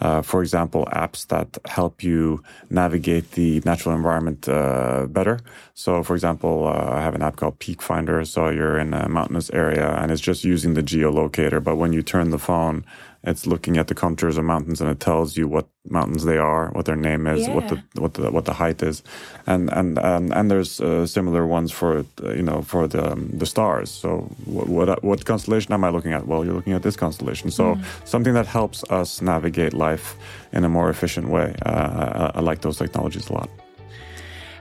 uh, 0.00 0.22
for 0.22 0.42
example, 0.42 0.86
apps 0.92 1.26
that 1.26 1.58
help 1.66 2.02
you 2.02 2.42
navigate 2.70 3.32
the 3.32 3.60
natural 3.64 3.94
environment 3.94 4.48
uh, 4.48 5.06
better. 5.08 5.40
So, 5.74 6.02
for 6.02 6.14
example, 6.14 6.68
I 6.68 7.02
have 7.02 7.14
an 7.14 7.22
app 7.22 7.36
called 7.36 7.58
Peak 7.58 7.82
Finder. 7.82 8.24
So 8.24 8.48
you're 8.48 8.78
in 8.78 8.94
a 8.94 9.08
mountainous 9.08 9.50
area, 9.50 9.90
and 9.96 10.12
it's 10.12 10.20
just 10.20 10.44
using 10.44 10.74
the 10.74 10.82
geolocator, 10.82 11.62
but 11.62 11.76
when 11.76 11.92
you 11.92 12.02
turn 12.02 12.30
the 12.30 12.38
phone 12.38 12.84
it's 13.24 13.46
looking 13.46 13.76
at 13.78 13.88
the 13.88 13.94
contours 13.94 14.38
of 14.38 14.44
mountains 14.44 14.80
and 14.80 14.90
it 14.90 15.00
tells 15.00 15.36
you 15.36 15.48
what 15.48 15.66
mountains 15.90 16.24
they 16.24 16.38
are, 16.38 16.70
what 16.70 16.86
their 16.86 16.96
name 16.96 17.26
is, 17.26 17.46
yeah. 17.46 17.54
what 17.54 17.68
the 17.68 17.82
what 18.00 18.14
the 18.14 18.30
what 18.30 18.44
the 18.44 18.52
height 18.54 18.82
is, 18.82 19.02
and 19.46 19.70
and 19.72 19.98
um, 19.98 20.32
and 20.32 20.50
there's 20.50 20.80
uh, 20.80 21.06
similar 21.06 21.46
ones 21.46 21.72
for 21.72 22.04
you 22.22 22.42
know 22.42 22.62
for 22.62 22.86
the 22.86 23.12
um, 23.12 23.28
the 23.32 23.46
stars. 23.46 23.90
So 23.90 24.30
what, 24.44 24.68
what, 24.68 25.04
what 25.04 25.24
constellation 25.24 25.72
am 25.72 25.84
I 25.84 25.90
looking 25.90 26.12
at? 26.12 26.26
Well, 26.26 26.44
you're 26.44 26.54
looking 26.54 26.74
at 26.74 26.82
this 26.82 26.96
constellation. 26.96 27.50
So 27.50 27.74
mm. 27.74 27.84
something 28.08 28.34
that 28.34 28.46
helps 28.46 28.84
us 28.84 29.20
navigate 29.20 29.74
life 29.74 30.16
in 30.52 30.64
a 30.64 30.68
more 30.68 30.88
efficient 30.88 31.28
way. 31.28 31.54
Uh, 31.66 32.30
I, 32.34 32.38
I 32.38 32.40
like 32.40 32.60
those 32.60 32.78
technologies 32.78 33.28
a 33.30 33.32
lot. 33.32 33.50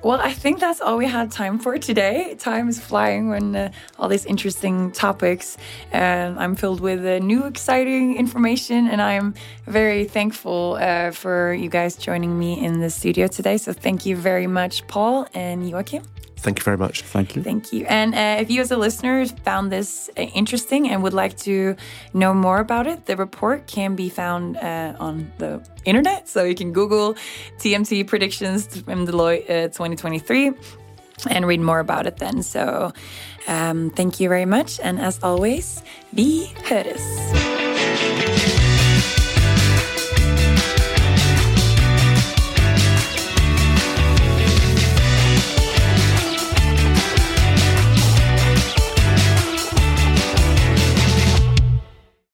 Well, 0.03 0.19
I 0.21 0.31
think 0.31 0.59
that's 0.59 0.79
all 0.79 0.97
we 0.97 1.07
had 1.07 1.31
time 1.31 1.59
for 1.59 1.77
today. 1.77 2.35
Time 2.35 2.69
is 2.69 2.79
flying 2.79 3.29
when 3.29 3.55
uh, 3.55 3.71
all 3.97 4.07
these 4.07 4.25
interesting 4.25 4.91
topics. 4.91 5.57
And 5.91 6.39
I'm 6.39 6.55
filled 6.55 6.81
with 6.81 7.05
uh, 7.05 7.19
new, 7.19 7.45
exciting 7.45 8.15
information, 8.17 8.87
and 8.87 9.01
I'm 9.01 9.33
very 9.65 10.05
thankful 10.05 10.77
uh, 10.79 11.11
for 11.11 11.53
you 11.53 11.69
guys 11.69 11.95
joining 11.95 12.37
me 12.37 12.63
in 12.63 12.79
the 12.79 12.89
studio 12.89 13.27
today. 13.27 13.57
So 13.57 13.73
thank 13.73 14.05
you 14.05 14.15
very 14.15 14.47
much, 14.47 14.85
Paul 14.87 15.27
and 15.33 15.67
Joachim. 15.69 16.03
Thank 16.37 16.59
you 16.59 16.63
very 16.63 16.77
much. 16.77 17.01
Thank 17.01 17.35
you. 17.35 17.43
Thank 17.43 17.73
you. 17.73 17.85
And 17.85 18.13
uh, 18.13 18.41
if 18.41 18.49
you, 18.49 18.61
as 18.61 18.71
a 18.71 18.77
listener, 18.77 19.25
found 19.43 19.71
this 19.71 20.09
uh, 20.17 20.21
interesting 20.21 20.89
and 20.89 21.01
would 21.03 21.13
like 21.13 21.37
to 21.39 21.75
know 22.13 22.33
more 22.33 22.59
about 22.59 22.87
it, 22.87 23.05
the 23.05 23.15
report 23.15 23.67
can 23.67 23.95
be 23.95 24.09
found 24.09 24.57
uh, 24.57 24.95
on 24.99 25.31
the 25.39 25.61
internet. 25.85 26.29
So 26.29 26.43
you 26.43 26.55
can 26.55 26.73
Google 26.73 27.15
TMT 27.57 28.05
predictions 28.07 28.67
from 28.81 29.07
Deloitte 29.07 29.49
uh, 29.49 29.67
2023 29.69 30.53
and 31.29 31.47
read 31.47 31.59
more 31.59 31.79
about 31.79 32.05
it 32.05 32.17
then. 32.17 32.43
So 32.43 32.93
um, 33.47 33.89
thank 33.89 34.19
you 34.19 34.29
very 34.29 34.45
much. 34.45 34.79
And 34.79 34.99
as 34.99 35.19
always, 35.23 35.81
vi 36.13 36.53
hörs. 36.65 37.56